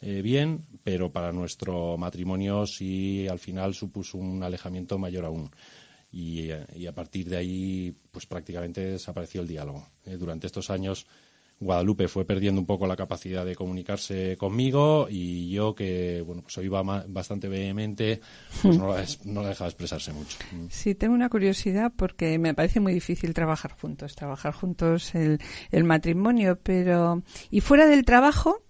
eh, 0.00 0.22
bien, 0.22 0.66
pero 0.82 1.10
para 1.10 1.32
nuestro 1.32 1.96
matrimonio 1.96 2.66
sí 2.66 3.26
al 3.26 3.38
final 3.38 3.74
supuso 3.74 4.18
un 4.18 4.42
alejamiento 4.42 4.98
mayor 4.98 5.24
aún. 5.24 5.50
Y, 6.12 6.50
eh, 6.50 6.88
a 6.88 6.92
partir 6.92 7.28
de 7.28 7.38
ahí, 7.38 7.96
pues 8.10 8.26
prácticamente 8.26 8.80
desapareció 8.82 9.40
el 9.40 9.48
diálogo. 9.48 9.88
Durante 10.04 10.46
estos 10.46 10.70
años, 10.70 11.06
Guadalupe 11.64 12.08
fue 12.08 12.24
perdiendo 12.24 12.60
un 12.60 12.66
poco 12.66 12.86
la 12.86 12.96
capacidad 12.96 13.44
de 13.44 13.56
comunicarse 13.56 14.36
conmigo 14.36 15.06
y 15.10 15.50
yo, 15.50 15.74
que 15.74 16.22
bueno, 16.24 16.42
pues 16.42 16.56
iba 16.64 16.82
bastante 16.82 17.48
vehemente, 17.48 18.20
pues 18.62 18.78
no 18.78 18.88
la, 18.88 19.04
no 19.24 19.42
la 19.42 19.48
dejaba 19.48 19.68
expresarse 19.68 20.12
mucho. 20.12 20.38
Sí, 20.68 20.94
tengo 20.94 21.14
una 21.14 21.28
curiosidad 21.28 21.92
porque 21.96 22.38
me 22.38 22.54
parece 22.54 22.80
muy 22.80 22.94
difícil 22.94 23.34
trabajar 23.34 23.72
juntos, 23.72 24.14
trabajar 24.14 24.52
juntos 24.54 25.14
el, 25.14 25.38
el 25.70 25.84
matrimonio, 25.84 26.58
pero 26.62 27.22
¿y 27.50 27.60
fuera 27.60 27.86
del 27.86 28.04
trabajo? 28.04 28.64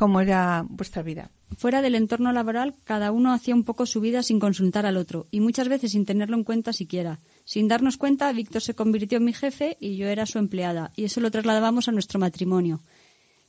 cómo 0.00 0.22
era 0.22 0.64
vuestra 0.66 1.02
vida. 1.02 1.30
Fuera 1.56 1.82
del 1.82 1.94
entorno 1.94 2.32
laboral, 2.32 2.74
cada 2.84 3.12
uno 3.12 3.32
hacía 3.32 3.54
un 3.54 3.64
poco 3.64 3.84
su 3.84 4.00
vida 4.00 4.22
sin 4.22 4.40
consultar 4.40 4.86
al 4.86 4.96
otro 4.96 5.26
y 5.30 5.40
muchas 5.40 5.68
veces 5.68 5.92
sin 5.92 6.06
tenerlo 6.06 6.36
en 6.36 6.44
cuenta 6.44 6.72
siquiera. 6.72 7.20
Sin 7.44 7.68
darnos 7.68 7.96
cuenta, 7.96 8.32
Víctor 8.32 8.62
se 8.62 8.74
convirtió 8.74 9.18
en 9.18 9.24
mi 9.24 9.32
jefe 9.32 9.76
y 9.80 9.96
yo 9.96 10.08
era 10.08 10.26
su 10.26 10.38
empleada, 10.38 10.92
y 10.96 11.04
eso 11.04 11.20
lo 11.20 11.30
trasladábamos 11.30 11.88
a 11.88 11.92
nuestro 11.92 12.20
matrimonio. 12.20 12.80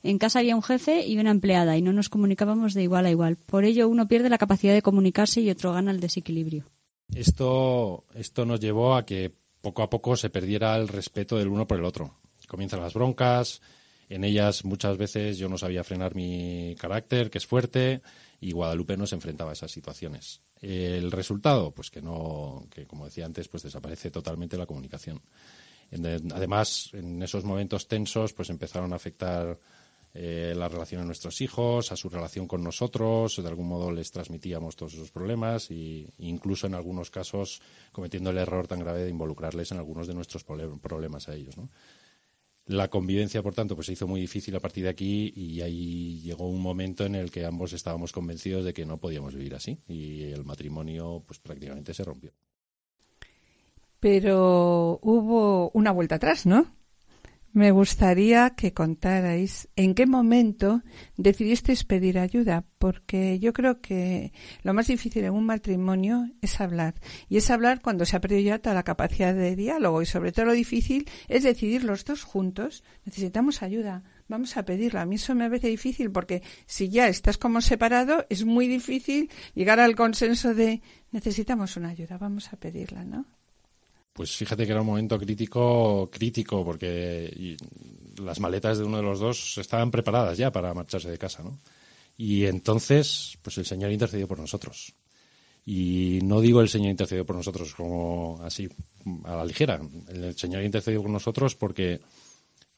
En 0.02 0.18
casa 0.18 0.40
había 0.40 0.56
un 0.56 0.62
jefe 0.62 1.06
y 1.06 1.18
una 1.18 1.30
empleada, 1.30 1.76
y 1.76 1.82
no 1.82 1.92
nos 1.92 2.08
comunicábamos 2.08 2.74
de 2.74 2.82
igual 2.82 3.06
a 3.06 3.10
igual. 3.10 3.36
Por 3.46 3.64
ello, 3.64 3.88
uno 3.88 4.08
pierde 4.08 4.28
la 4.28 4.38
capacidad 4.38 4.74
de 4.74 4.82
comunicarse 4.82 5.40
y 5.40 5.50
otro 5.50 5.72
gana 5.72 5.92
el 5.92 6.00
desequilibrio. 6.00 6.64
Esto, 7.14 8.04
esto 8.14 8.44
nos 8.44 8.58
llevó 8.58 8.96
a 8.96 9.06
que 9.06 9.32
poco 9.60 9.82
a 9.82 9.90
poco 9.90 10.16
se 10.16 10.30
perdiera 10.30 10.76
el 10.76 10.88
respeto 10.88 11.36
del 11.36 11.48
uno 11.48 11.66
por 11.66 11.78
el 11.78 11.84
otro. 11.84 12.18
Comienzan 12.48 12.80
las 12.80 12.94
broncas, 12.94 13.62
en 14.14 14.24
ellas 14.24 14.64
muchas 14.64 14.98
veces 14.98 15.38
yo 15.38 15.48
no 15.48 15.56
sabía 15.56 15.84
frenar 15.84 16.14
mi 16.14 16.76
carácter, 16.78 17.30
que 17.30 17.38
es 17.38 17.46
fuerte, 17.46 18.02
y 18.40 18.52
Guadalupe 18.52 18.96
nos 18.96 19.12
enfrentaba 19.12 19.50
a 19.50 19.52
esas 19.54 19.70
situaciones. 19.70 20.42
El 20.60 21.10
resultado, 21.10 21.72
pues 21.72 21.90
que 21.90 22.02
no, 22.02 22.66
que 22.70 22.84
como 22.84 23.06
decía 23.06 23.24
antes, 23.24 23.48
pues 23.48 23.62
desaparece 23.62 24.10
totalmente 24.10 24.58
la 24.58 24.66
comunicación. 24.66 25.22
Además, 25.90 26.90
en 26.92 27.22
esos 27.22 27.44
momentos 27.44 27.88
tensos, 27.88 28.32
pues 28.32 28.50
empezaron 28.50 28.92
a 28.92 28.96
afectar 28.96 29.58
eh, 30.14 30.52
la 30.54 30.68
relación 30.68 31.00
de 31.00 31.06
nuestros 31.06 31.40
hijos, 31.40 31.90
a 31.90 31.96
su 31.96 32.10
relación 32.10 32.46
con 32.46 32.62
nosotros, 32.62 33.42
de 33.42 33.48
algún 33.48 33.68
modo 33.68 33.90
les 33.90 34.10
transmitíamos 34.10 34.76
todos 34.76 34.92
esos 34.92 35.10
problemas 35.10 35.70
e 35.70 36.06
incluso 36.18 36.66
en 36.66 36.74
algunos 36.74 37.10
casos 37.10 37.62
cometiendo 37.92 38.28
el 38.28 38.36
error 38.36 38.66
tan 38.68 38.80
grave 38.80 39.04
de 39.04 39.10
involucrarles 39.10 39.72
en 39.72 39.78
algunos 39.78 40.06
de 40.06 40.14
nuestros 40.14 40.44
problemas 40.44 41.30
a 41.30 41.34
ellos. 41.34 41.56
¿no? 41.56 41.70
La 42.66 42.88
convivencia, 42.88 43.42
por 43.42 43.54
tanto, 43.54 43.74
pues 43.74 43.86
se 43.86 43.94
hizo 43.94 44.06
muy 44.06 44.20
difícil 44.20 44.54
a 44.54 44.60
partir 44.60 44.84
de 44.84 44.90
aquí 44.90 45.32
y 45.34 45.60
ahí 45.62 46.20
llegó 46.20 46.48
un 46.48 46.62
momento 46.62 47.04
en 47.04 47.16
el 47.16 47.30
que 47.30 47.44
ambos 47.44 47.72
estábamos 47.72 48.12
convencidos 48.12 48.64
de 48.64 48.72
que 48.72 48.86
no 48.86 48.98
podíamos 48.98 49.34
vivir 49.34 49.54
así 49.54 49.80
y 49.88 50.24
el 50.30 50.44
matrimonio 50.44 51.24
pues 51.26 51.40
prácticamente 51.40 51.92
se 51.92 52.04
rompió. 52.04 52.32
Pero 53.98 54.98
hubo 55.02 55.70
una 55.74 55.90
vuelta 55.90 56.16
atrás, 56.16 56.46
¿no? 56.46 56.66
Me 57.54 57.70
gustaría 57.70 58.48
que 58.56 58.72
contarais 58.72 59.68
en 59.76 59.94
qué 59.94 60.06
momento 60.06 60.80
decidisteis 61.18 61.84
pedir 61.84 62.18
ayuda, 62.18 62.64
porque 62.78 63.38
yo 63.40 63.52
creo 63.52 63.82
que 63.82 64.32
lo 64.62 64.72
más 64.72 64.86
difícil 64.86 65.24
en 65.24 65.34
un 65.34 65.44
matrimonio 65.44 66.30
es 66.40 66.62
hablar. 66.62 66.94
Y 67.28 67.36
es 67.36 67.50
hablar 67.50 67.82
cuando 67.82 68.06
se 68.06 68.16
ha 68.16 68.22
perdido 68.22 68.40
ya 68.40 68.58
toda 68.58 68.74
la 68.74 68.84
capacidad 68.84 69.34
de 69.34 69.54
diálogo. 69.54 70.00
Y 70.00 70.06
sobre 70.06 70.32
todo 70.32 70.46
lo 70.46 70.52
difícil 70.52 71.06
es 71.28 71.42
decidir 71.42 71.84
los 71.84 72.06
dos 72.06 72.24
juntos. 72.24 72.84
Necesitamos 73.04 73.62
ayuda. 73.62 74.02
Vamos 74.28 74.56
a 74.56 74.64
pedirla. 74.64 75.02
A 75.02 75.06
mí 75.06 75.16
eso 75.16 75.34
me 75.34 75.46
parece 75.46 75.68
difícil 75.68 76.10
porque 76.10 76.42
si 76.64 76.88
ya 76.88 77.08
estás 77.08 77.36
como 77.36 77.60
separado, 77.60 78.24
es 78.30 78.46
muy 78.46 78.66
difícil 78.66 79.28
llegar 79.54 79.78
al 79.78 79.94
consenso 79.94 80.54
de 80.54 80.80
necesitamos 81.10 81.76
una 81.76 81.90
ayuda. 81.90 82.16
Vamos 82.16 82.50
a 82.50 82.56
pedirla, 82.56 83.04
¿no? 83.04 83.26
Pues 84.12 84.36
fíjate 84.36 84.66
que 84.66 84.72
era 84.72 84.82
un 84.82 84.86
momento 84.86 85.18
crítico, 85.18 86.10
crítico, 86.10 86.64
porque 86.64 87.56
las 88.22 88.40
maletas 88.40 88.78
de 88.78 88.84
uno 88.84 88.98
de 88.98 89.02
los 89.02 89.20
dos 89.20 89.58
estaban 89.58 89.90
preparadas 89.90 90.36
ya 90.36 90.52
para 90.52 90.74
marcharse 90.74 91.10
de 91.10 91.18
casa, 91.18 91.42
¿no? 91.42 91.58
Y 92.16 92.44
entonces, 92.44 93.38
pues 93.42 93.56
el 93.58 93.64
Señor 93.64 93.90
intercedió 93.90 94.28
por 94.28 94.38
nosotros. 94.38 94.94
Y 95.64 96.18
no 96.24 96.40
digo 96.40 96.60
el 96.60 96.68
Señor 96.68 96.90
intercedió 96.90 97.24
por 97.24 97.36
nosotros 97.36 97.74
como 97.74 98.40
así 98.42 98.68
a 99.24 99.36
la 99.36 99.44
ligera. 99.44 99.80
El 100.08 100.36
Señor 100.36 100.62
intercedió 100.62 101.00
por 101.00 101.10
nosotros 101.10 101.54
porque 101.54 102.00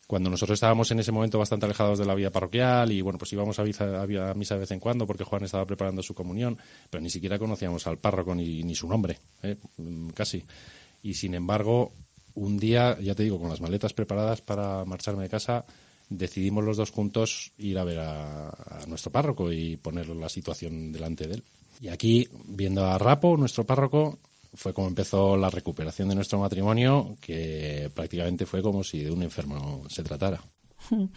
cuando 0.06 0.28
nosotros 0.28 0.56
estábamos 0.56 0.90
en 0.90 0.98
ese 0.98 1.12
momento 1.12 1.38
bastante 1.38 1.64
alejados 1.64 1.98
de 1.98 2.04
la 2.04 2.14
vida 2.14 2.30
parroquial 2.30 2.92
y 2.92 3.00
bueno, 3.00 3.18
pues 3.18 3.32
íbamos 3.32 3.58
a 3.58 3.64
misa, 3.64 3.86
de 4.06 4.58
vez 4.58 4.70
en 4.70 4.80
cuando 4.80 5.06
porque 5.06 5.24
Juan 5.24 5.44
estaba 5.44 5.66
preparando 5.66 6.02
su 6.02 6.14
comunión, 6.14 6.58
pero 6.90 7.00
ni 7.00 7.08
siquiera 7.08 7.38
conocíamos 7.38 7.86
al 7.86 7.98
párroco 7.98 8.34
ni, 8.34 8.62
ni 8.62 8.74
su 8.74 8.86
nombre, 8.86 9.18
¿eh? 9.42 9.56
casi. 10.14 10.44
Y 11.04 11.12
sin 11.12 11.34
embargo, 11.34 11.92
un 12.32 12.56
día, 12.56 12.98
ya 12.98 13.14
te 13.14 13.24
digo, 13.24 13.38
con 13.38 13.50
las 13.50 13.60
maletas 13.60 13.92
preparadas 13.92 14.40
para 14.40 14.86
marcharme 14.86 15.24
de 15.24 15.28
casa, 15.28 15.66
decidimos 16.08 16.64
los 16.64 16.78
dos 16.78 16.90
juntos 16.90 17.52
ir 17.58 17.78
a 17.78 17.84
ver 17.84 17.98
a, 18.00 18.50
nuestro 18.88 19.12
párroco 19.12 19.52
y 19.52 19.76
poner 19.76 20.08
la 20.08 20.30
situación 20.30 20.92
delante 20.92 21.28
de 21.28 21.34
él. 21.34 21.44
Y 21.78 21.88
aquí, 21.88 22.26
viendo 22.46 22.86
a 22.86 22.96
Rapo, 22.96 23.36
nuestro 23.36 23.66
párroco, 23.66 24.18
fue 24.54 24.72
como 24.72 24.88
empezó 24.88 25.36
la 25.36 25.50
recuperación 25.50 26.08
de 26.08 26.14
nuestro 26.14 26.38
matrimonio, 26.38 27.18
que 27.20 27.90
prácticamente 27.94 28.46
fue 28.46 28.62
como 28.62 28.82
si 28.82 29.04
de 29.04 29.10
un 29.10 29.22
enfermo 29.22 29.82
se 29.90 30.02
tratara. 30.02 30.40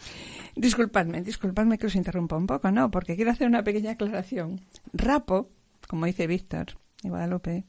Disculpadme, 0.58 1.22
disculpadme 1.22 1.78
que 1.78 1.88
os 1.88 1.96
interrumpa 1.96 2.36
un 2.36 2.46
poco, 2.46 2.72
¿no? 2.72 2.92
Porque 2.92 3.16
quiero 3.16 3.32
hacer 3.32 3.48
una 3.48 3.64
pequeña 3.64 3.92
aclaración. 3.92 4.60
Rapo, 4.92 5.50
como 5.88 6.06
dice 6.08 6.28
Víctor 6.28 6.78
y 7.04 7.08
Guadalupe, 7.08 7.64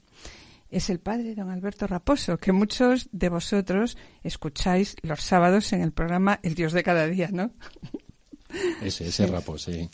es 0.71 0.91
el 0.91 1.01
padre 1.01 1.35
don 1.35 1.51
Alberto 1.51 1.87
Raposo, 1.87 2.39
que 2.39 2.53
muchos 2.53 3.09
de 3.12 3.29
vosotros 3.29 3.97
escucháis 4.23 4.97
los 5.03 5.21
sábados 5.23 5.73
en 5.73 5.83
el 5.83 5.93
programa 5.93 6.41
El 6.43 6.55
Dios 6.55 6.73
de 6.73 6.83
cada 6.83 7.07
día, 7.07 7.29
¿no? 7.33 7.53
Ese, 8.83 9.09
ese 9.09 9.27
Rapo, 9.27 9.59
sí. 9.59 9.91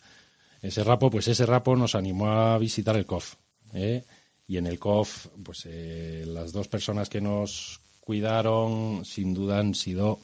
Ese 0.63 0.85
Rapo, 0.85 1.11
pues 1.11 1.27
ese 1.27 1.45
Rapo 1.45 1.75
nos 1.75 1.97
animó 1.97 2.29
a 2.29 2.57
visitar 2.57 2.97
el 2.97 3.05
COF. 3.05 3.35
¿eh? 3.73 4.05
Y 4.47 4.59
en 4.59 4.67
el 4.69 4.79
COF, 4.79 5.27
pues 5.43 5.65
eh, 5.67 6.25
las 6.25 6.53
dos 6.53 6.69
personas 6.69 7.09
que 7.09 7.21
nos 7.21 7.81
cuidaron, 8.01 9.05
sin 9.05 9.35
duda, 9.35 9.59
han 9.59 9.75
sido 9.75 10.21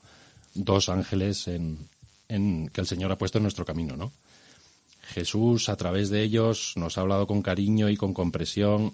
dos 0.55 0.89
ángeles 0.89 1.49
en, 1.49 1.89
en 2.29 2.69
que 2.69 2.81
el 2.81 2.87
Señor 2.87 3.11
ha 3.11 3.19
puesto 3.19 3.39
en 3.39 3.43
nuestro 3.43 3.65
camino, 3.65 3.97
¿no? 3.97 4.13
Jesús, 5.03 5.69
a 5.69 5.77
través 5.77 6.09
de 6.09 6.23
ellos, 6.23 6.75
nos 6.77 6.97
ha 6.97 7.01
hablado 7.01 7.27
con 7.27 7.43
cariño 7.43 7.89
y 7.89 7.97
con 7.97 8.15
compresión, 8.15 8.93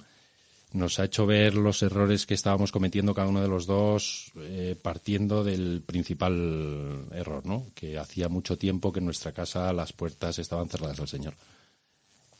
nos 0.73 0.99
ha 0.99 1.05
hecho 1.05 1.27
ver 1.27 1.55
los 1.55 1.83
errores 1.83 2.27
que 2.27 2.35
estábamos 2.35 2.73
cometiendo 2.73 3.14
cada 3.14 3.29
uno 3.29 3.41
de 3.41 3.49
los 3.49 3.67
dos, 3.67 4.33
eh, 4.37 4.77
partiendo 4.81 5.45
del 5.45 5.83
principal 5.83 7.07
error, 7.12 7.47
¿no? 7.47 7.67
Que 7.75 7.99
hacía 7.99 8.29
mucho 8.29 8.59
tiempo 8.59 8.93
que 8.93 8.99
en 8.99 9.05
nuestra 9.07 9.33
casa 9.33 9.73
las 9.73 9.93
puertas 9.93 10.39
estaban 10.39 10.69
cerradas 10.69 11.01
al 11.01 11.09
Señor. 11.09 11.35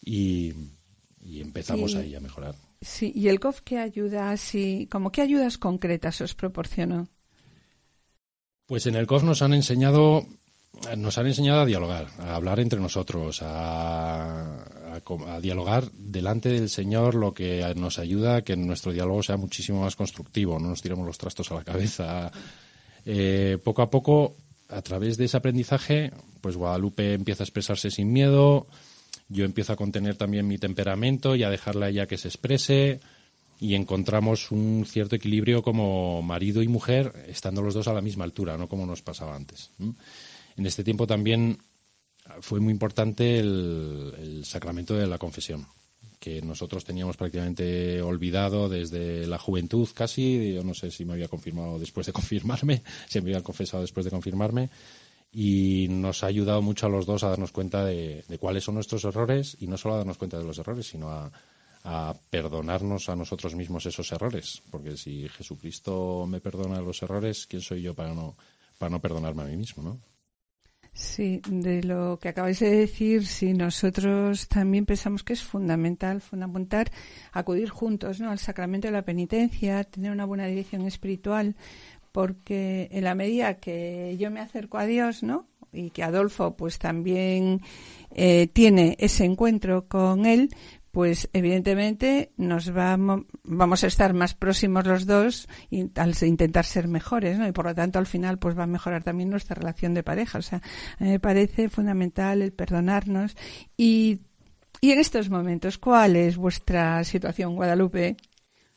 Y, 0.05 0.53
y 1.21 1.41
empezamos 1.41 1.93
Sí. 1.93 1.99
ahí 1.99 2.15
a 2.15 2.21
mejorar. 2.21 2.55
Sí, 2.81 3.11
y 3.15 3.29
el 3.29 3.41
COF 3.41 3.63
qué 3.63 3.79
ayuda 3.79 4.31
así, 4.31 4.87
como 4.91 5.11
qué 5.11 5.23
ayudas 5.23 5.57
concretas 5.57 6.21
os 6.21 6.35
proporcionó. 6.35 7.09
Pues 8.67 8.87
en 8.87 8.97
el 8.97 9.07
COF 9.07 9.23
nos 9.23 9.41
han 9.43 9.55
enseñado 9.55 10.27
nos 10.97 11.17
han 11.17 11.27
enseñado 11.27 11.61
a 11.61 11.65
dialogar, 11.65 12.09
a 12.19 12.35
hablar 12.35 12.61
entre 12.61 12.79
nosotros, 12.81 13.41
a, 13.43 14.63
a 15.27 15.41
dialogar 15.41 15.91
delante 15.93 16.49
del 16.49 16.69
Señor, 16.69 17.15
lo 17.15 17.35
que 17.35 17.73
nos 17.77 17.99
ayuda 17.99 18.37
a 18.37 18.43
que 18.43 18.57
nuestro 18.57 18.93
diálogo 18.93 19.23
sea 19.23 19.37
muchísimo 19.37 19.83
más 19.83 19.97
constructivo, 19.97 20.59
no 20.59 20.69
nos 20.69 20.83
tiremos 20.83 21.07
los 21.07 21.19
trastos 21.19 21.51
a 21.51 21.55
la 21.55 21.65
cabeza. 21.65 22.31
Eh, 23.05 23.59
poco 23.63 23.83
a 23.83 23.91
poco, 23.91 24.37
a 24.69 24.83
través 24.83 25.17
de 25.17 25.27
ese 25.27 25.37
aprendizaje, 25.37 26.13
pues 26.41 26.57
Guadalupe 26.57 27.15
empieza 27.15 27.43
a 27.43 27.47
expresarse 27.47 27.91
sin 27.91 28.13
miedo, 28.13 28.67
yo 29.29 29.45
empiezo 29.45 29.73
a 29.73 29.77
contener 29.77 30.17
también 30.17 30.47
mi 30.47 30.59
temperamento 30.59 31.37
y 31.37 31.43
a 31.43 31.51
dejarla 31.51 31.87
a 31.87 31.89
ella 31.89 32.07
que 32.07 32.19
se 32.19 32.29
exprese 32.29 33.01
y 33.59 33.75
encontramos 33.75 34.51
un 34.51 34.85
cierto 34.87 35.17
equilibrio 35.17 35.63
como 35.63 36.23
marido 36.23 36.63
y 36.63 36.69
mujer, 36.69 37.13
estando 37.29 37.63
los 37.63 37.75
dos 37.75 37.89
a 37.89 37.93
la 37.93 38.03
misma 38.03 38.25
altura, 38.25 38.57
no 38.57 38.69
como 38.69 38.87
nos 38.87 39.03
pasaba 39.03 39.35
antes. 39.35 39.71
En 40.57 40.67
este 40.67 40.85
tiempo 40.85 41.07
también 41.07 41.59
fue 42.41 42.61
muy 42.61 42.73
importante 42.73 43.39
el, 43.39 44.43
sacramento 44.45 44.95
de 44.95 45.07
la 45.07 45.19
confesión, 45.19 45.67
que 46.19 46.43
nosotros 46.43 46.85
teníamos 46.85 47.17
prácticamente 47.17 48.01
olvidado 48.03 48.69
desde 48.69 49.27
la 49.27 49.39
juventud 49.39 49.89
casi, 49.95 50.55
yo 50.55 50.63
no 50.63 50.75
sé 50.75 50.91
si 50.91 51.05
me 51.05 51.15
había 51.15 51.29
confirmado 51.29 51.79
después 51.79 52.07
de 52.07 52.13
confirmarme, 52.13 52.83
si 53.09 53.21
me 53.21 53.31
habían 53.31 53.43
confesado 53.43 53.83
después 53.83 54.05
de 54.05 54.11
confirmarme, 54.11 54.71
y 55.33 55.89
nos 55.91 56.23
ha 56.23 56.29
ayudado 56.29 56.63
mucho 56.63 56.87
a 56.87 56.89
los 56.89 57.05
dos 57.05 57.23
a 57.23 57.29
darnos 57.29 57.53
cuenta 57.53 57.85
de, 57.85 58.25
de 58.29 58.39
cuáles 58.39 58.65
son 58.65 58.77
nuestros 58.77 59.05
errores 59.05 59.57
y 59.61 59.67
no 59.67 59.77
solo 59.77 59.95
a 59.95 59.99
darnos 59.99 60.19
cuenta 60.19 60.39
de 60.39 60.45
los 60.45 60.59
errores, 60.59 60.87
sino 60.87 61.11
a, 61.11 61.31
a 61.85 62.15
perdonarnos 62.31 63.09
a 63.09 63.17
nosotros 63.17 63.55
mismos 63.55 63.87
esos 63.87 64.11
errores, 64.13 64.63
porque 64.71 64.97
si 64.97 65.29
Jesucristo 65.29 66.27
me 66.27 66.41
perdona 66.41 66.81
los 66.81 67.03
errores, 67.03 67.47
¿quién 67.47 67.63
soy 67.63 67.83
yo 67.83 67.95
para 67.95 68.13
no 68.13 68.37
para 68.79 68.91
no 68.91 69.01
perdonarme 69.01 69.43
a 69.43 69.47
mí 69.47 69.57
mismo, 69.57 69.83
¿no? 69.83 70.01
Sí, 70.97 71.43
de 71.47 71.83
lo 71.83 72.19
que 72.19 72.31
acabáis 72.31 72.61
de 72.61 72.71
decir, 72.71 73.27
sí, 73.27 73.53
nosotros 73.53 74.49
también 74.49 74.87
pensamos 74.87 75.23
que 75.23 75.35
es 75.35 75.43
fundamental, 75.43 76.23
fundamental 76.23 76.87
acudir 77.33 77.69
juntos 77.69 78.19
¿no? 78.19 78.31
al 78.31 78.39
sacramento 78.39 78.89
de 78.89 78.93
la 78.93 79.03
penitencia, 79.03 79.85
tener 79.85 80.11
una 80.11 80.25
buena 80.25 80.47
dirección 80.47 80.87
espiritual, 80.87 81.55
porque 82.13 82.89
en 82.93 83.05
la 83.05 83.15
medida 83.15 83.59
que 83.59 84.17
yo 84.19 84.31
me 84.31 84.41
acerco 84.41 84.79
a 84.79 84.87
Dios, 84.87 85.23
¿no? 85.23 85.47
Y 85.71 85.91
que 85.91 86.03
Adolfo 86.03 86.57
pues 86.57 86.79
también 86.79 87.61
eh, 88.15 88.49
tiene 88.51 88.97
ese 88.99 89.27
encuentro 89.27 89.89
con 89.89 90.25
él, 90.25 90.49
pues 90.97 91.29
evidentemente 91.35 92.33
nos 92.39 92.73
vamos, 92.73 93.27
vamos 93.45 93.85
a 93.85 93.87
estar 93.87 94.15
más 94.15 94.33
próximos 94.33 94.87
los 94.87 95.05
dos 95.05 95.47
al 95.95 96.15
intentar 96.23 96.65
ser 96.65 96.89
mejores, 96.89 97.39
¿no? 97.39 97.47
Y 97.47 97.53
por 97.53 97.67
lo 97.67 97.75
tanto 97.75 97.99
al 97.99 98.07
final 98.07 98.39
pues 98.39 98.59
va 98.59 98.63
a 98.63 98.67
mejorar 98.67 99.05
también 99.05 99.29
nuestra 99.29 99.57
relación 99.57 99.93
de 99.93 100.03
pareja. 100.03 100.39
O 100.39 100.41
sea, 100.41 100.63
me 100.99 101.21
parece 101.21 101.69
fundamental 101.69 102.41
el 102.41 102.55
perdonarnos 102.55 103.37
y, 103.77 104.21
y 104.81 104.93
en 104.93 104.99
estos 104.99 105.29
momentos, 105.29 105.77
¿cuál 105.77 106.17
es 106.17 106.39
vuestra 106.39 107.05
situación, 107.05 107.57
Guadalupe? 107.57 108.17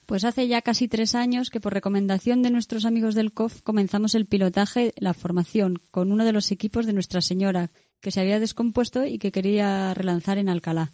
Pues 0.06 0.26
hace 0.26 0.50
ya 0.50 0.62
casi 0.62 0.90
tres 0.90 1.16
años 1.16 1.50
que 1.50 1.62
por 1.62 1.74
recomendación 1.74 2.42
de 2.42 2.52
nuestros 2.52 2.84
amigos 2.84 3.16
del 3.16 3.32
COF 3.32 3.62
comenzamos 3.62 4.14
el 4.14 4.26
pilotaje, 4.26 4.94
la 4.98 5.14
formación, 5.14 5.82
con 5.90 6.12
uno 6.12 6.26
de 6.26 6.34
los 6.34 6.52
equipos 6.52 6.86
de 6.86 6.92
Nuestra 6.92 7.22
Señora, 7.22 7.72
que 8.02 8.12
se 8.12 8.20
había 8.20 8.42
descompuesto 8.42 9.06
y 9.06 9.20
que 9.20 9.32
quería 9.32 9.94
relanzar 9.94 10.38
en 10.38 10.50
Alcalá. 10.50 10.92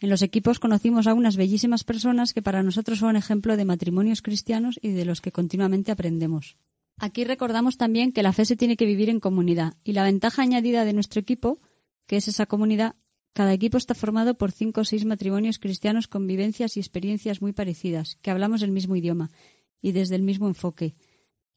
En 0.00 0.10
los 0.10 0.22
equipos 0.22 0.60
conocimos 0.60 1.06
a 1.06 1.14
unas 1.14 1.36
bellísimas 1.36 1.84
personas 1.84 2.32
que 2.32 2.42
para 2.42 2.62
nosotros 2.62 3.00
son 3.00 3.16
ejemplo 3.16 3.56
de 3.56 3.64
matrimonios 3.64 4.22
cristianos 4.22 4.78
y 4.80 4.90
de 4.90 5.04
los 5.04 5.20
que 5.20 5.32
continuamente 5.32 5.90
aprendemos. 5.90 6.56
Aquí 6.98 7.24
recordamos 7.24 7.76
también 7.76 8.12
que 8.12 8.22
la 8.22 8.32
fe 8.32 8.44
se 8.44 8.56
tiene 8.56 8.76
que 8.76 8.86
vivir 8.86 9.08
en 9.08 9.20
comunidad 9.20 9.74
y 9.84 9.92
la 9.92 10.04
ventaja 10.04 10.42
añadida 10.42 10.84
de 10.84 10.92
nuestro 10.92 11.20
equipo, 11.20 11.60
que 12.06 12.16
es 12.16 12.28
esa 12.28 12.46
comunidad, 12.46 12.96
cada 13.38 13.52
equipo 13.52 13.76
está 13.76 13.94
formado 13.94 14.34
por 14.34 14.50
cinco 14.50 14.80
o 14.80 14.84
seis 14.84 15.04
matrimonios 15.04 15.60
cristianos 15.60 16.08
con 16.08 16.26
vivencias 16.26 16.76
y 16.76 16.80
experiencias 16.80 17.40
muy 17.40 17.52
parecidas, 17.52 18.16
que 18.20 18.32
hablamos 18.32 18.62
el 18.62 18.72
mismo 18.72 18.96
idioma 18.96 19.30
y 19.80 19.92
desde 19.92 20.16
el 20.16 20.22
mismo 20.22 20.48
enfoque. 20.48 20.96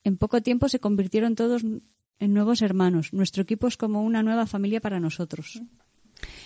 En 0.03 0.17
poco 0.17 0.41
tiempo 0.41 0.69
se 0.69 0.79
convirtieron 0.79 1.33
todos 1.33 1.63
en 1.63 2.33
nuevos 2.33 2.61
hermanos. 2.61 3.13
Nuestro 3.13 3.41
equipo 3.41 3.67
es 3.67 3.77
como 3.77 4.03
una 4.03 4.21
nueva 4.21 4.45
familia 4.45 4.79
para 4.79 4.99
nosotros. 4.99 5.61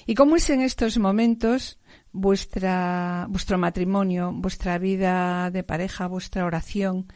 ¿Y 0.06 0.16
cómo 0.16 0.36
es 0.36 0.50
en 0.50 0.62
estos 0.62 0.98
momentos 0.98 1.80
vuestra, 2.12 3.28
vuestro 3.30 3.58
matrimonio, 3.58 4.32
vuestra 4.34 4.78
vida 4.78 5.52
de 5.52 5.64
pareja, 5.64 6.08
vuestra 6.08 6.46
oración? 6.46 7.08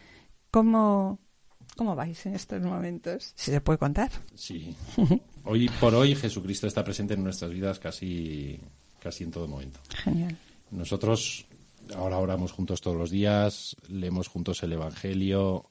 ¿Cómo, 0.51 1.19
cómo 1.75 1.95
vais 1.95 2.25
en 2.25 2.35
estos 2.35 2.61
momentos? 2.61 3.33
Si 3.35 3.51
se 3.51 3.61
puede 3.61 3.79
contar. 3.79 4.11
Sí. 4.35 4.75
Hoy 5.43 5.69
por 5.79 5.93
hoy 5.95 6.15
Jesucristo 6.15 6.67
está 6.67 6.83
presente 6.83 7.13
en 7.13 7.23
nuestras 7.23 7.51
vidas 7.51 7.79
casi, 7.79 8.59
casi 8.99 9.23
en 9.23 9.31
todo 9.31 9.47
momento. 9.47 9.79
Genial. 9.89 10.37
Nosotros 10.71 11.45
ahora 11.95 12.17
oramos 12.17 12.51
juntos 12.51 12.81
todos 12.81 12.97
los 12.97 13.09
días, 13.09 13.75
leemos 13.87 14.27
juntos 14.27 14.61
el 14.63 14.73
Evangelio, 14.73 15.65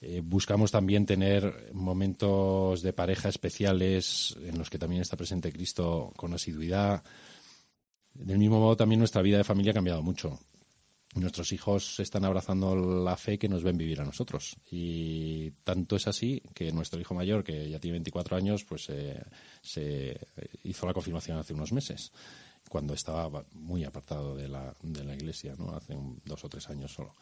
eh, 0.00 0.20
buscamos 0.24 0.70
también 0.70 1.06
tener 1.06 1.70
momentos 1.72 2.82
de 2.82 2.92
pareja 2.92 3.28
especiales 3.28 4.36
en 4.42 4.56
los 4.56 4.70
que 4.70 4.78
también 4.78 5.02
está 5.02 5.16
presente 5.16 5.52
Cristo 5.52 6.12
con 6.16 6.32
asiduidad. 6.34 7.02
Del 8.14 8.38
mismo 8.38 8.60
modo, 8.60 8.76
también 8.76 9.00
nuestra 9.00 9.22
vida 9.22 9.38
de 9.38 9.44
familia 9.44 9.72
ha 9.72 9.74
cambiado 9.74 10.02
mucho. 10.02 10.38
Nuestros 11.14 11.52
hijos 11.52 11.98
están 11.98 12.24
abrazando 12.24 12.76
la 12.76 13.16
fe 13.16 13.38
que 13.38 13.48
nos 13.48 13.64
ven 13.64 13.76
vivir 13.76 14.00
a 14.00 14.04
nosotros. 14.04 14.56
Y 14.70 15.50
tanto 15.64 15.96
es 15.96 16.06
así 16.06 16.42
que 16.54 16.70
nuestro 16.70 17.00
hijo 17.00 17.14
mayor, 17.14 17.42
que 17.42 17.68
ya 17.68 17.80
tiene 17.80 17.94
24 17.94 18.36
años, 18.36 18.64
pues 18.64 18.88
eh, 18.90 19.20
se 19.60 20.16
hizo 20.62 20.86
la 20.86 20.92
confirmación 20.92 21.38
hace 21.38 21.54
unos 21.54 21.72
meses, 21.72 22.12
cuando 22.68 22.94
estaba 22.94 23.44
muy 23.52 23.84
apartado 23.84 24.36
de 24.36 24.48
la, 24.48 24.74
de 24.82 25.02
la 25.02 25.14
iglesia, 25.14 25.54
¿no? 25.58 25.74
hace 25.74 25.96
dos 26.24 26.44
o 26.44 26.48
tres 26.48 26.68
años 26.68 26.92
solo. 26.92 27.14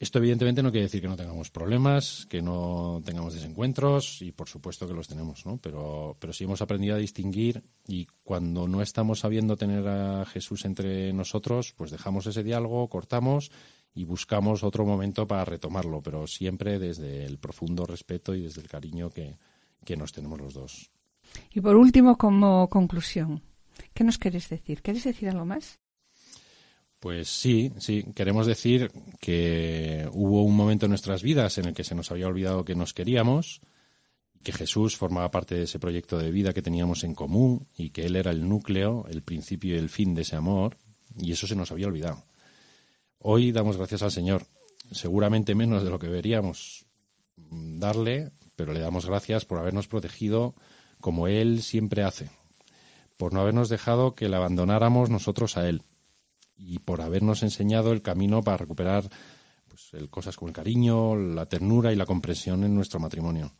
Esto 0.00 0.18
evidentemente 0.18 0.62
no 0.62 0.70
quiere 0.70 0.86
decir 0.86 1.02
que 1.02 1.08
no 1.08 1.16
tengamos 1.16 1.50
problemas, 1.50 2.24
que 2.24 2.40
no 2.40 3.02
tengamos 3.04 3.34
desencuentros 3.34 4.22
y 4.22 4.32
por 4.32 4.48
supuesto 4.48 4.88
que 4.88 4.94
los 4.94 5.06
tenemos, 5.06 5.44
¿no? 5.44 5.58
Pero, 5.58 6.16
pero 6.18 6.32
sí 6.32 6.44
hemos 6.44 6.62
aprendido 6.62 6.94
a 6.94 6.98
distinguir 6.98 7.62
y 7.86 8.06
cuando 8.24 8.66
no 8.66 8.80
estamos 8.80 9.18
sabiendo 9.18 9.58
tener 9.58 9.86
a 9.86 10.24
Jesús 10.24 10.64
entre 10.64 11.12
nosotros, 11.12 11.74
pues 11.76 11.90
dejamos 11.90 12.26
ese 12.26 12.42
diálogo, 12.42 12.88
cortamos 12.88 13.50
y 13.94 14.04
buscamos 14.04 14.64
otro 14.64 14.86
momento 14.86 15.28
para 15.28 15.44
retomarlo, 15.44 16.00
pero 16.00 16.26
siempre 16.26 16.78
desde 16.78 17.26
el 17.26 17.36
profundo 17.36 17.84
respeto 17.84 18.34
y 18.34 18.40
desde 18.40 18.62
el 18.62 18.68
cariño 18.68 19.10
que, 19.10 19.36
que 19.84 19.98
nos 19.98 20.12
tenemos 20.12 20.40
los 20.40 20.54
dos. 20.54 20.90
Y 21.52 21.60
por 21.60 21.76
último, 21.76 22.16
como 22.16 22.70
conclusión, 22.70 23.42
¿qué 23.92 24.02
nos 24.04 24.16
queréis 24.16 24.48
decir? 24.48 24.80
¿Queréis 24.80 25.04
decir 25.04 25.28
algo 25.28 25.44
más? 25.44 25.78
Pues 27.00 27.28
sí, 27.28 27.72
sí. 27.78 28.04
Queremos 28.14 28.46
decir 28.46 28.92
que 29.20 30.06
hubo 30.12 30.44
un 30.44 30.54
momento 30.54 30.84
en 30.84 30.90
nuestras 30.90 31.22
vidas 31.22 31.56
en 31.56 31.64
el 31.64 31.74
que 31.74 31.82
se 31.82 31.94
nos 31.94 32.10
había 32.10 32.26
olvidado 32.26 32.66
que 32.66 32.74
nos 32.74 32.92
queríamos, 32.92 33.62
que 34.42 34.52
Jesús 34.52 34.96
formaba 34.96 35.30
parte 35.30 35.54
de 35.54 35.62
ese 35.62 35.78
proyecto 35.78 36.18
de 36.18 36.30
vida 36.30 36.52
que 36.52 36.60
teníamos 36.60 37.02
en 37.02 37.14
común 37.14 37.66
y 37.74 37.90
que 37.90 38.04
Él 38.04 38.16
era 38.16 38.30
el 38.30 38.46
núcleo, 38.46 39.06
el 39.08 39.22
principio 39.22 39.74
y 39.74 39.78
el 39.78 39.88
fin 39.88 40.14
de 40.14 40.22
ese 40.22 40.36
amor, 40.36 40.76
y 41.18 41.32
eso 41.32 41.46
se 41.46 41.56
nos 41.56 41.72
había 41.72 41.86
olvidado. 41.86 42.22
Hoy 43.18 43.50
damos 43.50 43.78
gracias 43.78 44.02
al 44.02 44.12
Señor, 44.12 44.46
seguramente 44.90 45.54
menos 45.54 45.82
de 45.82 45.90
lo 45.90 45.98
que 45.98 46.06
deberíamos 46.06 46.84
darle, 47.36 48.30
pero 48.56 48.74
le 48.74 48.80
damos 48.80 49.06
gracias 49.06 49.46
por 49.46 49.58
habernos 49.58 49.88
protegido 49.88 50.54
como 51.00 51.28
Él 51.28 51.62
siempre 51.62 52.02
hace, 52.02 52.28
por 53.16 53.32
no 53.32 53.40
habernos 53.40 53.70
dejado 53.70 54.14
que 54.14 54.28
le 54.28 54.36
abandonáramos 54.36 55.08
nosotros 55.08 55.56
a 55.56 55.66
Él 55.66 55.82
y 56.60 56.78
por 56.78 57.00
habernos 57.00 57.42
enseñado 57.42 57.92
el 57.92 58.02
camino 58.02 58.42
para 58.42 58.58
recuperar 58.58 59.08
pues, 59.68 59.94
el, 59.94 60.10
cosas 60.10 60.36
como 60.36 60.48
el 60.48 60.54
cariño, 60.54 61.16
la 61.16 61.46
ternura 61.46 61.92
y 61.92 61.96
la 61.96 62.06
comprensión 62.06 62.64
en 62.64 62.74
nuestro 62.74 63.00
matrimonio. 63.00 63.54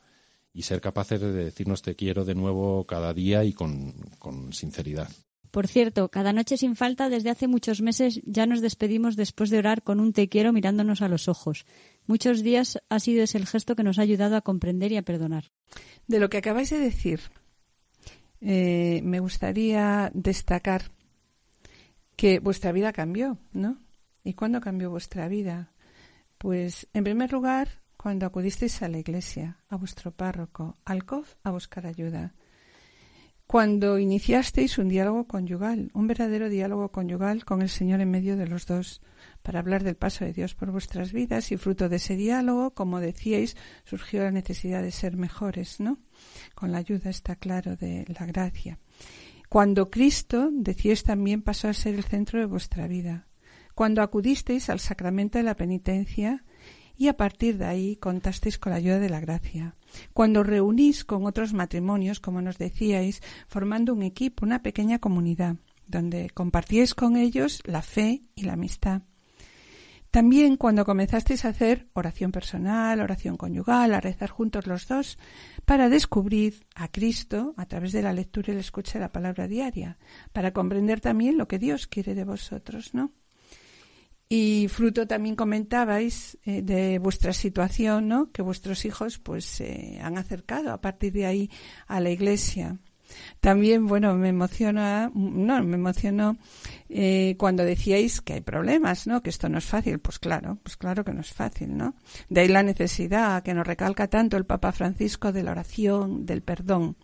Y 0.53 0.63
ser 0.63 0.81
capaces 0.81 1.21
de 1.21 1.33
decirnos 1.33 1.83
te 1.83 1.95
quiero 1.95 2.25
de 2.25 2.35
nuevo 2.35 2.85
cada 2.85 3.15
día 3.15 3.45
y 3.45 3.53
con, 3.53 3.93
con 4.19 4.53
sinceridad. 4.53 5.09
Por 5.51 5.67
cierto, 5.67 6.09
cada 6.11 6.33
noche 6.33 6.57
sin 6.57 6.77
falta, 6.77 7.09
desde 7.09 7.31
hace 7.31 7.49
muchos 7.49 7.81
meses, 7.81 8.21
ya 8.25 8.47
nos 8.47 8.61
despedimos 8.61 9.17
después 9.17 9.51
de 9.51 9.59
orar 9.59 9.83
con 9.83 9.99
un 9.99 10.13
te 10.13 10.29
quiero 10.29 10.53
mirándonos 10.53 11.03
a 11.03 11.09
los 11.09 11.27
ojos. 11.29 11.67
Muchos 12.07 12.43
días 12.43 12.81
ha 12.89 13.01
sido 13.01 13.25
ese 13.25 13.39
el 13.39 13.47
gesto 13.47 13.75
que 13.75 13.83
nos 13.83 13.99
ha 13.99 14.03
ayudado 14.03 14.37
a 14.37 14.43
comprender 14.43 14.93
y 14.93 14.97
a 14.97 15.03
perdonar. 15.03 15.51
De 16.07 16.21
lo 16.21 16.31
que 16.31 16.39
acabáis 16.39 16.71
de 16.71 16.79
decir, 16.79 17.21
eh, 18.41 19.01
me 19.03 19.19
gustaría 19.19 20.11
destacar 20.15 20.93
que 22.21 22.39
vuestra 22.39 22.71
vida 22.71 22.93
cambió, 22.93 23.39
¿no? 23.55 23.79
¿Y 24.23 24.35
cuándo 24.35 24.61
cambió 24.61 24.91
vuestra 24.91 25.27
vida? 25.27 25.73
Pues, 26.37 26.87
en 26.93 27.03
primer 27.03 27.33
lugar, 27.33 27.81
cuando 27.97 28.27
acudisteis 28.27 28.83
a 28.83 28.91
la 28.91 28.99
iglesia, 28.99 29.57
a 29.71 29.77
vuestro 29.77 30.13
párroco, 30.13 30.77
al 30.85 31.07
COF, 31.07 31.37
a 31.45 31.51
buscar 31.51 31.87
ayuda. 31.87 32.35
Cuando 33.47 33.99
iniciasteis 33.99 34.77
un 34.77 34.91
diálogo 34.91 35.27
conyugal, 35.27 35.91
un 35.95 36.07
verdadero 36.09 36.51
diálogo 36.51 36.93
conyugal 36.93 37.47
con 37.47 37.63
el 37.63 37.71
Señor 37.71 38.03
en 38.03 38.11
medio 38.11 38.37
de 38.37 38.49
los 38.49 38.67
dos, 38.67 39.01
para 39.41 39.61
hablar 39.61 39.83
del 39.83 39.97
paso 39.97 40.27
de 40.27 40.35
Dios 40.35 40.55
por 40.55 40.71
vuestras 40.71 41.15
vidas 41.15 41.51
y 41.53 41.57
fruto 41.57 41.89
de 41.89 41.97
ese 41.97 42.17
diálogo, 42.17 42.75
como 42.75 43.01
decíais, 43.01 43.57
surgió 43.87 44.25
la 44.25 44.31
necesidad 44.31 44.83
de 44.83 44.91
ser 44.91 45.17
mejores, 45.17 45.81
¿no? 45.81 45.97
Con 46.55 46.71
la 46.71 46.79
ayuda, 46.79 47.09
está 47.09 47.35
claro, 47.35 47.77
de 47.77 48.05
la 48.09 48.27
gracia. 48.27 48.79
Cuando 49.51 49.91
Cristo, 49.91 50.49
decíais 50.53 51.03
también, 51.03 51.43
pasó 51.43 51.67
a 51.67 51.75
ser 51.75 51.97
el 51.97 52.05
centro 52.05 52.39
de 52.39 52.47
vuestra 52.47 52.87
vida. 52.87 53.27
Cuando 53.75 54.01
acudisteis 54.01 54.71
al 54.71 54.79
sacramento 54.79 55.39
de 55.39 55.43
la 55.43 55.57
penitencia 55.57 56.45
y 56.97 57.09
a 57.09 57.17
partir 57.17 57.59
de 57.59 57.65
ahí 57.65 57.97
contasteis 57.97 58.61
con 58.61 58.71
la 58.71 58.77
ayuda 58.77 59.01
de 59.01 59.11
la 59.11 59.19
gracia. 59.19 59.75
Cuando 60.13 60.45
reunís 60.45 61.05
con 61.05 61.27
otros 61.27 61.53
matrimonios, 61.53 62.21
como 62.21 62.41
nos 62.41 62.59
decíais, 62.59 63.23
formando 63.49 63.93
un 63.93 64.05
equipo, 64.05 64.47
una 64.47 64.63
pequeña 64.63 65.01
comunidad, 65.01 65.57
donde 65.89 66.31
compartíais 66.31 66.95
con 66.95 67.17
ellos 67.17 67.61
la 67.65 67.83
fe 67.83 68.23
y 68.37 68.45
la 68.45 68.53
amistad. 68.53 69.03
También 70.11 70.57
cuando 70.57 70.85
comenzasteis 70.85 71.45
a 71.45 71.51
hacer 71.51 71.87
oración 71.93 72.33
personal, 72.33 73.01
oración 73.01 73.37
conyugal, 73.37 73.95
a 73.95 74.01
rezar 74.01 74.29
juntos 74.29 74.67
los 74.67 74.89
dos, 74.89 75.19
para 75.65 75.89
descubrir 75.89 76.67
a 76.75 76.89
Cristo 76.89 77.55
a 77.57 77.67
través 77.67 77.93
de 77.93 78.03
la 78.03 78.13
lectura 78.13 78.51
y 78.51 78.55
la 78.55 78.61
escucha 78.61 78.95
de 78.95 79.05
la 79.05 79.13
palabra 79.13 79.47
diaria, 79.47 79.99
para 80.33 80.53
comprender 80.53 81.01
también 81.01 81.39
lo 81.39 81.47
que 81.47 81.61
Dios 81.61 81.87
quiere 81.87 82.15
de 82.15 82.25
vosotros, 82.25 82.93
¿no? 82.93 83.13
Y 84.29 84.69
fruto 84.69 85.09
también 85.09 85.35
comentabais 85.35 86.39
eh, 86.45 86.63
de 86.63 87.01
vuestra 87.01 87.33
situación, 87.33 88.07
¿no? 88.07 88.31
Que 88.31 88.43
vuestros 88.43 88.85
hijos 88.85 89.19
pues 89.19 89.45
se 89.45 89.99
han 90.01 90.19
acercado 90.19 90.73
a 90.73 90.81
partir 90.81 91.13
de 91.13 91.27
ahí 91.27 91.51
a 91.89 91.99
la 91.99 92.11
iglesia. 92.11 92.79
También, 93.41 93.87
bueno, 93.87 94.15
me 94.15 94.29
emociona, 94.29 95.11
no, 95.15 95.63
me 95.63 95.77
emocionó 95.77 96.37
eh, 96.89 97.37
cuando 97.39 97.65
decíais 97.65 98.21
que 98.21 98.35
hay 98.35 98.41
problemas, 98.41 99.07
¿no? 99.07 99.23
Que 99.23 99.31
esto 99.31 99.49
no 99.49 99.59
es 99.59 99.65
fácil. 99.65 99.99
Pues 99.99 100.19
claro, 100.19 100.59
pues 100.63 100.77
claro 100.77 101.05
que 101.05 101.13
no 101.13 101.21
es 101.21 101.33
fácil, 101.33 101.77
¿no? 101.77 101.95
De 102.29 102.43
ahí 102.43 102.49
la 102.49 102.63
necesidad 102.63 103.43
que 103.43 103.55
nos 103.55 103.67
recalca 103.67 104.09
tanto 104.09 104.37
el 104.37 104.47
Papa 104.47 104.73
Francisco 104.73 105.33
de 105.33 105.43
la 105.43 105.53
oración, 105.53 106.27
del 106.27 106.43
perdón. 106.43 106.97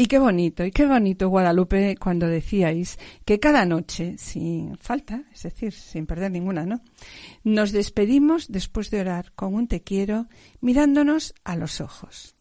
Y 0.00 0.06
qué 0.06 0.20
bonito, 0.20 0.64
y 0.64 0.70
qué 0.70 0.86
bonito 0.86 1.28
Guadalupe 1.28 1.96
cuando 1.96 2.28
decíais 2.28 3.00
que 3.24 3.40
cada 3.40 3.64
noche, 3.64 4.16
sin 4.16 4.78
falta, 4.78 5.24
es 5.34 5.42
decir, 5.42 5.72
sin 5.72 6.06
perder 6.06 6.30
ninguna, 6.30 6.64
¿no? 6.64 6.82
Nos 7.42 7.72
despedimos 7.72 8.46
después 8.46 8.92
de 8.92 9.00
orar 9.00 9.32
con 9.34 9.54
un 9.54 9.66
te 9.66 9.82
quiero 9.82 10.28
mirándonos 10.60 11.34
a 11.42 11.56
los 11.56 11.80
ojos. 11.80 12.37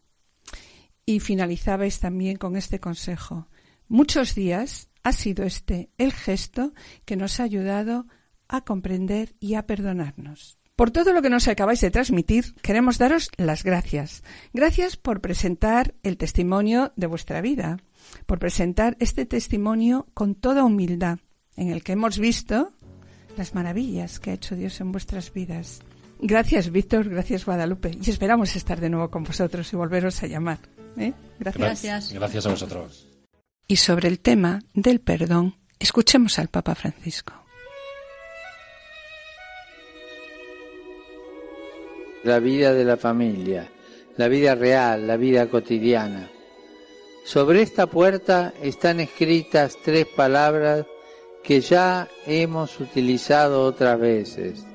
Y 1.09 1.21
finalizabais 1.21 2.01
también 2.01 2.35
con 2.35 2.57
este 2.57 2.81
consejo. 2.81 3.47
Muchos 3.87 4.35
días 4.35 4.89
ha 5.03 5.13
sido 5.13 5.45
este 5.45 5.89
el 5.97 6.11
gesto 6.11 6.73
que 7.05 7.15
nos 7.15 7.39
ha 7.39 7.43
ayudado 7.43 8.07
a 8.49 8.65
comprender 8.65 9.33
y 9.39 9.53
a 9.53 9.65
perdonarnos. 9.65 10.59
Por 10.75 10.91
todo 10.91 11.13
lo 11.13 11.21
que 11.21 11.29
nos 11.29 11.47
acabáis 11.47 11.79
de 11.79 11.91
transmitir, 11.91 12.53
queremos 12.61 12.97
daros 12.97 13.31
las 13.37 13.63
gracias. 13.63 14.21
Gracias 14.53 14.97
por 14.97 15.21
presentar 15.21 15.95
el 16.03 16.17
testimonio 16.17 16.91
de 16.97 17.07
vuestra 17.07 17.39
vida, 17.39 17.77
por 18.25 18.37
presentar 18.37 18.97
este 18.99 19.25
testimonio 19.25 20.07
con 20.13 20.35
toda 20.35 20.65
humildad, 20.65 21.19
en 21.55 21.69
el 21.69 21.83
que 21.83 21.93
hemos 21.93 22.19
visto 22.19 22.73
las 23.37 23.55
maravillas 23.55 24.19
que 24.19 24.31
ha 24.31 24.33
hecho 24.33 24.57
Dios 24.57 24.81
en 24.81 24.91
vuestras 24.91 25.31
vidas. 25.31 25.79
Gracias, 26.19 26.69
Víctor, 26.69 27.07
gracias, 27.07 27.45
Guadalupe, 27.45 27.91
y 28.03 28.09
esperamos 28.09 28.57
estar 28.57 28.81
de 28.81 28.89
nuevo 28.89 29.09
con 29.09 29.23
vosotros 29.23 29.71
y 29.71 29.77
volveros 29.77 30.21
a 30.21 30.27
llamar. 30.27 30.59
¿Eh? 30.97 31.13
Gracias. 31.39 32.13
Gracias 32.13 32.45
a 32.45 32.49
vosotros. 32.49 33.07
Y 33.67 33.77
sobre 33.77 34.07
el 34.07 34.19
tema 34.19 34.61
del 34.73 34.99
perdón, 34.99 35.55
escuchemos 35.79 36.39
al 36.39 36.47
Papa 36.47 36.75
Francisco. 36.75 37.33
La 42.23 42.39
vida 42.39 42.73
de 42.73 42.83
la 42.83 42.97
familia, 42.97 43.69
la 44.17 44.27
vida 44.27 44.55
real, 44.55 45.07
la 45.07 45.17
vida 45.17 45.49
cotidiana. 45.49 46.29
Sobre 47.25 47.61
esta 47.61 47.87
puerta 47.87 48.53
están 48.61 48.99
escritas 48.99 49.77
tres 49.83 50.07
palabras 50.07 50.85
que 51.43 51.61
ya 51.61 52.07
hemos 52.25 52.79
utilizado 52.79 53.63
otras 53.63 53.99
veces. 53.99 54.65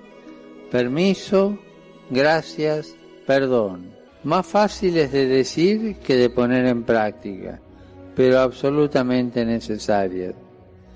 Permiso, 0.71 1.59
gracias, 2.11 2.95
perdón 3.27 4.02
más 4.25 4.47
fáciles 4.47 5.13
de 5.13 5.27
decir 5.27 5.97
que 5.97 6.17
de 6.17 6.31
poner 6.31 6.67
en 6.67 6.85
práctica, 6.85 7.61
pero 8.15 8.41
absolutamente 8.41 9.45
necesarias. 9.45 10.35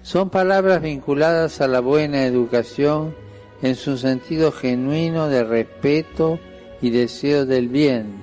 Son 0.02 0.30
palabras 0.30 0.80
vinculadas 0.82 1.60
a 1.60 1.66
la 1.66 1.80
buena 1.80 2.24
educación 2.24 3.14
en 3.62 3.74
su 3.74 3.96
sentido 3.98 4.52
genuino 4.52 5.28
de 5.28 5.42
respeto 5.42 6.38
y 6.80 6.90
deseo 6.90 7.46
del 7.46 7.68
bien, 7.68 8.22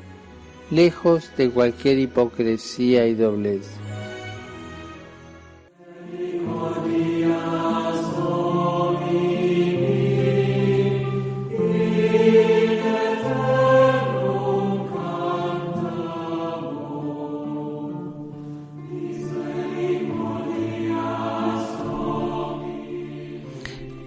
lejos 0.72 1.32
de 1.38 1.50
cualquier 1.50 2.00
hipocresía 2.00 3.06
y 3.08 3.16
doblez. 3.16 3.68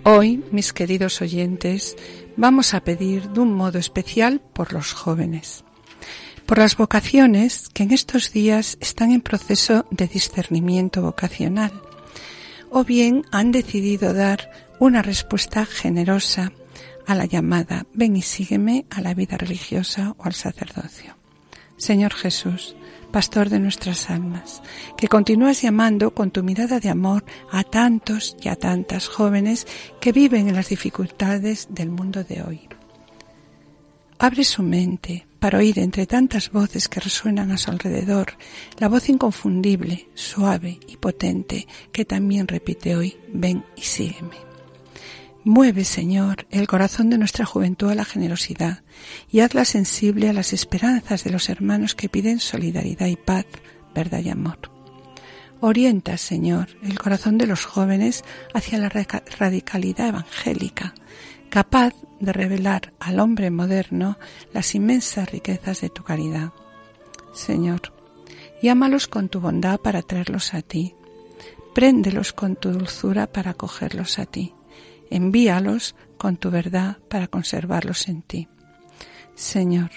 Hoy, 0.09 0.45
mis 0.53 0.73
queridos 0.73 1.21
oyentes, 1.21 1.97
vamos 2.37 2.75
a 2.75 2.81
pedir 2.85 3.29
de 3.31 3.41
un 3.41 3.53
modo 3.53 3.81
especial 3.81 4.41
por 4.41 4.73
los 4.73 4.93
jóvenes, 4.93 5.65
por 6.47 6.59
las 6.59 6.77
vocaciones 6.77 7.69
que 7.71 7.83
en 7.83 7.91
estos 7.91 8.33
días 8.33 8.79
están 8.81 9.11
en 9.11 9.21
proceso 9.21 9.85
de 9.91 10.07
discernimiento 10.07 11.03
vocacional, 11.03 11.73
o 12.71 12.85
bien 12.85 13.25
han 13.33 13.51
decidido 13.51 14.15
dar 14.15 14.49
una 14.79 15.03
respuesta 15.03 15.67
generosa 15.67 16.53
a 17.05 17.17
la 17.17 17.25
llamada 17.25 17.85
ven 17.93 18.17
y 18.17 18.23
sígueme 18.23 18.87
a 18.91 19.01
la 19.01 19.13
vida 19.13 19.37
religiosa 19.37 20.15
o 20.19 20.23
al 20.23 20.35
sacerdocio. 20.35 21.17
Señor 21.79 22.15
Jesús, 22.15 22.77
pastor 23.17 23.49
de 23.49 23.59
nuestras 23.59 24.11
almas, 24.11 24.61
que 24.99 25.09
continúas 25.09 25.63
llamando 25.63 26.13
con 26.13 26.31
tu 26.31 26.43
mirada 26.43 26.81
de 26.81 26.91
amor 26.91 27.25
a 27.51 27.65
tantos 27.65 28.37
y 28.43 28.49
a 28.51 28.57
tantas 28.57 29.09
jóvenes 29.09 29.67
que 30.03 30.13
viven 30.13 30.49
en 30.49 30.55
las 30.55 30.69
dificultades 30.69 31.69
del 31.71 31.89
mundo 31.89 32.25
de 32.25 32.43
hoy. 32.43 32.69
Abre 34.19 34.45
su 34.45 34.63
mente 34.63 35.27
para 35.39 35.57
oír 35.57 35.79
entre 35.79 36.07
tantas 36.07 36.51
voces 36.51 36.91
que 36.91 37.01
resuenan 37.01 37.53
a 37.53 37.57
su 37.57 37.71
alrededor 37.71 38.35
la 38.77 38.89
voz 38.89 39.09
inconfundible, 39.09 40.11
suave 40.13 40.79
y 40.87 40.99
potente 40.99 41.67
que 41.93 42.05
también 42.05 42.47
repite 42.47 42.97
hoy, 42.97 43.17
ven 43.33 43.65
y 43.77 43.81
sígueme. 43.81 44.46
Mueve, 45.49 45.85
Señor, 45.85 46.45
el 46.51 46.67
corazón 46.67 47.09
de 47.09 47.19
nuestra 47.19 47.47
juventud 47.47 47.89
a 47.89 47.95
la 47.95 48.05
generosidad 48.05 48.83
y 49.31 49.39
hazla 49.41 49.65
sensible 49.65 50.29
a 50.29 50.33
las 50.33 50.53
esperanzas 50.53 51.23
de 51.23 51.31
los 51.31 51.49
hermanos 51.49 51.95
que 51.95 52.09
piden 52.09 52.41
solidaridad 52.41 53.07
y 53.07 53.15
paz, 53.15 53.47
verdad 53.95 54.19
y 54.25 54.31
amor. 54.31 54.59
Orienta, 55.61 56.17
Señor, 56.17 56.71
el 56.83 56.99
corazón 56.99 57.39
de 57.39 57.47
los 57.47 57.65
jóvenes 57.65 58.25
hacia 58.55 58.79
la 58.79 58.89
radicalidad 58.89 60.09
evangélica, 60.09 60.95
capaz 61.49 61.95
de 62.19 62.33
revelar 62.33 62.93
al 62.99 63.21
hombre 63.21 63.53
moderno 63.53 64.19
las 64.53 64.75
inmensas 64.75 65.31
riquezas 65.31 65.81
de 65.81 65.91
tu 65.91 66.03
caridad. 66.03 66.55
Señor, 67.33 67.93
llámalos 68.61 69.07
con 69.07 69.29
tu 69.29 69.39
bondad 69.39 69.79
para 69.79 70.03
traerlos 70.03 70.55
a 70.55 70.63
ti. 70.63 70.97
Préndelos 71.73 72.33
con 72.33 72.57
tu 72.57 72.73
dulzura 72.73 73.29
para 73.29 73.53
acogerlos 73.53 74.19
a 74.19 74.27
ti 74.27 74.56
envíalos 75.11 75.95
con 76.19 76.37
tu 76.37 76.51
verdad 76.51 76.99
para 77.09 77.29
conservarlos 77.29 78.09
en 78.09 78.23
ti. 78.23 78.49
Señor, 79.35 79.91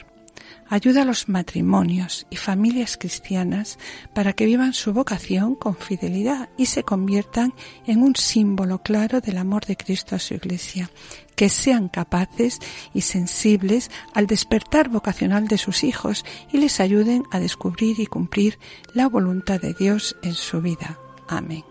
ayuda 0.70 1.02
a 1.02 1.06
los 1.06 1.28
matrimonios 1.28 2.28
y 2.30 2.36
familias 2.36 2.98
cristianas 2.98 3.80
para 4.14 4.34
que 4.34 4.46
vivan 4.46 4.74
su 4.74 4.94
vocación 4.94 5.56
con 5.56 5.76
fidelidad 5.76 6.50
y 6.58 6.68
se 6.68 6.84
conviertan 6.84 7.54
en 7.88 8.04
un 8.04 8.16
símbolo 8.16 8.82
claro 8.82 9.20
del 9.22 9.38
amor 9.38 9.66
de 9.66 9.76
Cristo 9.76 10.16
a 10.16 10.20
su 10.20 10.36
Iglesia, 10.36 10.90
que 11.36 11.50
sean 11.50 11.90
capaces 11.90 12.60
y 12.94 13.02
sensibles 13.02 13.90
al 14.14 14.28
despertar 14.28 14.90
vocacional 14.90 15.48
de 15.48 15.58
sus 15.58 15.84
hijos 15.84 16.26
y 16.52 16.58
les 16.58 16.80
ayuden 16.80 17.24
a 17.32 17.40
descubrir 17.40 18.00
y 18.00 18.06
cumplir 18.06 18.60
la 18.94 19.08
voluntad 19.08 19.60
de 19.60 19.74
Dios 19.74 20.16
en 20.22 20.34
su 20.34 20.62
vida. 20.62 21.00
Amén. 21.28 21.64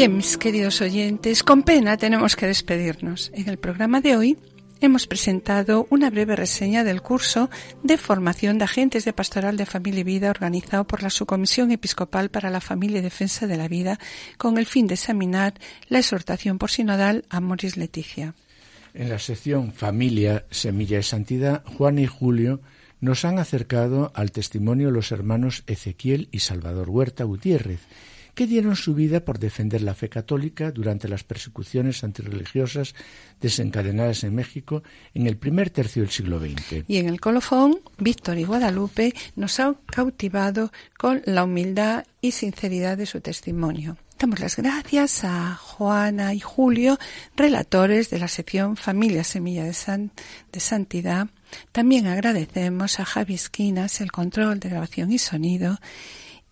Bien, 0.00 0.16
mis 0.16 0.38
queridos 0.38 0.80
oyentes, 0.80 1.42
con 1.42 1.62
pena 1.62 1.98
tenemos 1.98 2.34
que 2.34 2.46
despedirnos. 2.46 3.30
En 3.34 3.50
el 3.50 3.58
programa 3.58 4.00
de 4.00 4.16
hoy 4.16 4.38
hemos 4.80 5.06
presentado 5.06 5.86
una 5.90 6.08
breve 6.08 6.36
reseña 6.36 6.84
del 6.84 7.02
curso 7.02 7.50
de 7.82 7.98
formación 7.98 8.56
de 8.56 8.64
agentes 8.64 9.04
de 9.04 9.12
pastoral 9.12 9.58
de 9.58 9.66
familia 9.66 10.00
y 10.00 10.04
vida 10.04 10.30
organizado 10.30 10.86
por 10.86 11.02
la 11.02 11.10
Subcomisión 11.10 11.70
Episcopal 11.70 12.30
para 12.30 12.48
la 12.48 12.62
Familia 12.62 13.00
y 13.00 13.02
Defensa 13.02 13.46
de 13.46 13.58
la 13.58 13.68
Vida 13.68 13.98
con 14.38 14.56
el 14.56 14.64
fin 14.64 14.86
de 14.86 14.94
examinar 14.94 15.52
la 15.90 15.98
exhortación 15.98 16.56
por 16.56 16.70
sinodal 16.70 17.26
a 17.28 17.42
Moris 17.42 17.76
Leticia. 17.76 18.34
En 18.94 19.10
la 19.10 19.18
sección 19.18 19.74
Familia, 19.74 20.46
Semilla 20.50 20.96
de 20.96 21.02
Santidad, 21.02 21.62
Juan 21.76 21.98
y 21.98 22.06
Julio 22.06 22.62
nos 23.02 23.26
han 23.26 23.38
acercado 23.38 24.12
al 24.14 24.32
testimonio 24.32 24.90
los 24.90 25.12
hermanos 25.12 25.62
Ezequiel 25.66 26.30
y 26.32 26.38
Salvador 26.38 26.88
Huerta 26.88 27.24
Gutiérrez, 27.24 27.80
que 28.40 28.46
dieron 28.46 28.74
su 28.74 28.94
vida 28.94 29.20
por 29.20 29.38
defender 29.38 29.82
la 29.82 29.92
fe 29.92 30.08
católica 30.08 30.70
durante 30.70 31.08
las 31.08 31.24
persecuciones 31.24 32.02
antirreligiosas 32.04 32.94
desencadenadas 33.38 34.24
en 34.24 34.34
México 34.34 34.82
en 35.12 35.26
el 35.26 35.36
primer 35.36 35.68
tercio 35.68 36.00
del 36.00 36.10
siglo 36.10 36.40
XX. 36.40 36.84
Y 36.88 36.96
en 36.96 37.10
el 37.10 37.20
colofón, 37.20 37.80
Víctor 37.98 38.38
y 38.38 38.44
Guadalupe 38.44 39.12
nos 39.36 39.60
han 39.60 39.74
cautivado 39.84 40.72
con 40.96 41.20
la 41.26 41.44
humildad 41.44 42.06
y 42.22 42.30
sinceridad 42.30 42.96
de 42.96 43.04
su 43.04 43.20
testimonio. 43.20 43.98
Damos 44.18 44.40
las 44.40 44.56
gracias 44.56 45.22
a 45.24 45.54
Juana 45.56 46.32
y 46.32 46.40
Julio, 46.40 46.98
relatores 47.36 48.08
de 48.08 48.20
la 48.20 48.28
sección 48.28 48.78
Familia 48.78 49.22
Semilla 49.22 49.64
de, 49.64 50.10
de 50.50 50.60
Santidad. 50.60 51.28
También 51.72 52.06
agradecemos 52.06 53.00
a 53.00 53.04
Javi 53.04 53.34
Esquinas 53.34 54.00
el 54.00 54.10
control 54.10 54.60
de 54.60 54.70
grabación 54.70 55.12
y 55.12 55.18
sonido 55.18 55.78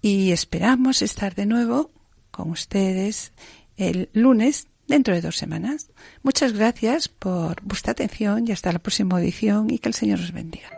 y 0.01 0.33
esperamos 0.33 1.03
estar 1.03 1.35
de 1.35 1.47
nuevo 1.47 1.91
con 2.31 2.51
ustedes 2.51 3.33
el 3.77 4.09
lunes 4.13 4.69
dentro 4.87 5.15
de 5.15 5.21
dos 5.21 5.37
semanas. 5.37 5.91
Muchas 6.23 6.53
gracias 6.53 7.09
por 7.09 7.63
vuestra 7.63 7.93
atención 7.93 8.47
y 8.47 8.53
hasta 8.53 8.73
la 8.73 8.79
próxima 8.79 9.21
edición 9.21 9.71
y 9.71 9.79
que 9.79 9.89
el 9.89 9.95
Señor 9.95 10.21
os 10.21 10.33
bendiga. 10.33 10.78